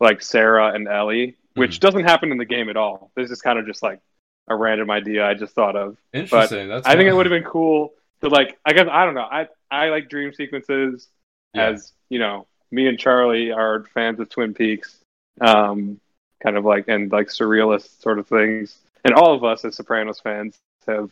like 0.00 0.22
Sarah 0.22 0.72
and 0.74 0.88
Ellie, 0.88 1.36
which 1.54 1.80
doesn't 1.80 2.04
happen 2.04 2.32
in 2.32 2.38
the 2.38 2.44
game 2.44 2.68
at 2.70 2.76
all. 2.76 3.10
This 3.14 3.30
is 3.30 3.42
kind 3.42 3.58
of 3.58 3.66
just 3.66 3.82
like 3.82 4.00
a 4.48 4.54
random 4.56 4.90
idea 4.90 5.26
I 5.26 5.34
just 5.34 5.54
thought 5.54 5.76
of. 5.76 5.96
Interesting. 6.12 6.68
That's 6.68 6.86
I 6.86 6.96
think 6.96 7.08
it 7.08 7.12
would 7.12 7.26
have 7.26 7.30
been 7.30 7.50
cool 7.50 7.92
to 8.22 8.28
like. 8.28 8.58
I 8.64 8.72
guess 8.72 8.86
I 8.90 9.04
don't 9.04 9.14
know. 9.14 9.28
I 9.30 9.48
I 9.70 9.88
like 9.88 10.08
dream 10.08 10.32
sequences 10.32 11.08
Yeah. 11.54 11.68
as 11.70 11.92
you 12.08 12.18
know. 12.18 12.46
Me 12.70 12.88
and 12.88 12.98
Charlie 12.98 13.52
are 13.52 13.84
fans 13.94 14.18
of 14.20 14.28
Twin 14.28 14.52
Peaks, 14.52 14.98
um, 15.40 16.00
kind 16.42 16.56
of 16.56 16.64
like 16.64 16.88
and 16.88 17.12
like 17.12 17.28
surrealist 17.28 18.02
sort 18.02 18.18
of 18.18 18.26
things. 18.26 18.76
And 19.04 19.14
all 19.14 19.34
of 19.34 19.44
us 19.44 19.64
as 19.64 19.76
Sopranos 19.76 20.18
fans 20.18 20.56
have 20.86 21.10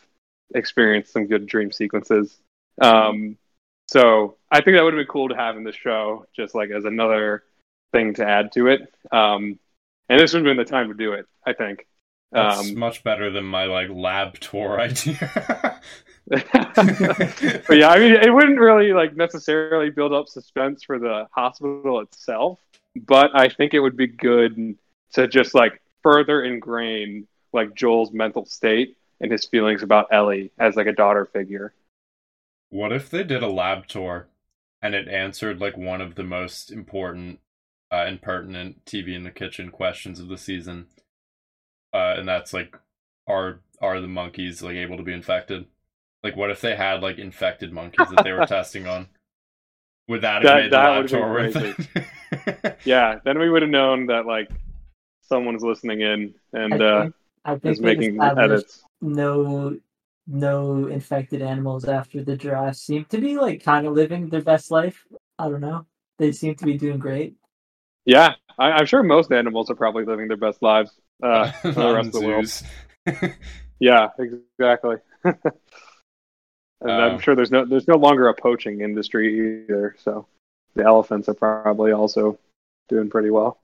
experienced 0.54 1.12
some 1.12 1.26
good 1.26 1.46
dream 1.46 1.72
sequences. 1.72 2.38
Um, 2.80 3.36
so 3.88 4.36
I 4.50 4.60
think 4.60 4.76
that 4.76 4.82
would 4.82 4.94
have 4.94 4.98
been 4.98 5.06
cool 5.06 5.28
to 5.28 5.36
have 5.36 5.56
in 5.56 5.64
the 5.64 5.72
show, 5.72 6.26
just 6.34 6.54
like 6.54 6.70
as 6.70 6.84
another 6.84 7.44
thing 7.92 8.14
to 8.14 8.26
add 8.26 8.52
to 8.52 8.68
it. 8.68 8.80
Um, 9.12 9.58
and 10.08 10.20
this 10.20 10.32
would 10.32 10.40
have 10.40 10.44
been 10.44 10.56
the 10.56 10.64
time 10.64 10.88
to 10.88 10.94
do 10.94 11.12
it. 11.12 11.26
I 11.46 11.52
think. 11.52 11.86
That's 12.32 12.70
Um, 12.70 12.78
much 12.78 13.04
better 13.04 13.30
than 13.30 13.44
my 13.44 13.64
like 13.66 13.90
lab 13.90 14.38
tour 14.40 14.80
idea. 14.80 15.80
but 16.26 17.76
yeah, 17.76 17.88
I 17.90 17.98
mean, 17.98 18.12
it 18.14 18.32
wouldn't 18.32 18.58
really 18.58 18.92
like 18.92 19.14
necessarily 19.14 19.90
build 19.90 20.12
up 20.12 20.28
suspense 20.28 20.82
for 20.82 20.98
the 20.98 21.28
hospital 21.32 22.00
itself, 22.00 22.58
but 23.06 23.30
I 23.34 23.48
think 23.48 23.74
it 23.74 23.80
would 23.80 23.96
be 23.96 24.06
good 24.06 24.76
to 25.12 25.28
just 25.28 25.54
like 25.54 25.80
further 26.02 26.42
ingrain 26.42 27.26
like 27.52 27.74
Joel's 27.74 28.12
mental 28.12 28.46
state 28.46 28.96
and 29.24 29.32
his 29.32 29.46
feelings 29.46 29.82
about 29.82 30.12
Ellie 30.12 30.52
as 30.58 30.76
like 30.76 30.86
a 30.86 30.92
daughter 30.92 31.24
figure. 31.24 31.72
What 32.68 32.92
if 32.92 33.08
they 33.08 33.24
did 33.24 33.42
a 33.42 33.48
lab 33.48 33.86
tour 33.86 34.28
and 34.82 34.94
it 34.94 35.08
answered 35.08 35.60
like 35.60 35.76
one 35.78 36.02
of 36.02 36.14
the 36.14 36.24
most 36.24 36.70
important 36.70 37.40
uh, 37.90 38.04
and 38.06 38.20
pertinent 38.20 38.84
TV 38.84 39.14
in 39.14 39.24
the 39.24 39.30
kitchen 39.30 39.70
questions 39.70 40.20
of 40.20 40.28
the 40.28 40.36
season? 40.36 40.86
Uh, 41.92 42.14
and 42.18 42.28
that's 42.28 42.52
like, 42.52 42.76
are 43.26 43.60
are 43.80 44.00
the 44.00 44.08
monkeys 44.08 44.62
like 44.62 44.76
able 44.76 44.98
to 44.98 45.02
be 45.02 45.12
infected? 45.14 45.64
Like, 46.22 46.36
what 46.36 46.50
if 46.50 46.60
they 46.60 46.76
had 46.76 47.00
like 47.00 47.18
infected 47.18 47.72
monkeys 47.72 48.08
that 48.10 48.24
they 48.24 48.32
were 48.32 48.46
testing 48.46 48.86
on? 48.86 49.08
Would 50.08 50.20
that 50.20 50.42
have 50.42 50.42
That- 50.42 50.62
made 50.64 50.72
the 50.72 50.76
lab 50.76 51.08
tour 51.08 51.32
worth 51.32 51.56
it? 51.56 52.76
Yeah, 52.84 53.20
then 53.24 53.38
we 53.38 53.48
would 53.48 53.62
have 53.62 53.70
known 53.70 54.06
that 54.06 54.26
like 54.26 54.50
someone's 55.22 55.62
listening 55.62 56.02
in 56.02 56.34
and 56.52 56.74
I 56.74 56.86
uh, 56.86 57.02
think, 57.04 57.14
I 57.44 57.56
think 57.58 57.80
is 57.80 57.80
they've 57.80 57.98
making 57.98 58.32
edits. 58.36 58.84
no 59.00 59.78
no 60.26 60.86
infected 60.86 61.42
animals 61.42 61.84
after 61.86 62.24
the 62.24 62.36
giraffes 62.36 62.80
seem 62.80 63.04
to 63.06 63.20
be 63.20 63.36
like 63.36 63.62
kind 63.62 63.86
of 63.86 63.92
living 63.94 64.28
their 64.30 64.42
best 64.42 64.70
life. 64.70 65.04
I 65.38 65.48
don't 65.48 65.60
know. 65.60 65.86
They 66.18 66.32
seem 66.32 66.54
to 66.56 66.64
be 66.64 66.78
doing 66.78 66.98
great. 66.98 67.36
Yeah, 68.04 68.34
I, 68.58 68.72
I'm 68.72 68.86
sure 68.86 69.02
most 69.02 69.32
animals 69.32 69.70
are 69.70 69.74
probably 69.74 70.04
living 70.04 70.28
their 70.28 70.36
best 70.36 70.62
lives 70.62 70.92
uh, 71.22 71.48
for 71.72 71.82
the 71.82 71.90
rest 71.90 72.08
of 72.08 72.20
the 72.20 72.20
world. 72.20 72.52
Yeah, 73.80 74.10
exactly. 74.18 74.96
and 75.24 77.00
I'm 77.02 77.16
Um, 77.16 77.18
sure 77.18 77.34
there's 77.34 77.50
no 77.50 77.64
there's 77.64 77.88
no 77.88 77.96
longer 77.96 78.28
a 78.28 78.34
poaching 78.34 78.80
industry 78.80 79.64
either. 79.64 79.94
So 79.98 80.26
the 80.74 80.84
elephants 80.84 81.28
are 81.28 81.34
probably 81.34 81.92
also 81.92 82.38
doing 82.88 83.10
pretty 83.10 83.30
well. 83.30 83.58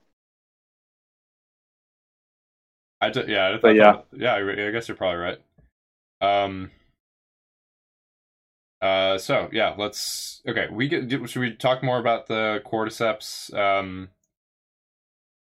I 3.01 3.09
d- 3.09 3.23
yeah, 3.27 3.47
I 3.47 3.51
But 3.53 3.61
thought 3.61 3.75
yeah. 3.75 3.91
that- 3.93 4.05
yeah. 4.13 4.33
I, 4.35 4.67
I 4.67 4.71
guess 4.71 4.87
you're 4.87 4.97
probably 4.97 5.17
right. 5.19 5.37
Um. 6.21 6.71
Uh. 8.81 9.17
So 9.17 9.49
yeah, 9.51 9.73
let's. 9.77 10.41
Okay, 10.47 10.67
we 10.71 10.87
get. 10.87 11.09
Should 11.29 11.39
we 11.39 11.53
talk 11.55 11.83
more 11.83 11.99
about 11.99 12.27
the 12.27 12.61
cordyceps 12.65 13.53
um. 13.53 14.09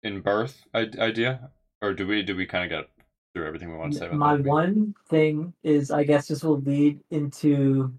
In 0.05 0.21
birth 0.21 0.65
I- 0.75 0.91
idea, 0.99 1.51
or 1.81 1.95
do 1.95 2.07
we 2.09 2.23
do 2.23 2.35
we 2.35 2.45
kind 2.45 2.65
of 2.65 2.71
get 2.71 2.91
through 3.35 3.47
everything 3.47 3.71
we 3.71 3.79
want 3.79 3.93
to 3.93 3.99
say? 4.01 4.07
About 4.07 4.19
My 4.19 4.37
that? 4.37 4.45
one 4.45 4.95
thing 5.09 5.55
is, 5.63 5.93
I 5.93 6.03
guess 6.03 6.27
this 6.27 6.43
will 6.43 6.61
lead 6.61 6.99
into 7.13 7.93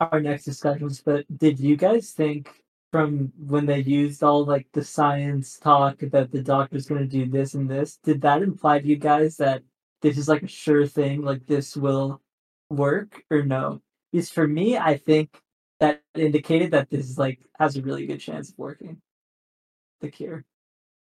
our 0.00 0.20
next 0.20 0.44
discussions. 0.44 1.00
But 1.00 1.24
did 1.38 1.58
you 1.58 1.74
guys 1.76 2.10
think 2.10 2.50
from 2.92 3.32
when 3.38 3.66
they 3.66 3.80
used 3.80 4.22
all 4.22 4.44
like 4.44 4.66
the 4.72 4.84
science 4.84 5.58
talk 5.58 5.98
that 5.98 6.30
the 6.30 6.42
doctor's 6.42 6.86
going 6.86 7.00
to 7.00 7.06
do 7.06 7.30
this 7.30 7.54
and 7.54 7.68
this, 7.68 7.98
did 8.02 8.20
that 8.22 8.42
imply 8.42 8.78
to 8.78 8.86
you 8.86 8.96
guys 8.96 9.36
that 9.36 9.62
this 10.02 10.16
is 10.18 10.28
like 10.28 10.42
a 10.42 10.48
sure 10.48 10.86
thing, 10.86 11.22
like 11.22 11.46
this 11.46 11.76
will 11.76 12.20
work 12.70 13.22
or 13.30 13.42
no? 13.42 13.82
Because 14.12 14.30
for 14.30 14.46
me, 14.46 14.78
I 14.78 14.96
think 14.96 15.36
that 15.80 16.02
indicated 16.14 16.70
that 16.70 16.88
this 16.88 17.08
is 17.08 17.18
like 17.18 17.40
has 17.58 17.76
a 17.76 17.82
really 17.82 18.06
good 18.06 18.20
chance 18.20 18.50
of 18.50 18.58
working. 18.58 19.00
The 20.00 20.08
cure. 20.10 20.44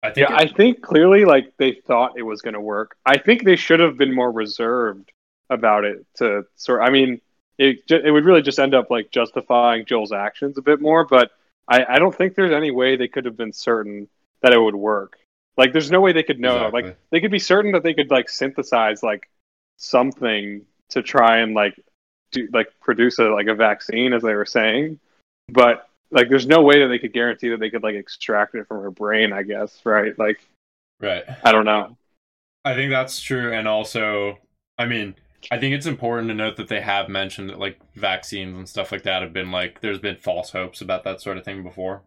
I 0.03 0.11
think 0.11 0.29
Yeah, 0.29 0.37
it- 0.37 0.51
I 0.51 0.55
think 0.55 0.83
clearly 0.83 1.25
like 1.25 1.53
they 1.59 1.73
thought 1.73 2.17
it 2.17 2.23
was 2.23 2.43
going 2.43 2.55
to 2.55 2.61
work. 2.61 2.97
I 3.05 3.19
think 3.19 3.43
they 3.45 3.57
should 3.57 3.81
have 3.81 3.97
been 3.99 4.15
more 4.15 4.31
reserved 4.31 5.13
about 5.51 5.85
it. 5.85 6.07
To 6.17 6.45
sort, 6.55 6.83
I 6.83 6.91
mean, 6.91 7.21
it 7.59 7.81
it 7.91 8.11
would 8.11 8.25
really 8.25 8.43
just 8.43 8.59
end 8.59 8.75
up 8.75 8.91
like 8.91 9.11
justifying 9.11 9.85
Joel's 9.85 10.13
actions 10.13 10.57
a 10.59 10.63
bit 10.63 10.81
more. 10.81 11.05
But 11.05 11.33
I, 11.69 11.85
I 11.89 11.99
don't 11.99 12.15
think 12.15 12.35
there's 12.35 12.53
any 12.53 12.71
way 12.71 12.97
they 12.97 13.09
could 13.09 13.25
have 13.25 13.37
been 13.37 13.53
certain 13.53 14.09
that 14.43 14.53
it 14.53 14.61
would 14.61 14.75
work. 14.75 15.19
Like, 15.57 15.73
there's 15.73 15.91
no 15.91 16.01
way 16.01 16.13
they 16.13 16.23
could 16.23 16.41
know. 16.41 16.67
Exactly. 16.67 16.83
Like, 16.83 16.99
they 17.11 17.21
could 17.21 17.31
be 17.31 17.39
certain 17.39 17.73
that 17.73 17.83
they 17.83 17.95
could 17.95 18.11
like 18.11 18.29
synthesize 18.29 19.03
like 19.03 19.29
something 19.79 20.63
to 20.91 21.03
try 21.03 21.39
and 21.39 21.55
like 21.55 21.79
do 22.33 22.49
like 22.53 22.69
produce 22.81 23.19
a 23.19 23.25
like 23.25 23.47
a 23.47 23.55
vaccine, 23.55 24.13
as 24.13 24.23
they 24.23 24.35
were 24.35 24.47
saying. 24.47 25.01
But 25.49 25.89
like, 26.11 26.29
there's 26.29 26.47
no 26.47 26.63
way 26.63 26.81
that 26.81 26.89
they 26.89 26.99
could 26.99 27.13
guarantee 27.13 27.49
that 27.49 27.61
they 27.61 27.71
could 27.71 27.83
like 27.83 27.95
extract 27.95 28.55
it 28.55 28.69
from 28.69 28.83
her 28.83 28.91
brain. 28.91 29.33
I 29.33 29.43
guess, 29.43 29.81
right? 29.85 30.17
Like, 30.19 30.41
Right. 31.01 31.25
I 31.45 31.53
don't 31.53 31.65
know. 31.65 31.97
I 32.65 32.75
think 32.75 32.91
that's 32.91 33.21
true, 33.21 33.53
and 33.53 33.69
also, 33.69 34.39
I 34.79 34.87
mean, 34.87 35.15
I 35.51 35.59
think 35.59 35.75
it's 35.75 35.87
important 35.87 36.29
to 36.29 36.35
note 36.35 36.57
that 36.57 36.69
they 36.69 36.81
have 36.81 37.09
mentioned 37.09 37.51
that 37.51 37.59
like 37.59 37.79
vaccines 37.95 38.57
and 38.57 38.69
stuff 38.69 38.93
like 38.93 39.03
that 39.05 39.23
have 39.23 39.33
been 39.33 39.51
like 39.53 39.81
there's 39.81 39.99
been 39.99 40.17
false 40.17 40.51
hopes 40.51 40.81
about 40.81 41.05
that 41.05 41.21
sort 41.21 41.39
of 41.39 41.45
thing 41.45 41.63
before. 41.63 42.03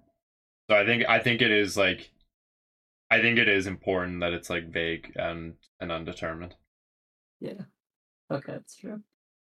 So 0.69 0.75
I 0.75 0.85
think 0.85 1.03
I 1.07 1.19
think 1.19 1.41
it 1.41 1.51
is 1.51 1.77
like 1.77 2.11
I 3.09 3.21
think 3.21 3.37
it 3.37 3.47
is 3.47 3.65
important 3.67 4.19
that 4.21 4.33
it's 4.33 4.49
like 4.49 4.69
vague 4.71 5.11
and 5.15 5.55
and 5.79 5.91
undetermined. 5.91 6.55
Yeah. 7.39 7.61
Okay, 8.31 8.51
that's 8.53 8.75
true. 8.75 9.01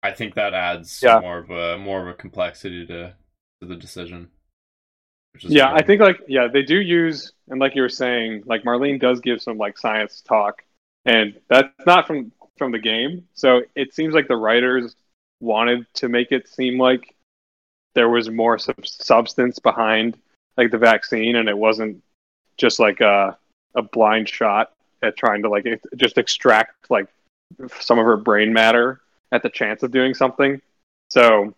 I 0.03 0.11
think 0.11 0.35
that 0.35 0.53
adds 0.53 1.01
Yeah. 1.03 1.19
more 1.19 1.39
of 1.39 1.49
a 1.49 1.77
more 1.77 2.01
of 2.01 2.07
a 2.07 2.13
complexity 2.13 2.85
to 2.87 3.15
to 3.61 3.67
the 3.67 3.75
decision. 3.75 4.29
Which 5.33 5.45
is 5.45 5.51
Yeah, 5.53 5.71
I 5.73 5.81
think 5.81 6.01
like 6.01 6.21
yeah, 6.27 6.47
they 6.47 6.61
do 6.63 6.79
use 6.79 7.33
and 7.49 7.59
like 7.59 7.75
you 7.75 7.81
were 7.81 7.89
saying, 7.89 8.43
like 8.45 8.63
Marlene 8.63 8.99
does 8.99 9.19
give 9.19 9.41
some 9.41 9.57
like 9.57 9.77
science 9.77 10.21
talk, 10.21 10.63
and 11.05 11.39
that's 11.49 11.85
not 11.85 12.07
from 12.07 12.31
from 12.57 12.71
the 12.71 12.79
game. 12.79 13.27
So 13.33 13.61
it 13.75 13.93
seems 13.93 14.13
like 14.13 14.27
the 14.27 14.35
writers 14.35 14.95
wanted 15.39 15.85
to 15.95 16.09
make 16.09 16.31
it 16.31 16.47
seem 16.47 16.77
like 16.77 17.15
there 17.95 18.09
was 18.09 18.29
more 18.29 18.57
sub- 18.57 18.85
substance 18.85 19.59
behind 19.59 20.17
like 20.57 20.71
the 20.71 20.77
vaccine, 20.77 21.35
and 21.35 21.49
it 21.49 21.57
wasn't 21.57 22.03
just 22.57 22.79
like 22.79 23.01
a 23.01 23.37
a 23.75 23.81
blind 23.81 24.27
shot 24.27 24.73
at 25.01 25.17
trying 25.17 25.41
to 25.41 25.49
like 25.49 25.65
just 25.95 26.17
extract 26.17 26.89
like 26.91 27.07
some 27.79 27.99
of 27.99 28.05
her 28.05 28.17
brain 28.17 28.53
matter 28.53 29.01
at 29.31 29.43
the 29.43 29.49
chance 29.49 29.83
of 29.83 29.91
doing 29.91 30.13
something. 30.13 30.61
So 31.09 31.55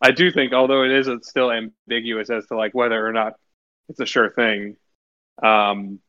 I 0.00 0.10
do 0.10 0.30
think, 0.30 0.52
although 0.52 0.82
it 0.82 0.90
is 0.90 1.08
it's 1.08 1.28
still 1.28 1.52
ambiguous 1.52 2.30
as 2.30 2.46
to 2.46 2.56
like 2.56 2.74
whether 2.74 3.06
or 3.06 3.12
not 3.12 3.34
it's 3.88 4.00
a 4.00 4.06
sure 4.06 4.30
thing, 4.30 4.76
um, 5.42 6.00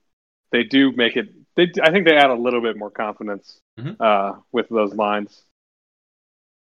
they 0.52 0.64
do 0.64 0.92
make 0.92 1.16
it. 1.16 1.30
They, 1.56 1.72
I 1.82 1.92
think 1.92 2.06
they 2.08 2.16
add 2.18 2.30
a 2.32 2.36
little 2.36 2.62
bit 2.62 2.78
more 2.78 2.92
confidence 2.92 3.60
Mhm. 3.78 3.96
uh, 4.00 4.40
with 4.52 4.70
those 4.70 4.94
lines. 4.96 5.46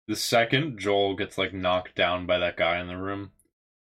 the 0.08 0.16
second 0.16 0.78
Joel 0.80 1.16
gets 1.16 1.38
like 1.38 1.54
knocked 1.54 1.96
down 1.96 2.26
by 2.26 2.38
that 2.40 2.58
guy 2.58 2.80
in 2.80 2.88
the 2.88 2.98
room, 2.98 3.32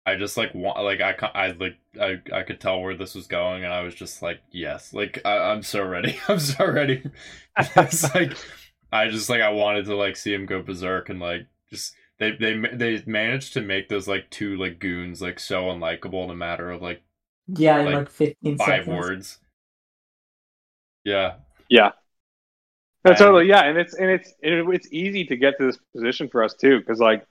I 0.06 0.16
just 0.16 0.38
like 0.38 0.54
want 0.56 0.84
like 0.84 1.02
I 1.02 1.16
I 1.36 1.47
like 1.52 1.78
I 2.02 2.22
I 2.34 2.43
could 2.43 2.60
tell 2.62 2.82
where 2.82 2.95
this 2.95 3.16
was 3.16 3.28
going, 3.28 3.64
and 3.64 3.74
I 3.74 3.82
was 3.82 3.95
just 3.95 4.22
like 4.22 4.41
yes, 4.52 4.93
like 4.93 5.22
I, 5.26 5.38
I'm 5.52 5.64
so 5.64 5.84
ready, 5.84 6.20
I'm 6.28 6.39
so 6.39 6.66
ready. 6.68 7.04
it's 7.58 8.16
like 8.16 8.38
I 8.91 9.10
just 9.10 9.30
like 9.30 9.41
I 9.41 9.50
wanted 9.52 9.86
to 9.86 9.95
like 9.95 10.18
see 10.18 10.34
him 10.34 10.45
go 10.45 10.62
berserk 10.62 11.10
and 11.10 11.20
like 11.20 11.47
just 11.70 11.95
they 12.20 12.32
they 12.34 12.56
they 12.74 13.04
managed 13.06 13.54
to 13.54 13.62
make 13.62 13.89
those 13.89 14.08
like 14.08 14.30
two 14.32 14.58
like 14.58 14.80
goons 14.80 15.22
like 15.22 15.39
so 15.39 15.66
unlikable 15.66 16.24
in 16.26 16.32
a 16.32 16.36
matter 16.36 16.72
of 16.72 16.82
like 16.82 17.04
Yeah, 17.47 17.80
in 17.82 17.91
Like, 17.91 17.91
like, 17.91 18.10
15 18.10 18.58
five 18.58 18.88
seconds. 18.88 18.88
words. 18.88 19.39
Yeah, 21.10 21.34
Yeah. 21.70 21.91
No, 23.05 23.14
totally. 23.14 23.47
Yeah, 23.47 23.64
and 23.64 23.78
it's 23.78 23.93
and 23.93 24.10
it's 24.10 24.30
it, 24.41 24.68
it's 24.70 24.88
easy 24.91 25.24
to 25.26 25.38
get 25.38 25.57
to 25.57 25.66
this 25.66 25.78
position 25.95 26.28
for 26.28 26.43
us 26.43 26.53
too, 26.53 26.80
because 26.80 26.99
like 26.99 27.26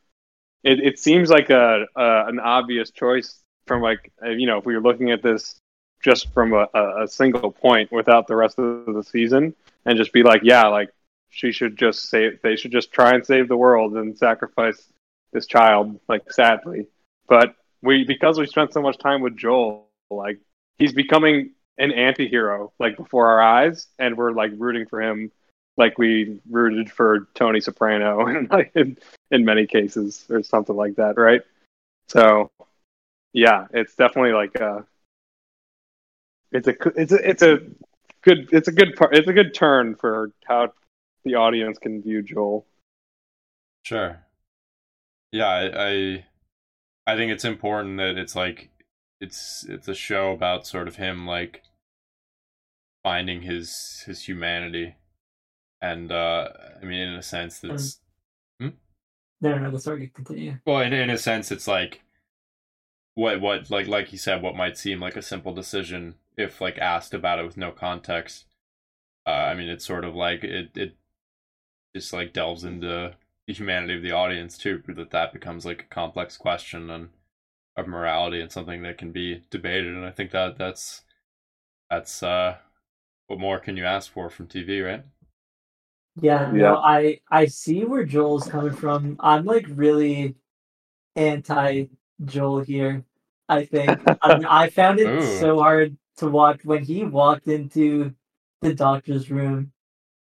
it, 0.64 0.80
it 0.80 0.98
seems 0.98 1.30
like 1.30 1.50
a, 1.50 1.84
a 1.96 2.26
an 2.26 2.40
obvious 2.40 2.90
choice 2.90 3.40
from 3.66 3.82
like 3.82 4.10
uh, 4.24 4.30
you 4.30 4.46
know 4.46 4.58
if 4.58 4.66
we 4.66 4.74
were 4.74 4.80
looking 4.80 5.10
at 5.10 5.22
this 5.22 5.60
just 6.02 6.32
from 6.32 6.52
a, 6.52 6.66
a, 6.74 7.04
a 7.04 7.08
single 7.08 7.50
point 7.50 7.90
without 7.92 8.26
the 8.26 8.36
rest 8.36 8.58
of 8.58 8.86
the 8.94 9.02
season 9.02 9.54
and 9.84 9.98
just 9.98 10.12
be 10.12 10.22
like 10.22 10.40
yeah 10.42 10.66
like 10.66 10.90
she 11.30 11.52
should 11.52 11.76
just 11.76 12.08
save 12.08 12.40
they 12.42 12.56
should 12.56 12.72
just 12.72 12.92
try 12.92 13.14
and 13.14 13.24
save 13.26 13.48
the 13.48 13.56
world 13.56 13.94
and 13.96 14.16
sacrifice 14.16 14.90
this 15.32 15.46
child 15.46 15.98
like 16.08 16.32
sadly 16.32 16.86
but 17.28 17.54
we 17.82 18.04
because 18.04 18.38
we 18.38 18.46
spent 18.46 18.72
so 18.72 18.80
much 18.80 18.96
time 18.98 19.20
with 19.20 19.36
Joel 19.36 19.86
like 20.10 20.38
he's 20.78 20.92
becoming 20.92 21.50
an 21.78 21.92
anti-hero 21.92 22.72
like 22.78 22.96
before 22.96 23.28
our 23.28 23.40
eyes 23.40 23.86
and 23.98 24.16
we're 24.16 24.32
like 24.32 24.50
rooting 24.56 24.86
for 24.86 25.00
him 25.00 25.30
like 25.78 25.96
we 25.96 26.40
rooted 26.50 26.90
for 26.90 27.28
Tony 27.34 27.60
Soprano 27.60 28.26
in, 28.26 28.48
like, 28.50 28.72
in, 28.74 28.96
many 29.44 29.66
cases 29.66 30.26
or 30.28 30.42
something 30.42 30.76
like 30.76 30.96
that, 30.96 31.16
right? 31.16 31.42
So, 32.08 32.50
yeah, 33.32 33.66
it's 33.72 33.94
definitely 33.94 34.32
like 34.32 34.56
a 34.56 34.84
it's 36.50 36.66
a 36.66 36.74
it's 36.96 37.12
a 37.12 37.28
it's 37.28 37.42
a 37.42 37.60
good 38.22 38.48
it's 38.52 38.68
a 38.68 38.72
good 38.72 38.96
part 38.96 39.14
it's 39.14 39.28
a 39.28 39.32
good 39.32 39.54
turn 39.54 39.94
for 39.94 40.32
how 40.46 40.72
the 41.24 41.34
audience 41.34 41.78
can 41.78 42.02
view 42.02 42.22
Joel. 42.22 42.66
Sure. 43.84 44.20
Yeah, 45.30 45.46
I, 45.46 45.88
I 45.88 46.24
I 47.06 47.16
think 47.16 47.30
it's 47.32 47.44
important 47.44 47.98
that 47.98 48.16
it's 48.16 48.34
like 48.34 48.70
it's 49.20 49.64
it's 49.68 49.88
a 49.88 49.94
show 49.94 50.32
about 50.32 50.66
sort 50.66 50.88
of 50.88 50.96
him 50.96 51.26
like 51.26 51.62
finding 53.02 53.42
his 53.42 54.02
his 54.06 54.24
humanity. 54.24 54.96
And 55.80 56.10
uh 56.12 56.48
I 56.82 56.84
mean 56.84 57.00
in 57.00 57.14
a 57.14 57.22
sense 57.22 57.58
that's 57.60 58.00
No, 59.40 59.56
no, 59.56 59.70
no, 59.70 59.76
sorry, 59.78 60.08
continue. 60.08 60.58
well 60.66 60.80
in 60.80 60.92
in 60.92 61.10
a 61.10 61.18
sense 61.18 61.52
it's 61.52 61.68
like 61.68 62.02
what 63.14 63.40
what 63.40 63.70
like 63.70 63.86
like 63.86 64.12
you 64.12 64.18
said 64.18 64.42
what 64.42 64.56
might 64.56 64.76
seem 64.76 65.00
like 65.00 65.16
a 65.16 65.22
simple 65.22 65.54
decision 65.54 66.16
if 66.36 66.60
like 66.60 66.78
asked 66.78 67.14
about 67.14 67.38
it 67.38 67.44
with 67.46 67.56
no 67.56 67.70
context. 67.70 68.46
Uh 69.26 69.30
I 69.30 69.54
mean 69.54 69.68
it's 69.68 69.84
sort 69.84 70.04
of 70.04 70.14
like 70.14 70.42
it 70.44 70.70
it 70.76 70.96
just 71.94 72.12
like 72.12 72.32
delves 72.32 72.64
into 72.64 73.14
the 73.46 73.52
humanity 73.52 73.94
of 73.96 74.02
the 74.02 74.12
audience 74.12 74.58
too 74.58 74.82
that 74.88 75.10
that 75.10 75.32
becomes 75.32 75.64
like 75.64 75.82
a 75.82 75.94
complex 75.94 76.36
question 76.36 76.90
and 76.90 77.08
of 77.76 77.86
morality 77.88 78.40
and 78.40 78.52
something 78.52 78.82
that 78.82 78.98
can 78.98 79.10
be 79.12 79.42
debated 79.50 79.94
and 79.94 80.04
i 80.04 80.10
think 80.10 80.30
that 80.32 80.58
that's 80.58 81.02
that's 81.88 82.22
uh 82.22 82.58
what 83.28 83.40
more 83.40 83.60
can 83.60 83.76
you 83.76 83.84
ask 83.86 84.12
for 84.12 84.30
from 84.30 84.48
tv 84.48 84.84
right 84.84 85.04
Yeah, 86.20 86.52
Yeah. 86.52 86.72
no, 86.72 86.76
I 86.78 87.20
I 87.30 87.46
see 87.46 87.84
where 87.84 88.04
Joel's 88.04 88.48
coming 88.48 88.74
from. 88.74 89.16
I'm 89.20 89.44
like 89.46 89.66
really 89.70 90.36
anti 91.16 91.86
Joel 92.24 92.60
here. 92.60 93.04
I 93.48 93.64
think 93.66 94.02
I, 94.22 94.36
mean, 94.36 94.46
I 94.46 94.70
found 94.70 95.00
it 95.00 95.08
Ooh. 95.08 95.22
so 95.22 95.58
hard 95.60 95.96
to 96.18 96.28
watch 96.28 96.64
when 96.64 96.84
he 96.84 97.04
walked 97.04 97.48
into 97.48 98.14
the 98.62 98.74
doctor's 98.74 99.30
room 99.30 99.72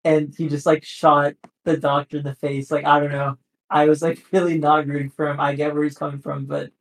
and 0.04 0.34
he 0.36 0.48
just 0.48 0.66
like 0.66 0.84
shot 0.84 1.34
the 1.64 1.76
doctor 1.78 2.18
in 2.18 2.24
the 2.24 2.34
face. 2.36 2.70
Like 2.70 2.86
I 2.86 3.00
don't 3.00 3.12
know. 3.12 3.38
I 3.70 3.86
was 3.88 4.02
like 4.02 4.20
really 4.32 4.58
not 4.58 4.86
rooting 4.86 5.10
for 5.10 5.28
him. 5.28 5.40
I 5.40 5.54
get 5.54 5.74
where 5.74 5.84
he's 5.84 5.98
coming 5.98 6.20
from, 6.20 6.46
but 6.46 6.72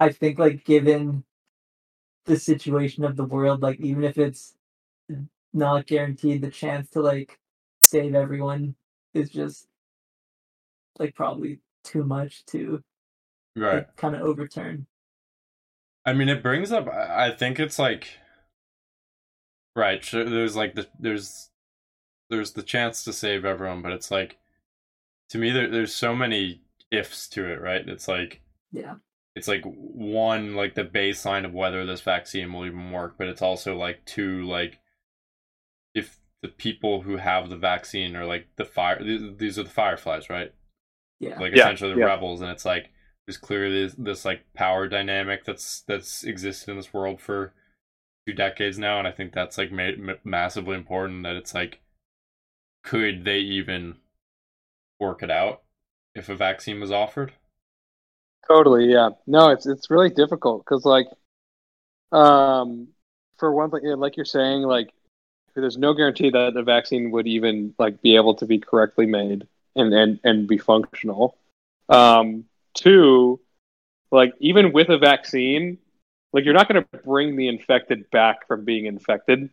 I 0.00 0.10
think 0.12 0.38
like 0.38 0.64
given 0.64 1.24
the 2.26 2.38
situation 2.38 3.04
of 3.04 3.16
the 3.16 3.24
world, 3.24 3.62
like 3.62 3.80
even 3.80 4.04
if 4.04 4.18
it's 4.18 4.54
not 5.52 5.86
guaranteed 5.86 6.42
the 6.42 6.50
chance 6.50 6.90
to 6.90 7.00
like 7.00 7.38
save 7.82 8.14
everyone 8.14 8.74
is 9.14 9.30
just 9.30 9.66
like 10.98 11.14
probably 11.14 11.60
too 11.84 12.04
much 12.04 12.44
to 12.46 12.82
right 13.54 13.86
kind 13.96 14.14
of 14.16 14.22
overturn. 14.22 14.86
i 16.04 16.12
mean 16.12 16.28
it 16.28 16.42
brings 16.42 16.72
up 16.72 16.88
i 16.88 17.30
think 17.30 17.58
it's 17.60 17.78
like 17.78 18.18
right 19.74 20.04
sure 20.04 20.24
there's 20.24 20.56
like 20.56 20.74
the 20.74 20.86
there's 20.98 21.50
there's 22.30 22.52
the 22.52 22.62
chance 22.62 23.04
to 23.04 23.12
save 23.12 23.44
everyone 23.44 23.82
but 23.82 23.92
it's 23.92 24.10
like 24.10 24.38
to 25.28 25.38
me 25.38 25.50
there, 25.50 25.70
there's 25.70 25.94
so 25.94 26.14
many 26.14 26.60
ifs 26.90 27.28
to 27.28 27.44
it 27.46 27.60
right 27.60 27.88
it's 27.88 28.08
like 28.08 28.40
Yeah. 28.72 28.94
it's 29.34 29.48
like 29.48 29.64
one 29.64 30.54
like 30.54 30.74
the 30.74 30.84
baseline 30.84 31.44
of 31.44 31.52
whether 31.52 31.84
this 31.84 32.00
vaccine 32.00 32.52
will 32.52 32.66
even 32.66 32.90
work 32.90 33.14
but 33.18 33.28
it's 33.28 33.42
also 33.42 33.76
like 33.76 34.04
two 34.04 34.44
like 34.44 34.78
the 36.46 36.52
people 36.52 37.02
who 37.02 37.16
have 37.18 37.50
the 37.50 37.56
vaccine 37.56 38.16
are 38.16 38.26
like 38.26 38.48
the 38.56 38.64
fire 38.64 39.02
these, 39.02 39.22
these 39.38 39.58
are 39.58 39.64
the 39.64 39.70
fireflies 39.70 40.30
right 40.30 40.52
Yeah. 41.18 41.40
like 41.40 41.52
Yeah, 41.52 41.72
essentially 41.72 41.90
the 41.90 41.96
yeah. 41.96 42.10
rebels 42.10 42.40
and 42.40 42.50
it's 42.50 42.64
like 42.64 42.90
there's 43.26 43.38
clearly 43.38 43.84
this, 43.84 43.94
this 43.98 44.24
like 44.24 44.42
power 44.54 44.88
dynamic 44.88 45.44
that's 45.44 45.82
that's 45.82 46.24
existed 46.24 46.70
in 46.70 46.76
this 46.76 46.94
world 46.94 47.20
for 47.20 47.54
two 48.26 48.34
decades 48.34 48.78
now 48.78 48.98
and 48.98 49.08
i 49.08 49.12
think 49.12 49.32
that's 49.34 49.58
like 49.58 49.72
made 49.72 49.98
massively 50.24 50.76
important 50.76 51.24
that 51.24 51.36
it's 51.36 51.54
like 51.54 51.80
could 52.82 53.24
they 53.26 53.40
even 53.40 53.98
work 55.00 55.22
it 55.22 55.30
out 55.30 55.62
if 56.14 56.28
a 56.28 56.36
vaccine 56.36 56.80
was 56.80 56.90
offered 56.90 57.32
Totally, 58.48 58.90
yeah. 58.92 59.10
No, 59.26 59.50
it's 59.50 59.66
it's 59.66 59.90
really 59.90 60.10
difficult 60.10 60.64
because 60.64 60.84
like, 60.84 61.06
um, 62.12 62.88
for 63.38 63.52
one 63.52 63.70
thing, 63.70 63.82
like 63.98 64.16
you're 64.16 64.24
saying, 64.24 64.62
like, 64.62 64.88
there's 65.60 65.78
no 65.78 65.94
guarantee 65.94 66.30
that 66.30 66.54
the 66.54 66.62
vaccine 66.62 67.10
would 67.10 67.26
even 67.26 67.74
like 67.78 68.02
be 68.02 68.16
able 68.16 68.34
to 68.36 68.46
be 68.46 68.58
correctly 68.58 69.06
made 69.06 69.46
and 69.74 69.92
and 69.92 70.20
and 70.24 70.48
be 70.48 70.58
functional. 70.58 71.36
Um, 71.88 72.44
two, 72.74 73.40
like 74.10 74.34
even 74.38 74.72
with 74.72 74.88
a 74.88 74.98
vaccine, 74.98 75.78
like 76.32 76.44
you're 76.44 76.54
not 76.54 76.68
going 76.68 76.82
to 76.82 76.98
bring 77.04 77.36
the 77.36 77.48
infected 77.48 78.10
back 78.10 78.46
from 78.46 78.64
being 78.64 78.86
infected 78.86 79.50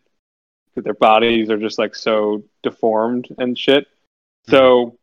because 0.68 0.84
their 0.84 0.94
bodies 0.94 1.50
are 1.50 1.58
just 1.58 1.78
like 1.78 1.94
so 1.94 2.44
deformed 2.62 3.28
and 3.38 3.56
shit. 3.58 3.86
So 4.48 4.98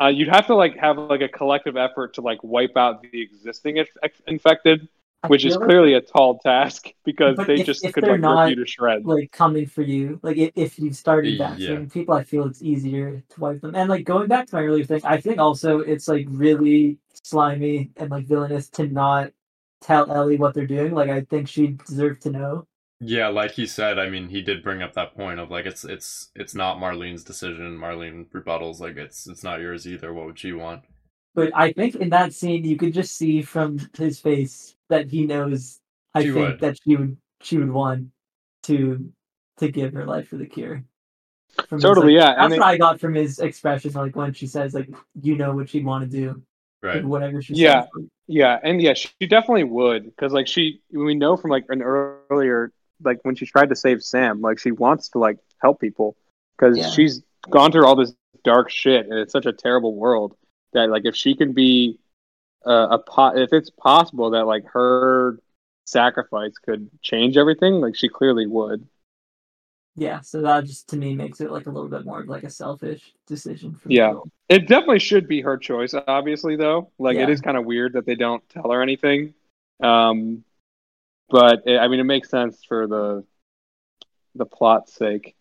uh, 0.00 0.08
you'd 0.08 0.28
have 0.28 0.46
to 0.48 0.54
like 0.54 0.76
have 0.76 0.98
like 0.98 1.20
a 1.20 1.28
collective 1.28 1.76
effort 1.76 2.14
to 2.14 2.20
like 2.20 2.42
wipe 2.42 2.76
out 2.76 3.02
the 3.02 3.22
existing 3.22 3.78
inf- 3.78 4.20
infected, 4.26 4.88
I 5.24 5.28
which 5.28 5.44
is 5.44 5.54
feel 5.54 5.60
like- 5.60 5.68
clearly 5.68 5.94
a 5.94 6.00
tall 6.00 6.38
task 6.40 6.88
because 7.04 7.36
they 7.46 7.56
if- 7.60 7.66
just 7.66 7.84
if 7.84 7.92
could 7.92 8.04
they're 8.04 8.12
like 8.12 8.20
not, 8.20 8.40
rip 8.48 8.50
you 8.58 8.64
to 8.64 8.70
shreds. 8.70 9.04
like 9.06 9.30
coming 9.32 9.66
for 9.66 9.82
you. 9.82 10.18
Like 10.22 10.36
if, 10.36 10.50
if 10.56 10.78
you've 10.78 10.96
started 10.96 11.34
Yeah. 11.34 11.50
vaccinating 11.50 11.90
people, 11.90 12.14
I 12.14 12.24
feel 12.24 12.46
it's 12.46 12.62
easier 12.62 13.22
to 13.28 13.40
wipe 13.40 13.60
them. 13.60 13.74
And 13.74 13.88
like 13.88 14.04
going 14.04 14.28
back 14.28 14.46
to 14.48 14.56
my 14.56 14.62
earlier 14.62 14.84
thing, 14.84 15.00
I 15.04 15.20
think 15.20 15.38
also 15.38 15.78
it's 15.80 16.08
like 16.08 16.26
really 16.28 16.98
slimy 17.22 17.90
and 17.96 18.10
like 18.10 18.26
villainous 18.26 18.68
to 18.70 18.86
not 18.88 19.30
tell 19.80 20.10
Ellie 20.10 20.36
what 20.38 20.54
they're 20.54 20.66
doing. 20.66 20.94
Like 20.94 21.10
I 21.10 21.20
think 21.22 21.48
she 21.48 21.68
deserved 21.86 22.22
to 22.22 22.30
know. 22.30 22.66
Yeah, 23.04 23.28
like 23.28 23.50
he 23.50 23.66
said, 23.66 23.98
I 23.98 24.08
mean, 24.08 24.28
he 24.28 24.42
did 24.42 24.62
bring 24.62 24.80
up 24.80 24.92
that 24.94 25.16
point 25.16 25.40
of 25.40 25.50
like 25.50 25.66
it's 25.66 25.84
it's 25.84 26.30
it's 26.36 26.54
not 26.54 26.78
Marlene's 26.78 27.24
decision. 27.24 27.76
Marlene 27.76 28.28
rebuttals 28.30 28.78
like 28.78 28.96
it's 28.96 29.26
it's 29.26 29.42
not 29.42 29.60
yours 29.60 29.88
either. 29.88 30.12
What 30.14 30.26
would 30.26 30.38
she 30.38 30.52
want? 30.52 30.82
But 31.34 31.50
I 31.54 31.72
think 31.72 31.96
in 31.96 32.10
that 32.10 32.32
scene 32.34 32.64
you 32.64 32.76
could 32.76 32.92
just 32.92 33.16
see 33.16 33.42
from 33.42 33.78
his 33.96 34.20
face 34.20 34.76
that 34.88 35.10
he 35.10 35.24
knows 35.26 35.80
I 36.14 36.22
She 36.22 36.32
think 36.32 36.36
would. 36.50 36.60
that 36.60 36.78
she 36.84 36.96
would 36.96 37.16
she 37.40 37.58
would 37.58 37.70
want 37.72 38.08
to 38.64 39.10
to 39.58 39.70
give 39.70 39.92
her 39.94 40.04
life 40.06 40.28
for 40.28 40.36
the 40.36 40.46
cure. 40.46 40.84
From 41.68 41.76
his, 41.78 41.82
Totally, 41.84 42.14
like- 42.14 42.22
yeah. 42.22 42.34
That's 42.34 42.52
And 42.52 42.60
what 42.60 42.62
I 42.62 42.78
got 42.78 43.00
from 43.00 43.14
his 43.14 43.38
expression, 43.38 43.92
like 43.92 44.16
when 44.16 44.32
she 44.32 44.46
says, 44.46 44.72
like, 44.74 44.88
you 45.20 45.36
know 45.36 45.54
what 45.54 45.68
she'd 45.68 45.84
want 45.84 46.02
to 46.04 46.10
do. 46.10 46.42
Right. 46.82 46.96
Like, 46.96 47.04
whatever 47.04 47.42
she 47.42 47.54
Yeah. 47.54 47.82
says. 47.82 48.06
Yeah, 48.26 48.58
and 48.62 48.80
yeah, 48.80 48.94
she 48.94 49.10
definitely 49.26 49.64
would 49.64 50.04
because 50.04 50.32
like 50.32 50.46
she, 50.46 50.80
we 50.92 51.14
know 51.14 51.36
from 51.36 51.50
like 51.50 51.64
an 51.68 51.82
earlier, 51.82 52.72
like 53.02 53.18
when 53.22 53.34
she 53.34 53.44
tried 53.46 53.68
to 53.68 53.76
save 53.76 54.02
Sam, 54.02 54.40
like 54.40 54.58
she 54.58 54.70
wants 54.70 55.08
to 55.10 55.18
like 55.18 55.38
help 55.60 55.80
people 55.80 56.16
because 56.56 56.78
Yeah. 56.78 56.88
she's 56.90 57.22
gone 57.50 57.72
through 57.72 57.86
all 57.86 57.96
this 57.96 58.14
dark 58.44 58.70
shit 58.70 59.06
and 59.06 59.18
it's 59.18 59.32
such 59.32 59.46
a 59.46 59.52
terrible 59.52 59.94
world 59.94 60.34
that 60.72 60.90
like 60.90 61.04
if 61.04 61.14
she 61.16 61.34
can 61.34 61.52
be 61.52 61.98
uh, 62.66 62.88
a 62.92 62.98
pot, 62.98 63.38
if 63.38 63.52
it's 63.52 63.70
possible 63.70 64.30
that 64.30 64.46
like 64.46 64.64
her 64.66 65.38
sacrifice 65.84 66.52
could 66.58 66.90
change 67.02 67.36
everything, 67.36 67.74
like 67.74 67.96
she 67.96 68.08
clearly 68.08 68.46
would. 68.46 68.86
Yeah, 69.94 70.20
so 70.20 70.40
that 70.42 70.64
just 70.64 70.88
to 70.90 70.96
me 70.96 71.14
makes 71.14 71.40
it 71.40 71.50
like 71.50 71.66
a 71.66 71.70
little 71.70 71.88
bit 71.88 72.06
more 72.06 72.20
of 72.20 72.28
like 72.28 72.44
a 72.44 72.50
selfish 72.50 73.12
decision 73.26 73.74
for 73.74 73.90
Yeah. 73.90 74.14
It 74.48 74.68
definitely 74.68 75.00
should 75.00 75.28
be 75.28 75.42
her 75.42 75.56
choice, 75.56 75.94
obviously, 75.94 76.56
though. 76.56 76.90
Like, 76.98 77.16
it 77.16 77.20
Yeah. 77.20 77.28
is 77.28 77.40
kind 77.40 77.56
of 77.56 77.64
weird 77.64 77.94
that 77.94 78.06
they 78.06 78.14
don't 78.14 78.46
tell 78.48 78.70
her 78.70 78.82
anything. 78.82 79.34
Um, 79.80 80.44
but 81.28 81.62
it, 81.66 81.78
I 81.78 81.88
mean, 81.88 82.00
it 82.00 82.04
makes 82.04 82.30
sense 82.30 82.64
for 82.64 82.86
the 82.86 83.24
the 84.34 84.46
plot's 84.46 84.94
sake 84.94 85.34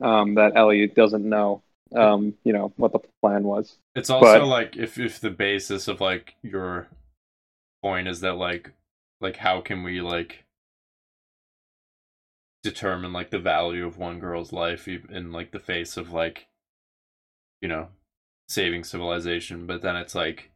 um, 0.00 0.36
that 0.36 0.52
Ellie 0.56 0.86
doesn't 0.86 1.28
know, 1.28 1.62
um, 1.94 2.34
you 2.44 2.52
know, 2.52 2.72
what 2.76 2.92
the 2.92 3.00
plan 3.22 3.44
was. 3.44 3.76
It's 3.94 4.10
also 4.10 4.40
But- 4.40 4.46
like 4.46 4.76
if 4.76 4.98
if 4.98 5.20
the 5.20 5.30
basis 5.30 5.88
of 5.88 6.00
like 6.00 6.34
your 6.42 6.88
point 7.82 8.08
is 8.08 8.20
that 8.20 8.34
like 8.34 8.72
like 9.20 9.36
how 9.36 9.60
can 9.60 9.82
we 9.82 10.00
like 10.00 10.44
determine 12.62 13.12
like 13.12 13.30
the 13.30 13.38
value 13.38 13.86
of 13.86 13.98
one 13.98 14.18
girl's 14.18 14.52
life 14.52 14.88
in 14.88 15.32
like 15.32 15.52
the 15.52 15.60
face 15.60 15.96
of 15.96 16.12
like 16.12 16.48
you 17.62 17.68
know 17.68 17.88
saving 18.48 18.82
civilization 18.82 19.64
but 19.66 19.80
then 19.80 19.94
it's 19.94 20.14
like 20.14 20.50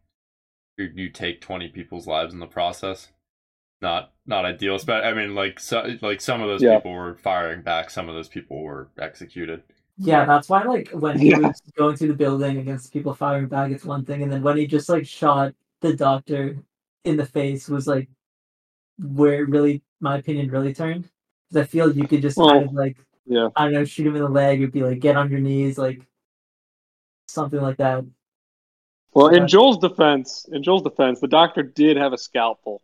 you, 0.76 0.90
you 0.94 1.08
take 1.08 1.40
20 1.40 1.68
people's 1.68 2.06
lives 2.06 2.34
in 2.34 2.40
the 2.40 2.46
process 2.46 3.08
not 3.80 4.12
not 4.26 4.44
ideal 4.44 4.78
but 4.84 5.04
i 5.04 5.14
mean 5.14 5.34
like 5.34 5.60
so, 5.60 5.96
like 6.02 6.20
some 6.20 6.42
of 6.42 6.48
those 6.48 6.62
Yeah. 6.62 6.76
people 6.78 6.92
were 6.92 7.14
firing 7.14 7.62
back 7.62 7.88
some 7.88 8.08
of 8.08 8.14
those 8.16 8.28
people 8.28 8.62
were 8.62 8.88
executed 8.98 9.62
Yeah, 9.98 10.24
that's 10.24 10.48
why 10.48 10.62
like 10.64 10.90
when 10.90 11.18
he 11.18 11.30
Yeah. 11.30 11.38
was 11.38 11.60
going 11.76 11.96
through 11.96 12.08
the 12.08 12.14
building 12.14 12.58
against 12.58 12.92
people 12.92 13.14
firing 13.14 13.46
back, 13.46 13.70
it's 13.70 13.84
one 13.84 14.04
thing, 14.04 14.22
and 14.22 14.32
then 14.32 14.42
when 14.42 14.56
he 14.56 14.66
just 14.66 14.88
like 14.88 15.06
shot 15.06 15.54
the 15.80 15.94
doctor 15.94 16.56
in 17.04 17.16
the 17.16 17.26
face 17.26 17.68
was 17.68 17.86
like 17.86 18.08
where 18.98 19.44
really, 19.46 19.82
my 20.00 20.18
opinion, 20.18 20.50
really 20.50 20.74
turned. 20.74 21.08
Because 21.48 21.66
I 21.66 21.70
feel 21.70 21.94
you 21.94 22.06
could 22.06 22.22
just 22.22 22.38
kind 22.38 22.64
of 22.64 22.72
like 22.72 22.96
Yeah. 23.26 23.48
I 23.56 23.64
don't 23.64 23.74
know, 23.74 23.84
shoot 23.84 24.06
him 24.06 24.16
in 24.16 24.22
the 24.22 24.28
leg, 24.28 24.60
it'd 24.60 24.72
be 24.72 24.82
like 24.82 25.00
get 25.00 25.16
on 25.16 25.30
your 25.30 25.40
knees, 25.40 25.78
like 25.78 26.06
something 27.28 27.60
like 27.60 27.76
that. 27.76 28.04
Well, 29.14 29.28
in 29.28 29.46
Joel's 29.46 29.78
defense, 29.78 30.46
in 30.50 30.62
Joel's 30.62 30.82
defense, 30.82 31.20
the 31.20 31.28
doctor 31.28 31.62
did 31.62 31.98
have 31.98 32.14
a 32.14 32.18
scalpel 32.18 32.80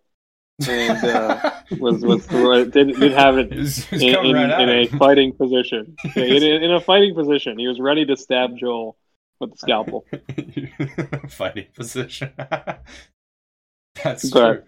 and 0.67 1.05
uh, 1.05 1.51
was 1.79 2.03
was 2.03 2.27
did, 2.27 2.99
did 2.99 3.13
have 3.13 3.39
it 3.39 3.53
he's 3.53 3.91
in, 3.93 4.03
in, 4.03 4.35
right 4.35 4.61
in 4.61 4.69
a 4.69 4.87
fighting 4.99 5.33
position. 5.33 5.97
In, 6.17 6.43
in 6.43 6.63
in 6.65 6.73
a 6.73 6.81
fighting 6.81 7.15
position, 7.15 7.59
he 7.59 7.69
was 7.69 7.79
ready 7.79 8.05
to 8.07 8.17
stab 8.17 8.57
Joel 8.57 8.97
with 9.41 9.53
the 9.53 9.59
scalpel. 9.59 10.05
fighting 11.29 11.67
position. 11.75 12.33
That's 14.03 14.31
But- 14.31 14.53
true. 14.53 14.63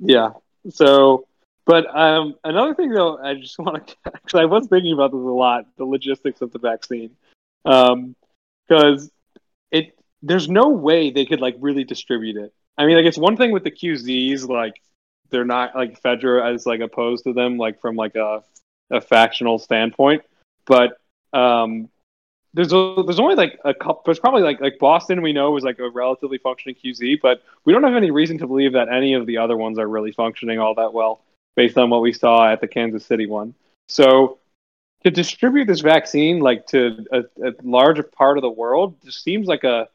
Yeah. 0.00 0.30
So, 0.70 1.26
but 1.66 1.86
um, 1.96 2.36
another 2.44 2.74
thing 2.74 2.90
though, 2.90 3.18
I 3.18 3.34
just 3.34 3.58
want 3.58 3.86
to 3.88 3.96
because 4.04 4.40
I 4.40 4.44
was 4.44 4.66
thinking 4.68 4.92
about 4.92 5.12
this 5.12 5.18
a 5.18 5.22
lot, 5.22 5.66
the 5.76 5.84
logistics 5.84 6.40
of 6.42 6.52
the 6.52 6.58
vaccine, 6.58 7.10
because 7.64 9.10
it 9.70 9.98
there's 10.22 10.48
no 10.48 10.68
way 10.68 11.10
they 11.10 11.24
could 11.24 11.40
like 11.40 11.56
really 11.58 11.84
distribute 11.84 12.36
it. 12.36 12.52
I 12.78 12.86
mean, 12.86 12.96
like 12.96 13.04
it's 13.06 13.18
one 13.18 13.36
thing 13.36 13.52
with 13.52 13.64
the 13.64 13.70
QZs, 13.70 14.48
like 14.48 14.80
they're 15.30 15.44
not 15.44 15.74
like 15.74 16.00
Fedra 16.00 16.54
as 16.54 16.64
like 16.64 16.80
opposed 16.80 17.24
to 17.24 17.34
them, 17.34 17.58
like 17.58 17.80
from 17.80 17.96
like 17.96 18.14
a 18.14 18.42
a 18.90 19.00
factional 19.00 19.58
standpoint, 19.58 20.22
but 20.66 20.98
um. 21.32 21.88
There's 22.54 22.72
a, 22.72 23.02
there's 23.06 23.20
only 23.20 23.34
like 23.34 23.60
a 23.66 23.74
couple. 23.74 24.02
There's 24.06 24.18
probably 24.18 24.40
like 24.40 24.58
like 24.58 24.78
Boston 24.78 25.20
we 25.20 25.34
know 25.34 25.54
is 25.58 25.64
like 25.64 25.78
a 25.78 25.90
relatively 25.90 26.38
functioning 26.38 26.76
QZ, 26.82 27.20
but 27.20 27.42
we 27.66 27.74
don't 27.74 27.84
have 27.84 27.94
any 27.94 28.10
reason 28.10 28.38
to 28.38 28.46
believe 28.46 28.72
that 28.72 28.88
any 28.88 29.12
of 29.12 29.26
the 29.26 29.36
other 29.36 29.56
ones 29.56 29.78
are 29.78 29.86
really 29.86 30.12
functioning 30.12 30.58
all 30.58 30.74
that 30.76 30.94
well 30.94 31.20
based 31.56 31.76
on 31.76 31.90
what 31.90 32.00
we 32.00 32.12
saw 32.12 32.50
at 32.50 32.60
the 32.62 32.66
Kansas 32.66 33.04
City 33.04 33.26
one. 33.26 33.54
So 33.88 34.38
to 35.04 35.10
distribute 35.10 35.66
this 35.66 35.80
vaccine 35.80 36.40
like 36.40 36.66
to 36.68 37.04
a, 37.12 37.20
a 37.46 37.52
larger 37.62 38.02
part 38.02 38.38
of 38.38 38.42
the 38.42 38.50
world 38.50 38.96
just 39.04 39.22
seems 39.22 39.46
like 39.46 39.64
a 39.64 39.88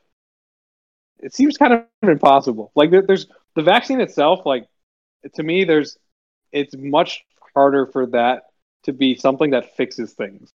it 1.24 1.34
seems 1.34 1.58
kind 1.58 1.74
of 1.74 1.86
impossible. 2.02 2.72
Like 2.76 2.92
there, 2.92 3.02
there's 3.02 3.28
the 3.56 3.64
vaccine 3.64 4.02
itself 4.02 4.46
like 4.46 4.68
to 5.36 5.44
me 5.44 5.64
there's 5.64 5.98
it's 6.52 6.76
much 6.78 7.24
harder 7.54 7.86
for 7.88 8.08
that 8.08 8.44
to 8.84 8.94
be 8.94 9.16
something 9.16 9.52
that 9.52 9.76
fixes 9.76 10.14
things. 10.14 10.52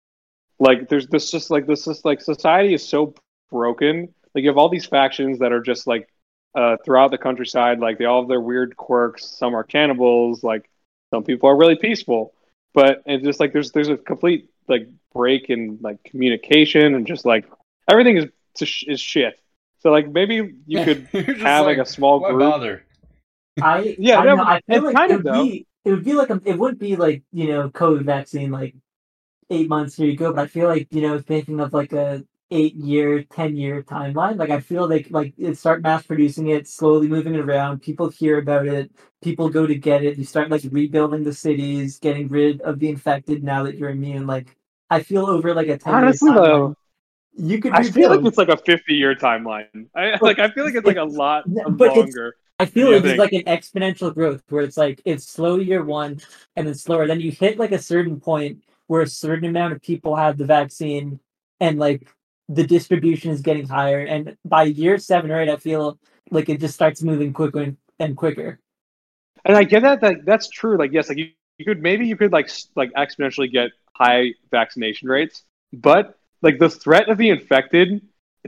Like 0.59 0.89
there's 0.89 1.09
this 1.09 1.31
just 1.31 1.51
like 1.51 1.67
this 1.67 1.87
is 1.87 2.05
like 2.05 2.21
society 2.21 2.75
is 2.75 2.87
so 2.87 3.15
broken. 3.51 4.15
Like 4.35 4.43
you 4.43 4.51
have 4.51 4.59
all 4.59 4.69
these 4.69 4.87
factions 4.87 5.39
that 5.39 5.53
are 5.53 5.63
just 5.63 5.87
like 5.87 6.09
uh, 6.55 6.77
throughout 6.85 7.11
the 7.11 7.19
countryside. 7.19 7.81
Like 7.81 7.99
they 7.99 8.05
all 8.05 8.23
have 8.23 8.29
their 8.29 8.41
weird 8.41 8.77
quirks. 8.77 9.25
Some 9.25 9.55
are 9.55 9.65
cannibals. 9.65 10.43
Like 10.43 10.69
some 11.11 11.25
people 11.25 11.49
are 11.49 11.57
really 11.57 11.77
peaceful. 11.77 12.35
But 12.75 13.03
it's 13.07 13.25
just 13.25 13.41
like 13.41 13.53
there's 13.53 13.73
there's 13.73 13.89
a 13.89 13.97
complete 13.97 14.51
like 14.69 14.89
break 15.15 15.49
in 15.49 15.79
like 15.81 16.03
communication 16.05 16.95
and 16.95 17.07
just 17.07 17.25
like 17.25 17.47
everything 17.89 18.19
is 18.19 18.85
is 18.87 19.01
shit. 19.01 19.41
So 19.79 19.91
like 19.91 20.09
maybe 20.11 20.55
you 20.67 20.81
could 20.81 21.09
have 21.41 21.67
like, 21.67 21.79
a 21.79 21.87
small 21.87 22.21
why 22.21 22.31
group. 22.31 22.39
bother? 22.39 22.85
I 23.61 23.97
Yeah, 23.99 24.21
I, 24.21 24.25
no, 24.25 24.43
I 24.43 24.61
feel 24.69 24.83
it's 24.83 24.85
like 24.85 24.97
kind 24.97 25.13
it 25.13 25.15
of, 25.15 25.25
would 25.25 25.25
though. 25.25 25.33
be 25.33 25.67
it 25.85 25.91
would 25.91 26.05
be 26.05 26.15
like 26.15 26.31
a, 26.31 26.41
it 26.45 26.59
wouldn't 26.59 26.81
be 26.81 26.97
like 26.97 27.23
you 27.33 27.49
know 27.49 27.71
COVID 27.71 28.05
vaccine 28.05 28.51
like 28.51 28.75
eight 29.51 29.69
months 29.69 29.97
here 29.97 30.07
you 30.09 30.17
go, 30.17 30.33
but 30.33 30.43
I 30.43 30.47
feel 30.47 30.69
like 30.69 30.89
you 30.93 31.03
know 31.03 31.21
thinking 31.21 31.61
of 31.61 31.73
like 31.73 31.93
a 31.93 32.25
eight 32.51 32.75
year, 32.77 33.23
ten 33.25 33.57
year 33.57 33.83
timeline. 33.83 34.39
Like 34.39 34.51
I 34.51 34.61
feel 34.61 34.89
like 34.89 35.09
like 35.11 35.35
it 35.39 35.57
start 35.59 35.83
mass 35.83 36.05
producing 36.07 36.49
it, 36.49 36.69
slowly 36.69 37.09
moving 37.09 37.35
it 37.35 37.41
around. 37.41 37.83
People 37.83 38.09
hear 38.11 38.39
about 38.39 38.67
it. 38.67 38.91
People 39.23 39.49
go 39.51 39.67
to 39.67 39.75
get 39.75 40.05
it. 40.05 40.19
You 40.19 40.25
start 40.25 40.51
like 40.51 40.63
rebuilding 40.71 41.25
the 41.25 41.33
cities, 41.35 41.99
getting 41.99 42.29
rid 42.29 42.61
of 42.63 42.79
the 42.79 42.89
infected 42.89 43.45
now 43.45 43.65
that 43.65 43.77
you're 43.79 43.91
immune. 43.91 44.27
Like 44.27 44.57
I 44.91 45.03
feel 45.03 45.27
over 45.27 45.55
like 45.55 45.69
a 45.69 45.79
ten 45.79 46.01
year 46.01 46.19
Honestly, 46.19 46.31
timeline, 46.31 46.45
though, 46.45 46.75
you 47.39 47.61
could 47.61 47.73
I 47.73 47.85
feel 47.85 48.11
like 48.11 48.25
it's 48.25 48.39
like 48.39 48.49
a 48.49 48.57
50 48.57 48.95
year 48.95 49.15
timeline. 49.15 49.87
I 49.95 50.19
like 50.21 50.39
I 50.39 50.51
feel 50.51 50.65
like 50.65 50.75
it's 50.75 50.87
like 50.87 50.97
a 50.97 51.05
lot 51.05 51.45
But 51.47 51.97
longer. 51.97 52.35
I 52.59 52.67
feel 52.67 52.91
like 52.91 53.05
it's 53.05 53.19
like 53.19 53.33
an 53.33 53.45
exponential 53.45 54.13
growth 54.13 54.43
where 54.49 54.65
it's 54.65 54.77
like 54.77 55.01
it's 55.05 55.29
slow 55.29 55.59
year 55.59 55.85
one 55.85 56.21
and 56.57 56.67
then 56.67 56.75
slower. 56.75 57.07
Then 57.07 57.21
you 57.21 57.31
hit 57.31 57.59
like 57.59 57.73
a 57.73 57.79
certain 57.79 58.21
point 58.21 58.65
where 58.89 59.03
a 59.03 59.07
certain 59.07 59.49
amount 59.49 59.75
of 59.75 59.83
people 59.83 60.17
have 60.17 60.37
the 60.37 60.45
vaccine 60.45 61.21
and 61.61 61.79
like 61.79 62.09
the 62.49 62.67
distribution 62.67 63.31
is 63.31 63.43
getting 63.43 63.69
higher. 63.69 64.01
And 64.01 64.37
by 64.45 64.65
year 64.65 64.99
seven 64.99 65.31
or 65.31 65.41
eight, 65.41 65.49
I 65.49 65.57
feel 65.57 65.99
like 66.31 66.49
it 66.49 66.61
just 66.61 66.75
starts 66.75 67.03
moving 67.03 67.33
quicker 67.33 67.61
and, 67.61 67.77
and 68.01 68.17
quicker. 68.17 68.59
And 69.45 69.57
I 69.57 69.63
get 69.63 69.83
that, 69.83 70.01
that 70.01 70.25
that's 70.25 70.49
true. 70.49 70.77
Like 70.77 70.93
yes, 70.93 71.09
like 71.09 71.19
you, 71.19 71.31
you 71.59 71.65
could 71.65 71.81
maybe 71.81 72.07
you 72.07 72.17
could 72.17 72.33
like 72.33 72.51
like 72.75 72.93
exponentially 72.95 73.51
get 73.53 73.71
high 73.95 74.33
vaccination 74.51 75.09
rates, 75.09 75.45
but 75.73 76.19
like 76.43 76.59
the 76.59 76.71
threat 76.71 77.09
of 77.09 77.19
the 77.19 77.31
infected 77.31 78.01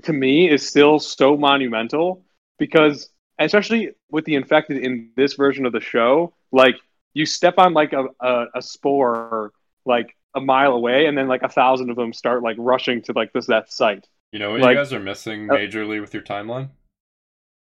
to 0.03 0.13
me 0.13 0.49
is 0.51 0.67
still 0.67 0.99
so 0.99 1.37
monumental 1.37 2.25
because 2.59 3.11
especially 3.39 3.91
with 4.11 4.25
the 4.25 4.35
infected 4.35 4.79
in 4.79 5.11
this 5.17 5.35
version 5.35 5.67
of 5.67 5.73
the 5.73 5.81
show, 5.81 6.35
like 6.53 6.77
you 7.15 7.27
step 7.27 7.55
on 7.59 7.73
like 7.75 7.93
a, 7.93 8.05
a, 8.21 8.47
a 8.57 8.63
spore 8.63 9.53
like 9.85 10.15
a 10.35 10.41
mile 10.41 10.73
away, 10.73 11.07
and 11.07 11.19
then 11.19 11.27
like 11.27 11.43
a 11.43 11.49
thousand 11.49 11.91
of 11.91 11.97
them 11.97 12.13
start 12.13 12.43
like 12.43 12.57
rushing 12.59 13.03
to 13.03 13.13
like 13.13 13.33
this 13.33 13.47
that 13.47 13.73
site. 13.73 14.07
You 14.33 14.39
know 14.39 14.53
what 14.53 14.61
Like- 14.61 14.71
you 14.71 14.77
guys 14.77 14.93
are 14.93 15.01
missing 15.01 15.51
uh, 15.51 15.55
majorly 15.55 16.01
with 16.01 16.15
your 16.15 16.23
timeline? 16.23 16.69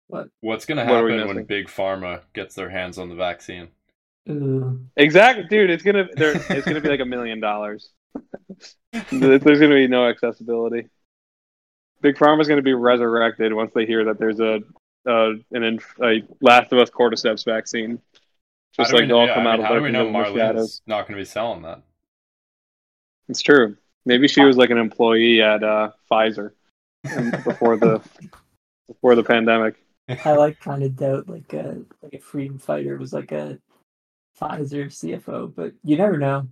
What? 0.08 0.30
What's 0.42 0.66
gonna 0.66 0.86
What 0.86 1.12
happen 1.12 1.28
when? 1.28 1.44
Big 1.46 1.68
Pharma 1.68 2.22
gets 2.34 2.56
their 2.56 2.70
hands 2.70 2.98
on 2.98 3.10
the 3.10 3.16
vaccine? 3.16 3.70
Ooh. 4.30 4.80
Exactly, 4.96 5.46
dude. 5.50 5.70
It's 5.70 5.84
gonna 5.84 6.08
there. 6.16 6.34
It's 6.50 6.66
gonna 6.66 6.80
be 6.82 6.90
like 6.96 7.00
a 7.00 7.06
million 7.06 7.40
dollars. 7.40 7.90
There's 9.12 9.60
gonna 9.60 9.76
be 9.76 9.88
no 9.88 10.08
accessibility. 10.08 10.88
Big 12.02 12.16
Pharma's 12.16 12.48
gonna 12.48 12.62
be 12.62 12.74
resurrected 12.74 13.54
once 13.54 13.72
they 13.74 13.86
hear 13.86 14.06
that 14.06 14.20
there's 14.20 14.40
a 14.40 14.62
uh, 15.08 15.34
an 15.52 15.64
inf- 15.64 15.96
a 16.02 16.24
Last 16.42 16.72
of 16.72 16.80
Us 16.80 16.90
cordyceps 16.90 17.46
vaccine. 17.46 18.00
Just 18.76 18.94
like 18.94 19.08
they'll 19.08 19.26
yeah, 19.26 19.36
come 19.36 19.48
I 19.48 19.54
out 19.54 19.60
mean, 19.60 19.68
of 19.68 19.78
do 19.78 19.84
we 19.84 19.92
know 19.92 20.12
the 20.12 20.38
shadows. 20.38 20.38
Marlene's 20.38 20.82
not 20.86 21.08
gonna 21.08 21.20
be 21.20 21.26
selling 21.26 21.62
that? 21.62 21.82
It's 23.30 23.42
true. 23.42 23.78
Maybe 24.06 24.28
she 24.28 24.42
was 24.42 24.58
like 24.58 24.70
an 24.70 24.78
employee 24.78 25.42
at 25.42 25.64
uh, 25.64 25.92
Pfizer 26.12 26.52
before 27.44 27.78
the 27.78 28.02
before 28.88 29.16
the 29.16 29.24
pandemic. 29.24 29.76
I 30.24 30.34
like 30.34 30.60
kind 30.60 30.84
of 30.84 30.96
doubt 30.96 31.28
like 31.28 31.52
a 31.54 31.82
like 32.04 32.14
a 32.14 32.20
freedom 32.20 32.60
fighter 32.60 32.98
was 32.98 33.14
like 33.14 33.32
a 33.32 33.58
Pfizer 34.40 34.88
CFO, 34.88 35.54
but 35.56 35.74
you 35.84 35.98
never 35.98 36.18
know. 36.18 36.48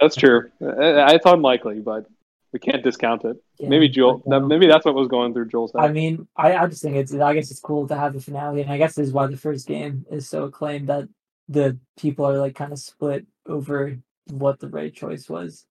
That's 0.00 0.16
true. 0.16 0.50
I- 0.60 1.14
It's 1.14 1.26
unlikely, 1.26 1.80
but 1.80 2.06
we 2.52 2.58
can't 2.60 2.82
discount 2.82 3.24
it. 3.24 3.36
Yeah, 3.58 3.68
maybe 3.68 3.88
Joel. 3.88 4.22
but, 4.24 4.40
That, 4.40 4.46
maybe 4.46 4.66
that's 4.66 4.84
what 4.84 4.94
was 4.94 5.08
going 5.08 5.32
through 5.32 5.48
Joel's 5.48 5.72
head. 5.72 5.84
I 5.84 5.92
mean, 5.92 6.28
I, 6.36 6.54
I 6.56 6.66
just 6.66 6.82
think 6.82 6.96
it's 6.96 7.12
I 7.14 7.34
guess 7.34 7.50
it's 7.50 7.60
cool 7.60 7.86
to 7.88 7.96
have 7.96 8.14
a 8.14 8.20
finale, 8.20 8.62
and 8.62 8.70
I 8.70 8.78
guess 8.78 8.94
this 8.94 9.08
is 9.08 9.12
why 9.12 9.26
the 9.26 9.36
first 9.36 9.66
game 9.66 10.06
is 10.10 10.28
so 10.28 10.44
acclaimed 10.44 10.88
that 10.88 11.08
the 11.48 11.78
people 11.98 12.24
are 12.26 12.38
like 12.38 12.54
kind 12.54 12.72
of 12.72 12.78
split 12.78 13.26
over 13.46 13.98
what 14.30 14.60
the 14.60 14.68
right 14.68 14.94
choice 14.94 15.28
was. 15.28 15.66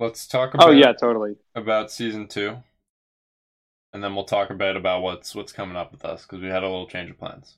Let's 0.00 0.26
talk 0.26 0.50
oh, 0.54 0.58
about 0.58 0.68
Oh 0.68 0.72
yeah, 0.72 0.92
totally. 0.92 1.36
about 1.54 1.90
season 1.90 2.26
two, 2.28 2.56
and 3.92 4.02
then 4.02 4.14
we'll 4.14 4.24
talk 4.24 4.50
a 4.50 4.54
bit 4.54 4.76
about 4.76 5.02
what's 5.02 5.34
what's 5.34 5.52
coming 5.52 5.76
up 5.76 5.92
with 5.92 6.04
us 6.04 6.22
because 6.22 6.40
we 6.40 6.48
had 6.48 6.62
a 6.62 6.68
little 6.68 6.86
change 6.88 7.10
of 7.10 7.18
plans. 7.18 7.56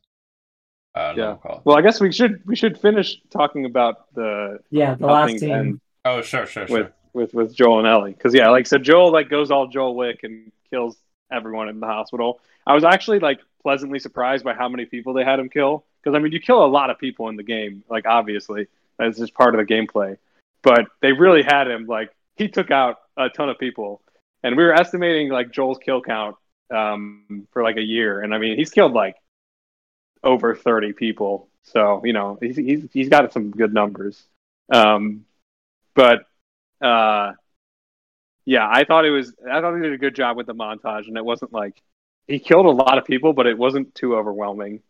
Uh, 0.97 1.13
Yeah. 1.17 1.27
we'll 1.27 1.37
call 1.37 1.57
it. 1.59 1.63
Well, 1.65 1.77
I 1.77 1.83
guess 1.83 2.01
we 2.01 2.11
should 2.11 2.41
we 2.47 2.57
should 2.57 2.79
finish 2.79 3.21
talking 3.31 3.65
about 3.67 4.13
the 4.15 4.61
Yeah, 4.71 4.95
the 4.95 5.07
last 5.07 5.29
things 5.29 5.41
scene. 5.41 5.81
Oh, 6.05 6.23
sure, 6.23 6.47
sure, 6.47 6.67
sure. 6.67 6.79
with 6.79 6.93
with 7.13 7.35
with 7.35 7.55
Joel 7.55 7.79
and 7.81 7.87
Ellie 7.89 8.13
because 8.13 8.35
yeah, 8.35 8.49
like 8.49 8.67
so 8.67 8.79
Joel 8.79 9.13
like 9.13 9.29
goes 9.29 9.51
all 9.51 9.67
Joel 9.67 9.95
Wick 9.95 10.21
and 10.23 10.51
kills 10.71 10.97
everyone 11.31 11.69
in 11.69 11.81
the 11.81 11.87
hospital. 11.87 12.41
I 12.67 12.75
was 12.75 12.85
actually 12.85 13.19
like 13.19 13.41
pleasantly 13.63 13.99
surprised 13.99 14.45
by 14.45 14.55
how 14.55 14.69
many 14.69 14.87
people 14.87 15.13
they 15.13 15.25
had 15.25 15.39
him 15.39 15.49
kill 15.49 15.85
because 16.03 16.17
I 16.17 16.21
mean 16.21 16.33
you 16.33 16.41
kill 16.41 16.65
a 16.65 16.67
lot 16.67 16.89
of 16.91 16.99
people 16.99 17.29
in 17.29 17.37
the 17.37 17.43
game, 17.43 17.85
like 17.91 18.07
obviously 18.07 18.67
that's 18.99 19.19
just 19.19 19.35
part 19.35 19.55
of 19.55 19.67
the 19.67 19.73
gameplay, 19.75 20.17
but 20.63 20.87
they 21.03 21.13
really 21.13 21.43
had 21.43 21.69
him 21.69 21.87
like 21.87 22.11
he 22.37 22.49
took 22.49 22.71
out 22.71 22.99
a 23.17 23.29
ton 23.29 23.49
of 23.49 23.59
people, 23.59 24.03
and 24.43 24.57
we 24.57 24.63
were 24.65 24.73
estimating 24.75 25.29
like 25.31 25.51
Joel's 25.51 25.79
kill 25.79 26.01
count 26.03 26.37
um, 26.75 27.47
for 27.53 27.63
like 27.63 27.77
a 27.77 27.83
year, 27.83 28.21
and 28.21 28.35
I 28.35 28.39
mean 28.39 28.57
he's 28.57 28.71
killed 28.71 28.93
like 28.93 29.17
over 30.27 30.55
thirty 30.55 30.93
people, 30.93 31.49
so 31.64 32.03
you 32.05 32.12
know 32.12 32.39
he's 32.41 32.57
he's, 32.57 32.89
he's 32.93 33.09
got 33.09 33.33
some 33.33 33.51
good 33.53 33.72
numbers. 33.72 34.22
Um, 34.72 35.24
but 35.95 36.27
uh, 36.83 37.33
yeah, 38.45 38.68
I 38.70 38.85
thought 38.85 39.05
it 39.07 39.11
was. 39.11 39.35
I 39.51 39.61
thought 39.61 39.74
he 39.77 39.83
did 39.83 39.93
a 39.93 39.99
good 39.99 40.14
job 40.14 40.37
with 40.37 40.47
the 40.47 40.55
montage, 40.55 41.09
and 41.09 41.16
it 41.16 41.24
wasn't 41.24 41.53
like 41.53 41.83
he 42.29 42.39
killed 42.39 42.66
a 42.66 42.70
lot 42.70 42.99
of 42.99 43.05
people, 43.05 43.33
but 43.33 43.47
it 43.47 43.59
wasn't 43.59 43.95
too 43.95 44.16
overwhelming. 44.16 44.83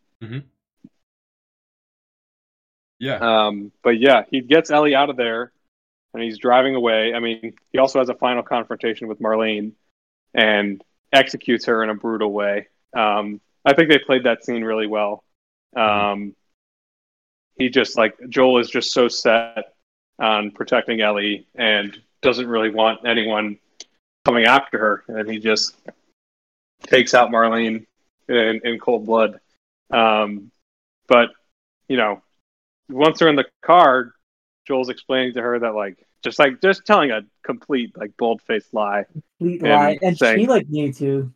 Yeah, 2.99 3.17
Um, 3.47 3.71
but 3.83 3.99
yeah, 3.99 4.23
he 4.31 4.41
gets 4.41 4.71
Ellie 4.71 4.95
out 4.95 5.09
of 5.09 5.17
there, 5.17 5.51
and 6.13 6.23
he's 6.23 6.39
driving 6.39 6.75
away. 6.75 7.13
I 7.13 7.19
mean, 7.19 7.53
he 7.71 7.77
also 7.77 7.99
has 7.99 8.09
a 8.09 8.15
final 8.15 8.43
confrontation 8.43 9.07
with 9.07 9.19
Marlene, 9.19 9.73
and 10.33 10.83
executes 11.13 11.65
her 11.65 11.83
in 11.83 11.89
a 11.89 11.95
brutal 11.95 12.31
way. 12.31 12.67
Um, 12.95 13.41
I 13.65 13.73
think 13.73 13.89
they 13.89 13.99
played 13.99 14.23
that 14.23 14.43
scene 14.45 14.63
really 14.63 14.87
well. 14.87 15.23
Um, 15.75 16.35
he 17.57 17.69
just 17.69 17.97
like 17.97 18.15
Joel 18.29 18.59
is 18.59 18.69
just 18.69 18.91
so 18.91 19.07
set 19.07 19.73
on 20.19 20.51
protecting 20.51 21.01
Ellie 21.01 21.47
and 21.55 21.99
doesn't 22.21 22.47
really 22.47 22.69
want 22.69 23.05
anyone 23.05 23.57
coming 24.25 24.45
after 24.45 24.77
her, 24.77 25.03
and 25.07 25.29
he 25.29 25.39
just 25.39 25.75
takes 26.83 27.13
out 27.13 27.29
Marlene 27.29 27.85
in, 28.27 28.61
in 28.63 28.79
cold 28.79 29.05
blood. 29.05 29.39
Um, 29.91 30.51
but 31.07 31.29
you 31.87 31.97
know, 31.97 32.21
once 32.89 33.19
they're 33.19 33.29
in 33.29 33.35
the 33.35 33.45
car, 33.61 34.13
Joel's 34.65 34.89
explaining 34.89 35.33
to 35.35 35.41
her 35.41 35.59
that 35.59 35.75
like 35.75 36.05
just 36.23 36.39
like 36.39 36.61
just 36.61 36.85
telling 36.85 37.11
a 37.11 37.21
complete 37.43 37.97
like 37.97 38.15
bold 38.17 38.41
faced 38.41 38.73
lie. 38.73 39.05
complete 39.39 39.61
and 39.61 39.69
lie, 39.71 39.97
and 40.01 40.17
saying- 40.17 40.39
she 40.39 40.47
like 40.47 40.69
knew 40.69 40.91
too. 40.91 41.31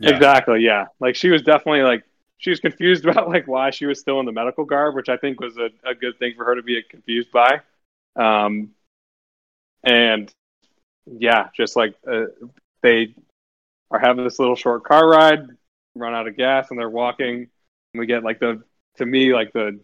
yeah. 0.00 0.10
Exactly, 0.10 0.60
yeah. 0.60 0.86
Like 1.00 1.14
she 1.16 1.30
was 1.30 1.42
definitely 1.42 1.82
like 1.82 2.04
she 2.38 2.50
was 2.50 2.60
confused 2.60 3.04
about 3.06 3.28
like 3.28 3.46
why 3.46 3.70
she 3.70 3.86
was 3.86 4.00
still 4.00 4.20
in 4.20 4.26
the 4.26 4.32
medical 4.32 4.64
garb, 4.64 4.94
which 4.94 5.08
I 5.08 5.16
think 5.16 5.40
was 5.40 5.58
a, 5.58 5.70
a 5.84 5.94
good 5.94 6.18
thing 6.18 6.34
for 6.36 6.44
her 6.44 6.54
to 6.54 6.62
be 6.62 6.82
confused 6.82 7.30
by. 7.30 7.60
Um, 8.16 8.70
and 9.84 10.32
yeah, 11.06 11.48
just 11.54 11.76
like 11.76 11.94
uh, 12.10 12.26
they 12.82 13.14
are 13.90 13.98
having 13.98 14.24
this 14.24 14.38
little 14.38 14.56
short 14.56 14.84
car 14.84 15.08
ride, 15.08 15.46
run 15.94 16.14
out 16.14 16.28
of 16.28 16.36
gas, 16.36 16.70
and 16.70 16.78
they're 16.78 16.88
walking. 16.88 17.48
And 17.92 18.00
we 18.00 18.06
get 18.06 18.24
like 18.24 18.40
the 18.40 18.62
to 18.96 19.06
me 19.06 19.32
like 19.34 19.52
the 19.52 19.78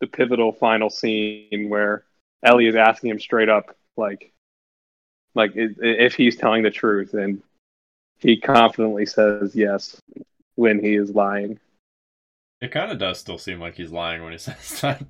the 0.00 0.06
pivotal 0.06 0.52
final 0.52 0.90
scene 0.90 1.68
where 1.68 2.04
Ellie 2.42 2.66
is 2.66 2.76
asking 2.76 3.10
him 3.10 3.20
straight 3.20 3.48
up 3.48 3.76
like 3.96 4.32
like 5.34 5.52
if 5.54 6.14
he's 6.14 6.36
telling 6.36 6.62
the 6.62 6.70
truth 6.70 7.14
and 7.14 7.42
he 8.18 8.40
confidently 8.40 9.06
says 9.06 9.54
yes 9.54 10.00
when 10.54 10.82
he 10.82 10.94
is 10.94 11.10
lying. 11.10 11.58
It 12.60 12.72
kind 12.72 12.90
of 12.90 12.98
does 12.98 13.18
still 13.18 13.38
seem 13.38 13.60
like 13.60 13.74
he's 13.76 13.92
lying 13.92 14.22
when 14.22 14.32
he 14.32 14.38
says 14.38 14.80
that. 14.80 15.02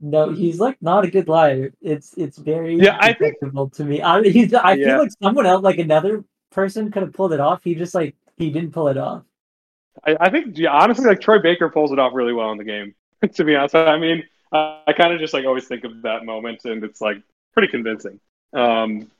No, 0.00 0.30
he's 0.30 0.58
like 0.60 0.76
not 0.82 1.04
a 1.04 1.10
good 1.10 1.28
liar. 1.28 1.72
It's 1.80 2.14
it's 2.18 2.36
very 2.38 2.76
Yeah, 2.76 2.98
I 3.00 3.12
think- 3.14 3.36
to 3.40 3.84
me. 3.84 4.02
I 4.02 4.22
he's, 4.22 4.52
I 4.52 4.74
Yeah. 4.74 4.86
feel 4.86 4.98
like 4.98 5.10
someone 5.22 5.46
else, 5.46 5.62
like 5.62 5.78
another 5.78 6.24
person, 6.50 6.90
could 6.90 7.02
have 7.02 7.12
pulled 7.12 7.32
it 7.32 7.40
off. 7.40 7.62
He 7.64 7.74
just 7.74 7.94
like 7.94 8.14
he 8.36 8.50
didn't 8.50 8.72
pull 8.72 8.88
it 8.88 8.98
off. 8.98 9.22
I, 10.06 10.16
I 10.20 10.30
think 10.30 10.58
yeah, 10.58 10.70
honestly 10.72 11.06
like 11.06 11.20
Troy 11.20 11.38
Baker 11.38 11.68
pulls 11.70 11.92
it 11.92 11.98
off 11.98 12.12
really 12.14 12.32
well 12.32 12.50
in 12.52 12.58
the 12.58 12.64
game. 12.64 12.94
to 13.34 13.44
be 13.44 13.54
honest, 13.56 13.74
I 13.76 13.98
mean 13.98 14.24
I, 14.52 14.82
I 14.88 14.92
kind 14.92 15.12
of 15.14 15.20
just 15.20 15.32
like 15.32 15.46
always 15.46 15.66
think 15.66 15.84
of 15.84 16.02
that 16.02 16.24
moment 16.26 16.64
and 16.64 16.84
it's 16.84 17.00
like 17.00 17.18
pretty 17.54 17.68
convincing. 17.68 18.20
Um, 18.52 19.10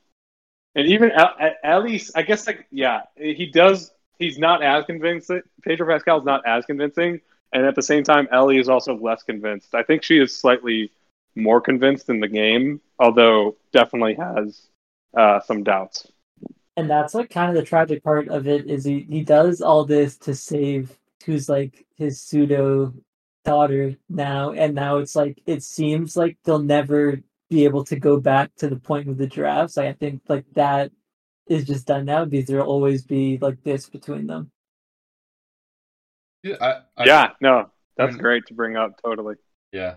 and 0.75 0.87
even 0.87 1.09
at, 1.11 1.31
at, 1.39 1.55
at 1.63 1.83
least 1.83 2.11
I 2.15 2.21
guess 2.21 2.45
like 2.45 2.67
yeah, 2.69 3.03
he 3.17 3.47
does. 3.51 3.91
He's 4.19 4.37
not 4.37 4.61
as 4.63 4.85
convincing. 4.85 5.41
Pedro 5.63 5.87
Pascal 5.87 6.19
is 6.19 6.25
not 6.25 6.45
as 6.45 6.65
convincing, 6.65 7.19
and 7.55 7.65
at 7.65 7.73
the 7.73 7.81
same 7.81 8.03
time, 8.03 8.27
Ellie 8.33 8.57
is 8.57 8.67
also 8.67 8.97
less 8.97 9.23
convinced. 9.23 9.73
I 9.73 9.81
think 9.81 10.03
she 10.03 10.19
is 10.19 10.37
slightly 10.37 10.91
more 11.35 11.61
convinced 11.61 12.09
in 12.09 12.19
the 12.19 12.27
game, 12.27 12.81
although 12.99 13.55
definitely 13.71 14.15
has 14.15 14.67
uh, 15.15 15.39
some 15.39 15.63
doubts. 15.63 16.05
And 16.75 16.89
that's 16.89 17.13
like 17.13 17.29
kind 17.29 17.49
of 17.49 17.55
the 17.55 17.63
tragic 17.63 18.03
part 18.03 18.27
of 18.27 18.45
it 18.49 18.69
is 18.69 18.83
he 18.83 19.07
he 19.09 19.23
does 19.23 19.61
all 19.61 19.85
this 19.85 20.17
to 20.19 20.35
save 20.35 20.99
who's 21.25 21.47
like 21.47 21.85
his 21.95 22.21
pseudo 22.21 22.93
daughter 23.45 23.95
now, 24.09 24.51
and 24.51 24.75
now 24.75 24.97
it's 24.97 25.15
like 25.15 25.41
it 25.45 25.63
seems 25.63 26.17
like 26.17 26.37
they'll 26.43 26.59
never 26.59 27.21
be 27.49 27.63
able 27.63 27.85
to 27.85 27.95
go 27.95 28.19
back 28.19 28.53
to 28.57 28.67
the 28.67 28.75
point 28.75 29.07
with 29.07 29.17
the 29.17 29.27
giraffes. 29.27 29.77
Like 29.77 29.87
I 29.87 29.93
think 29.93 30.23
like 30.27 30.43
that 30.55 30.91
is 31.47 31.63
just 31.63 31.87
done 31.87 32.03
now 32.03 32.25
because 32.25 32.47
there'll 32.49 32.67
always 32.67 33.05
be 33.05 33.37
like 33.37 33.63
this 33.63 33.87
between 33.87 34.27
them. 34.27 34.51
Yeah, 36.45 36.55
I, 36.61 36.71
I, 36.95 37.05
yeah, 37.05 37.29
no, 37.41 37.71
that's 37.97 38.13
mean- 38.13 38.21
great 38.21 38.45
to 38.47 38.53
bring 38.53 38.77
up. 38.77 39.01
Totally. 39.01 39.35
yeah. 39.71 39.95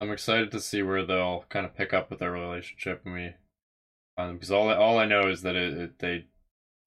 I'm 0.00 0.12
excited 0.12 0.52
to 0.52 0.60
see 0.60 0.80
where 0.82 1.04
they'll 1.04 1.44
kind 1.48 1.66
of 1.66 1.74
pick 1.74 1.92
up 1.92 2.08
with 2.08 2.20
their 2.20 2.30
relationship 2.30 3.00
when 3.04 3.14
we 3.14 3.26
um, 4.16 4.28
them 4.28 4.36
because 4.36 4.52
all 4.52 4.68
I- 4.70 4.76
all 4.76 4.96
I 4.96 5.06
know 5.06 5.28
is 5.28 5.42
that 5.42 5.56
it, 5.56 5.76
it 5.76 5.98
they 5.98 6.26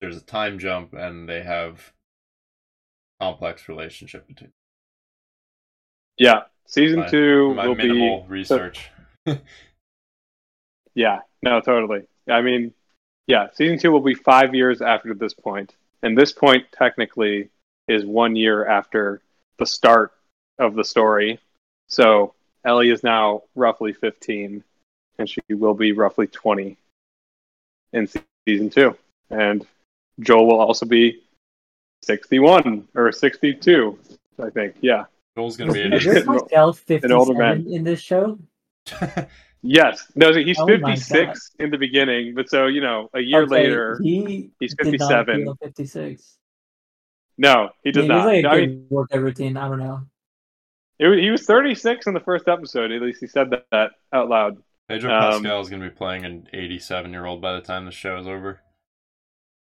there's 0.00 0.16
a 0.16 0.22
time 0.22 0.58
jump 0.58 0.94
and 0.94 1.28
they 1.28 1.42
have 1.42 1.92
complex 3.20 3.68
relationship 3.68 4.26
between 4.26 4.50
Yeah, 6.16 6.44
season 6.66 7.00
My- 7.00 7.08
two 7.08 7.52
my 7.54 7.66
will 7.66 7.74
minimal 7.74 8.22
be 8.22 8.28
research. 8.28 8.90
Yeah, 10.94 11.20
no, 11.42 11.60
totally. 11.60 12.02
I 12.28 12.42
mean, 12.42 12.72
yeah, 13.26 13.48
season 13.54 13.78
two 13.78 13.90
will 13.92 14.00
be 14.02 14.14
five 14.14 14.54
years 14.54 14.82
after 14.82 15.14
this 15.14 15.32
point, 15.34 15.74
and 16.02 16.16
this 16.18 16.32
point 16.32 16.66
technically 16.72 17.48
is 17.88 18.04
one 18.04 18.36
year 18.36 18.66
after 18.66 19.20
the 19.58 19.66
start 19.66 20.12
of 20.58 20.74
the 20.74 20.84
story. 20.84 21.38
So 21.88 22.34
Ellie 22.64 22.90
is 22.90 23.02
now 23.02 23.42
roughly 23.54 23.92
fifteen, 23.92 24.62
and 25.18 25.28
she 25.28 25.40
will 25.50 25.74
be 25.74 25.92
roughly 25.92 26.26
twenty 26.26 26.76
in 27.92 28.08
season 28.46 28.70
two, 28.70 28.96
and 29.30 29.66
Joel 30.20 30.46
will 30.46 30.60
also 30.60 30.86
be 30.86 31.22
61 32.04 32.88
or 32.94 33.12
62, 33.12 33.98
I 34.42 34.50
think. 34.50 34.74
Yeah. 34.80 35.04
Joel's 35.36 35.56
gonna 35.56 35.72
be 35.72 35.82
an, 35.82 35.92
Is 35.92 36.04
his 36.04 36.16
it- 36.16 36.26
Pascal 36.26 36.74
older 37.12 37.34
man. 37.34 37.66
in 37.68 37.84
this 37.84 38.00
show? 38.00 38.38
Yes. 39.64 40.10
No, 40.16 40.34
he's 40.34 40.58
Oh 40.58 40.66
56 40.66 41.52
in 41.60 41.70
the 41.70 41.78
beginning, 41.78 42.34
but 42.34 42.50
so, 42.50 42.66
you 42.66 42.80
know, 42.80 43.08
a 43.14 43.20
year 43.20 43.42
Okay, 43.42 43.50
later, 43.54 44.00
he 44.02 44.50
he's 44.58 44.74
did 44.74 44.86
57. 44.86 45.54
56. 45.62 46.38
No, 47.42 47.70
he 47.82 47.90
does 47.92 48.06
Maybe 48.06 48.08
not. 48.08 48.34
It's 48.34 48.44
like 48.44 48.52
I 48.52 48.56
a 48.56 48.60
mean, 48.60 48.78
good 48.82 48.90
workout 48.90 49.20
routine. 49.20 49.56
I 49.56 49.68
don't 49.68 49.78
know. 49.80 50.00
it, 50.98 51.08
was- 51.08 51.18
he 51.20 51.30
was 51.30 51.42
36 51.44 52.06
in 52.06 52.14
the 52.14 52.20
first 52.20 52.48
episode. 52.48 52.92
At 52.92 53.02
least 53.02 53.20
he 53.20 53.26
said 53.26 53.50
that, 53.50 53.66
that 53.72 53.90
out 54.12 54.28
loud. 54.28 54.62
Pedro 54.88 55.12
Um, 55.12 55.42
Pascal 55.42 55.60
is 55.60 55.68
gonna 55.68 55.88
be 55.88 55.94
playing 55.94 56.24
an 56.24 56.48
87 56.52 57.10
year 57.12 57.26
old 57.26 57.40
by 57.42 57.54
the 57.54 57.60
time 57.60 57.84
the 57.84 57.90
show 57.90 58.16
is 58.18 58.26
over. 58.26 58.60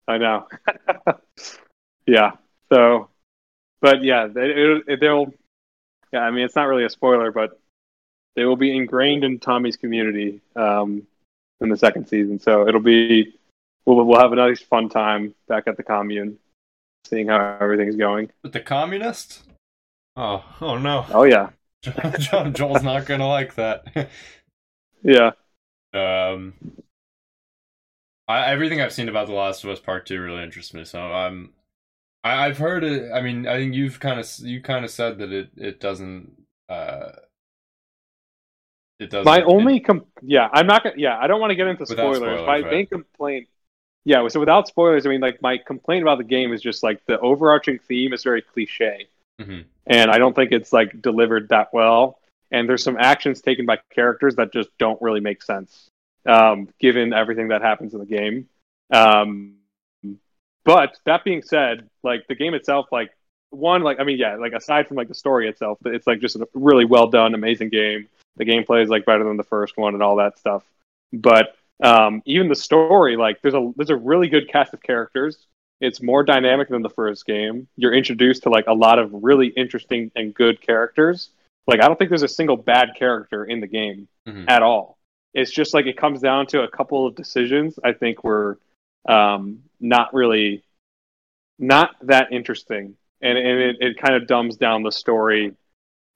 I 0.06 0.16
know. 0.18 0.48
yeah. 2.06 2.32
So, 2.72 3.10
but 3.80 4.02
yeah, 4.02 4.26
they, 4.26 4.50
it, 4.86 5.00
they'll. 5.00 5.32
Yeah, 6.12 6.20
I 6.20 6.30
mean, 6.30 6.44
it's 6.46 6.56
not 6.56 6.64
really 6.68 6.84
a 6.84 6.90
spoiler, 6.90 7.30
but 7.32 7.60
they 8.34 8.44
will 8.46 8.56
be 8.56 8.74
ingrained 8.74 9.24
in 9.24 9.38
Tommy's 9.40 9.76
community 9.76 10.40
um, 10.56 11.06
in 11.60 11.68
the 11.68 11.76
second 11.76 12.08
season. 12.08 12.38
So 12.38 12.66
it'll 12.66 12.80
be 12.80 13.34
we'll 13.84 14.02
we'll 14.06 14.20
have 14.20 14.32
a 14.32 14.36
nice 14.36 14.60
fun 14.62 14.88
time 14.88 15.34
back 15.48 15.64
at 15.66 15.76
the 15.76 15.82
commune, 15.82 16.38
seeing 17.08 17.28
how 17.28 17.58
everything's 17.60 17.96
going. 17.96 18.30
But 18.42 18.52
the 18.52 18.60
communist? 18.60 19.42
Oh, 20.16 20.44
oh 20.60 20.78
no. 20.78 21.06
Oh 21.10 21.24
yeah, 21.24 21.50
John, 22.18 22.52
Joel's 22.52 22.82
not 22.82 23.06
gonna 23.06 23.28
like 23.28 23.54
that. 23.54 24.10
yeah. 25.02 25.30
um, 25.94 26.54
I, 28.26 28.50
everything 28.50 28.80
I've 28.80 28.92
seen 28.92 29.08
about 29.08 29.26
The 29.26 29.32
Last 29.32 29.64
of 29.64 29.70
Us 29.70 29.80
Part 29.80 30.06
Two 30.06 30.20
really 30.20 30.42
interests 30.42 30.74
me. 30.74 30.84
So 30.84 31.00
I'm, 31.00 31.52
I, 32.24 32.46
I've 32.46 32.58
heard 32.58 32.84
it. 32.84 33.10
I 33.12 33.20
mean, 33.20 33.46
I 33.46 33.56
think 33.56 33.74
you've 33.74 34.00
kind 34.00 34.20
of 34.20 34.28
you 34.40 34.60
kind 34.60 34.84
of 34.84 34.90
said 34.90 35.18
that 35.18 35.32
it 35.32 35.50
it 35.56 35.80
doesn't. 35.80 36.32
Uh, 36.68 37.12
it 38.98 39.10
doesn't. 39.10 39.24
My 39.24 39.38
it- 39.38 39.46
only 39.46 39.80
com- 39.80 40.06
yeah, 40.22 40.48
I'm 40.52 40.66
not 40.66 40.82
gonna 40.82 40.96
yeah, 40.98 41.18
I 41.18 41.26
don't 41.26 41.40
want 41.40 41.52
to 41.52 41.54
get 41.56 41.68
into 41.68 41.86
spoilers. 41.86 42.16
spoilers, 42.16 42.46
my 42.46 42.60
right. 42.60 42.70
main 42.70 42.86
complaint 42.86 43.48
yeah, 44.08 44.26
so 44.28 44.40
without 44.40 44.66
spoilers, 44.66 45.04
I 45.04 45.10
mean 45.10 45.20
like 45.20 45.42
my 45.42 45.58
complaint 45.58 46.00
about 46.00 46.16
the 46.16 46.24
game 46.24 46.54
is 46.54 46.62
just 46.62 46.82
like 46.82 47.04
the 47.04 47.20
overarching 47.20 47.78
theme 47.78 48.14
is 48.14 48.22
very 48.22 48.40
cliche. 48.40 49.06
Mhm. 49.38 49.66
And 49.86 50.10
I 50.10 50.16
don't 50.16 50.34
think 50.34 50.50
it's 50.50 50.72
like 50.72 51.02
delivered 51.02 51.50
that 51.50 51.74
well. 51.74 52.18
And 52.50 52.66
there's 52.66 52.82
some 52.82 52.96
actions 52.98 53.42
taken 53.42 53.66
by 53.66 53.78
characters 53.90 54.36
that 54.36 54.50
just 54.50 54.70
don't 54.78 55.00
really 55.02 55.20
make 55.20 55.42
sense, 55.42 55.90
um, 56.24 56.70
given 56.78 57.12
everything 57.12 57.48
that 57.48 57.60
happens 57.60 57.92
in 57.92 58.00
the 58.00 58.06
game. 58.06 58.48
Um, 58.90 59.56
but 60.64 60.96
that 61.04 61.22
being 61.22 61.42
said, 61.42 61.86
like 62.02 62.26
the 62.28 62.34
game 62.34 62.54
itself, 62.54 62.86
like 62.90 63.10
one, 63.50 63.82
like 63.82 64.00
I 64.00 64.04
mean, 64.04 64.16
yeah, 64.16 64.36
like 64.36 64.54
aside 64.54 64.88
from 64.88 64.96
like 64.96 65.08
the 65.08 65.14
story 65.14 65.48
itself, 65.50 65.80
it's 65.84 66.06
like 66.06 66.20
just 66.20 66.36
a 66.36 66.48
really 66.54 66.86
well 66.86 67.08
done, 67.08 67.34
amazing 67.34 67.68
game. 67.68 68.08
The 68.38 68.46
gameplay 68.46 68.82
is 68.82 68.88
like 68.88 69.04
better 69.04 69.24
than 69.24 69.36
the 69.36 69.44
first 69.44 69.76
one 69.76 69.92
and 69.92 70.02
all 70.02 70.16
that 70.16 70.38
stuff. 70.38 70.64
But 71.12 71.54
um, 71.82 72.22
even 72.24 72.48
the 72.48 72.56
story, 72.56 73.16
like 73.16 73.40
there's 73.42 73.54
a 73.54 73.72
there's 73.76 73.90
a 73.90 73.96
really 73.96 74.28
good 74.28 74.48
cast 74.50 74.74
of 74.74 74.82
characters. 74.82 75.46
It's 75.80 76.02
more 76.02 76.24
dynamic 76.24 76.68
than 76.68 76.82
the 76.82 76.90
first 76.90 77.24
game. 77.24 77.68
You're 77.76 77.94
introduced 77.94 78.42
to 78.44 78.50
like 78.50 78.66
a 78.66 78.72
lot 78.74 78.98
of 78.98 79.10
really 79.12 79.48
interesting 79.48 80.10
and 80.16 80.34
good 80.34 80.60
characters. 80.60 81.30
Like 81.68 81.80
I 81.80 81.86
don't 81.86 81.96
think 81.96 82.10
there's 82.10 82.22
a 82.24 82.28
single 82.28 82.56
bad 82.56 82.94
character 82.98 83.44
in 83.44 83.60
the 83.60 83.66
game 83.68 84.08
Mhm. 84.26 84.46
at 84.48 84.62
all. 84.62 84.98
It's 85.34 85.52
just 85.52 85.74
like 85.74 85.86
it 85.86 85.96
comes 85.96 86.20
down 86.20 86.46
to 86.48 86.62
a 86.62 86.68
couple 86.68 87.06
of 87.06 87.14
decisions. 87.14 87.78
I 87.84 87.92
think 87.92 88.24
were 88.24 88.58
um, 89.06 89.62
not 89.80 90.12
really 90.12 90.64
not 91.58 91.94
that 92.02 92.32
interesting, 92.32 92.96
and 93.20 93.38
and 93.38 93.58
it, 93.60 93.76
it 93.80 93.98
kind 93.98 94.14
of 94.14 94.26
dumbs 94.26 94.56
down 94.56 94.82
the 94.82 94.92
story. 94.92 95.54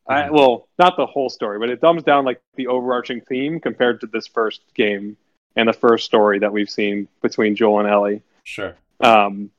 I, 0.09 0.23
Mhm. 0.23 0.31
well, 0.33 0.69
not 0.81 0.97
the 0.97 1.07
whole 1.07 1.29
story, 1.31 1.61
but 1.61 1.71
it 1.71 1.81
dumbs 1.81 2.03
down 2.03 2.25
like 2.25 2.41
the 2.57 2.67
overarching 2.67 3.21
theme 3.21 3.61
compared 3.61 4.01
to 4.01 4.07
this 4.09 4.27
first 4.27 4.63
game 4.75 5.17
and 5.57 5.69
the 5.69 5.73
first 5.73 6.05
story 6.05 6.39
that 6.41 6.53
we've 6.53 6.71
seen 6.71 7.09
between 7.23 7.57
Joel 7.57 7.81
and 7.81 7.89
Ellie. 7.89 8.23
Sure. 8.45 8.77
Um, 9.01 9.51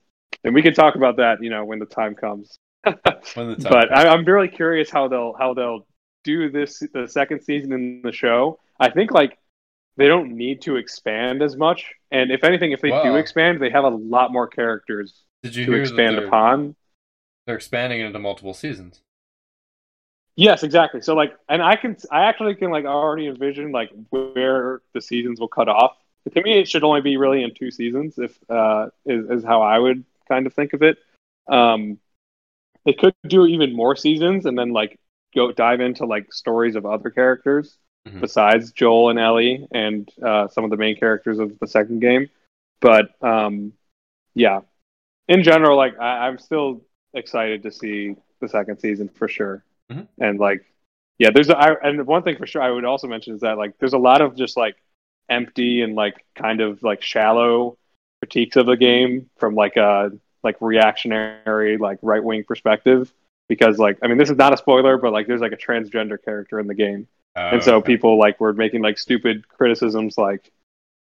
and 0.44 0.54
we 0.54 0.62
can 0.62 0.74
talk 0.74 0.96
about 0.96 1.18
that, 1.18 1.41
you 1.41 1.50
know, 1.50 1.66
when 1.66 1.80
the 1.80 1.86
time 1.86 2.16
comes. 2.16 2.58
When 3.36 3.48
the 3.48 3.56
time 3.56 3.72
but 3.72 3.89
comes. 3.89 3.91
I, 3.91 4.08
I'm 4.10 4.26
really 4.26 4.50
curious 4.50 4.89
how 4.89 5.08
they'll 5.08 5.34
how 5.34 5.54
they'll 5.54 5.88
do 6.24 6.50
this 6.52 6.84
the 6.94 7.08
second 7.08 7.41
season 7.41 7.72
in 7.72 8.02
the 8.04 8.12
show. 8.12 8.60
I 8.80 8.89
think 8.89 9.12
like 9.12 9.38
they 9.96 10.08
don't 10.08 10.36
need 10.36 10.62
to 10.64 10.76
expand 10.76 11.41
as 11.41 11.56
much, 11.56 11.94
and 12.12 12.32
if 12.32 12.44
anything, 12.44 12.72
if 12.72 12.82
they 12.82 12.89
do 12.89 13.16
expand, 13.16 13.62
they 13.62 13.70
have 13.70 13.84
a 13.84 13.89
lot 13.89 14.34
more 14.34 14.48
characters 14.48 15.24
Did 15.44 15.56
you 15.56 15.66
to 15.68 15.74
expand 15.74 16.18
they're, 16.18 16.28
upon. 16.28 16.76
they're 17.46 17.56
expanding 17.56 18.02
into 18.02 18.20
multiple 18.20 18.54
seasons? 18.54 19.02
Yes, 20.36 20.63
exactly. 20.63 21.01
So 21.01 21.15
like, 21.15 21.38
and 21.47 21.61
I 21.61 21.75
can, 21.75 21.95
I 22.11 22.23
actually 22.23 22.55
can 22.55 22.71
like 22.71 22.86
already 22.86 23.27
envision 23.27 23.71
like 23.71 23.91
where 24.09 24.81
the 24.93 25.01
seasons 25.01 25.39
will 25.39 25.47
cut 25.47 25.69
off. 25.69 25.97
To 26.34 26.41
me, 26.41 26.59
it 26.59 26.69
should 26.69 26.84
only 26.84 27.01
be 27.01 27.17
really 27.17 27.43
in 27.43 27.53
two 27.53 27.69
seasons. 27.69 28.17
If 28.17 28.38
uh, 28.49 28.88
is, 29.05 29.29
is 29.29 29.43
how 29.43 29.61
I 29.61 29.77
would 29.77 30.03
kind 30.27 30.47
of 30.47 30.53
think 30.53 30.73
of 30.73 30.81
it. 30.81 30.97
Um, 31.47 31.99
they 32.86 32.93
could 32.93 33.13
do 33.27 33.45
even 33.45 33.75
more 33.75 33.95
seasons 33.95 34.45
and 34.45 34.57
then 34.57 34.71
like 34.71 34.99
go 35.36 35.51
dive 35.51 35.81
into 35.81 36.05
like 36.05 36.34
stories 36.34 36.75
of 36.75 36.86
other 36.86 37.09
characters 37.09 37.77
Mhm. 38.07 38.19
besides 38.19 38.73
Joel 38.73 39.11
and 39.11 39.19
Ellie 39.19 39.65
and 39.71 40.09
uh, 40.21 40.49
some 40.49 40.65
of 40.65 40.69
the 40.69 40.75
main 40.77 40.97
characters 40.97 41.39
of 41.39 41.57
the 41.59 41.67
second 41.67 42.01
game. 42.01 42.29
But 42.81 43.11
um, 43.21 43.71
yeah, 44.36 44.61
in 45.29 45.41
general, 45.43 45.77
like 45.77 45.97
I, 45.99 46.27
I'm 46.27 46.38
still 46.38 46.81
excited 47.13 47.63
to 47.63 47.71
see 47.71 48.15
the 48.41 48.49
second 48.49 48.79
season 48.79 49.07
for 49.07 49.29
sure. 49.29 49.63
Mhm. 49.94 50.08
And 50.20 50.39
like, 50.39 50.66
yeah, 51.20 51.30
there's 51.34 51.50
a, 51.50 51.58
I, 51.58 51.74
and 51.84 52.06
one 52.08 52.24
thing 52.24 52.38
for 52.38 52.48
sure 52.48 52.62
I 52.62 52.72
would 52.72 52.86
also 52.86 53.08
mention 53.08 53.36
is 53.36 53.41
that 53.41 53.58
like 53.58 53.78
there's 53.80 53.94
a 53.94 53.98
lot 53.98 54.22
of 54.22 54.36
just 54.36 54.58
like 54.58 54.76
empty 55.30 55.82
and 55.82 55.96
like 55.96 56.26
kind 56.36 56.62
of 56.62 56.82
like 56.84 57.02
shallow 57.02 57.78
critiques 58.22 58.56
of 58.56 58.66
the 58.66 58.78
game 58.78 59.30
from 59.38 59.56
like 59.56 59.78
a 59.78 60.12
like 60.44 60.58
reactionary 60.60 61.78
like 61.78 62.00
right 62.02 62.24
wing 62.24 62.44
perspective 62.44 63.14
because 63.48 63.78
like 63.80 63.98
I 64.04 64.08
mean 64.08 64.18
this 64.18 64.30
is 64.30 64.38
not 64.38 64.54
a 64.54 64.58
spoiler 64.58 64.98
but 64.98 65.14
like 65.14 65.28
there's 65.28 65.41
like 65.41 65.52
a 65.54 65.58
transgender 65.58 66.22
character 66.24 66.60
in 66.60 66.68
the 66.68 66.74
game 66.76 67.08
and 67.36 67.64
so 67.64 67.76
Oh, 67.76 67.78
okay. 67.78 67.94
people 67.94 68.18
like 68.20 68.39
were 68.39 68.54
making 68.54 68.82
like 68.82 68.98
stupid 69.00 69.48
criticisms 69.48 70.18
like 70.18 70.52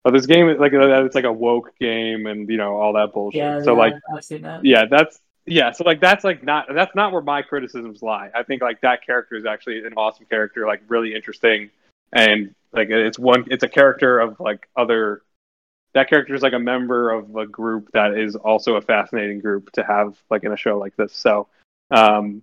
oh 0.05 0.11
this 0.11 0.25
game 0.25 0.49
is 0.49 0.59
like 0.59 0.73
uh, 0.73 1.03
it's 1.05 1.15
like 1.15 1.25
a 1.25 1.33
woke 1.33 1.77
game 1.79 2.25
and 2.27 2.47
you 2.49 2.57
know 2.57 2.75
all 2.77 2.93
that 2.93 3.13
bullshit 3.13 3.39
Yeah, 3.39 3.61
so 3.63 3.73
yeah, 3.73 3.79
like 3.79 3.93
I've 4.13 4.23
seen 4.23 4.41
that. 4.43 4.63
yeah 4.63 4.85
that's 4.85 5.19
yeah 5.45 5.71
so 5.71 5.83
like 5.83 5.99
that's 5.99 6.23
like 6.23 6.43
not 6.43 6.67
that's 6.73 6.95
not 6.95 7.11
where 7.11 7.21
my 7.21 7.41
criticisms 7.41 8.01
lie. 8.01 8.29
I 8.33 8.43
think 8.43 8.61
like 8.61 8.81
that 8.81 9.05
character 9.05 9.35
is 9.35 9.45
actually 9.45 9.85
an 9.85 9.93
awesome 9.95 10.25
character 10.25 10.65
like 10.65 10.81
really 10.87 11.13
interesting. 11.13 11.69
And 12.13 12.55
like 12.71 12.89
it's 12.89 13.19
one 13.19 13.45
it's 13.51 13.63
a 13.63 13.69
character 13.69 14.19
of 14.19 14.39
like 14.39 14.67
other 14.75 15.21
that 15.93 16.09
character 16.09 16.33
is 16.33 16.41
like 16.41 16.53
a 16.53 16.59
member 16.59 17.11
of 17.11 17.35
a 17.35 17.45
group 17.45 17.89
that 17.93 18.17
is 18.17 18.35
also 18.35 18.75
a 18.75 18.81
fascinating 18.81 19.39
group 19.39 19.71
to 19.73 19.83
have 19.83 20.17
like 20.29 20.43
in 20.43 20.51
a 20.51 20.57
show 20.57 20.77
like 20.77 20.95
this. 20.95 21.13
So 21.13 21.47
um 21.91 22.41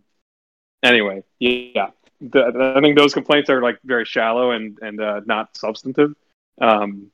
anyway 0.82 1.24
yeah. 1.38 1.90
The, 2.20 2.72
i 2.76 2.80
think 2.80 2.96
those 2.96 3.14
complaints 3.14 3.50
are 3.50 3.60
like 3.60 3.80
very 3.82 4.04
shallow 4.04 4.52
and 4.52 4.78
and 4.80 5.00
uh, 5.00 5.22
not 5.26 5.56
substantive. 5.56 6.14
Um 6.60 7.10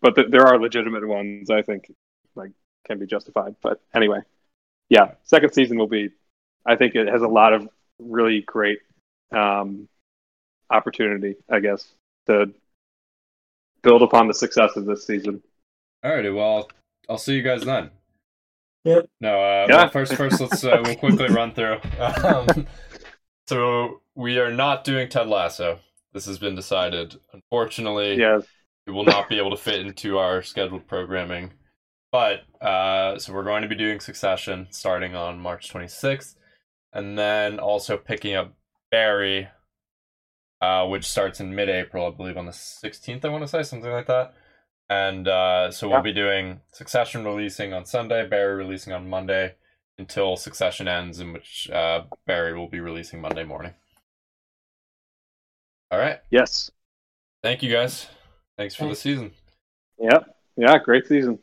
but 0.00 0.16
th- 0.16 0.28
there 0.30 0.46
are 0.46 0.58
legitimate 0.58 1.06
ones 1.06 1.50
i 1.50 1.62
think 1.62 1.92
like 2.34 2.50
can 2.84 2.98
be 2.98 3.06
justified. 3.06 3.54
But 3.62 3.80
anyway 3.94 4.20
yeah 4.88 5.12
second 5.24 5.52
season 5.52 5.78
will 5.78 5.86
be 5.86 6.10
i 6.66 6.76
think 6.76 6.94
it 6.94 7.08
has 7.08 7.22
a 7.22 7.28
lot 7.28 7.52
of 7.52 7.68
really 7.98 8.42
great 8.42 8.78
um 9.32 9.88
opportunity 10.70 11.36
i 11.50 11.60
guess 11.60 11.92
to 12.26 12.46
build 13.82 14.02
upon 14.02 14.28
the 14.28 14.34
success 14.34 14.76
of 14.76 14.86
this 14.86 15.06
season 15.06 15.42
All 16.02 16.14
righty, 16.14 16.30
well, 16.30 16.70
I'll 17.08 17.18
see 17.18 17.34
you 17.36 17.42
guys 17.42 17.64
then. 17.64 17.90
Yep. 18.84 19.06
No, 19.20 19.40
uh, 19.40 19.66
Yeah. 19.68 19.76
well, 19.76 19.88
first, 19.90 20.14
first, 20.14 20.40
let's 20.40 20.64
uh, 20.64 20.80
we'll 20.84 20.96
quickly 20.96 21.28
run 21.28 21.52
through. 21.52 21.78
Um, 22.24 22.66
so 23.46 24.00
we 24.14 24.38
are 24.38 24.50
not 24.52 24.84
doing 24.84 25.08
Ted 25.10 25.26
Lasso. 25.28 25.80
This 26.14 26.24
has 26.24 26.38
been 26.38 26.54
decided. 26.54 27.14
Unfortunately, 27.34 28.16
yes 28.16 28.46
it 28.86 28.90
will 28.90 29.04
not 29.04 29.28
be 29.28 29.38
able 29.38 29.50
to 29.50 29.56
fit 29.56 29.80
into 29.80 30.18
our 30.18 30.42
scheduled 30.42 30.86
programming. 30.86 31.52
But 32.14 32.42
uh, 32.64 33.18
so 33.18 33.32
we're 33.32 33.42
going 33.42 33.62
to 33.62 33.68
be 33.68 33.74
doing 33.74 33.98
Succession 33.98 34.68
starting 34.70 35.16
on 35.16 35.40
March 35.40 35.68
26th, 35.72 36.36
and 36.92 37.18
then 37.18 37.58
also 37.58 37.96
picking 37.96 38.36
up 38.36 38.54
Barry, 38.92 39.48
uh, 40.60 40.86
which 40.86 41.06
starts 41.10 41.40
in 41.40 41.56
mid-April, 41.56 42.06
I 42.06 42.16
believe, 42.16 42.36
on 42.36 42.46
the 42.46 42.52
16th. 42.52 43.24
I 43.24 43.28
want 43.30 43.42
to 43.42 43.48
say 43.48 43.64
something 43.64 43.90
like 43.90 44.06
that. 44.06 44.32
And 44.88 45.26
uh, 45.26 45.72
so 45.72 45.88
we'll 45.88 45.96
Yeah. 45.98 46.02
be 46.02 46.12
doing 46.12 46.60
Succession 46.70 47.24
releasing 47.24 47.72
on 47.72 47.84
Sunday, 47.84 48.24
Barry 48.28 48.54
releasing 48.54 48.92
on 48.92 49.10
Monday, 49.10 49.56
until 49.98 50.36
Succession 50.36 50.86
ends, 50.86 51.18
in 51.18 51.32
which 51.32 51.68
uh, 51.68 52.02
Barry 52.28 52.56
will 52.56 52.68
be 52.68 52.78
releasing 52.78 53.20
Monday 53.20 53.42
morning. 53.42 53.74
All 55.90 55.98
right. 55.98 56.20
yes 56.30 56.70
Thank 57.42 57.64
you 57.64 57.72
guys. 57.72 58.06
Thanks 58.56 58.76
for 58.76 58.86
the 58.86 58.94
season. 58.94 59.32
yep 59.98 60.36
yeah 60.56 60.78
great 60.78 61.08
season 61.08 61.40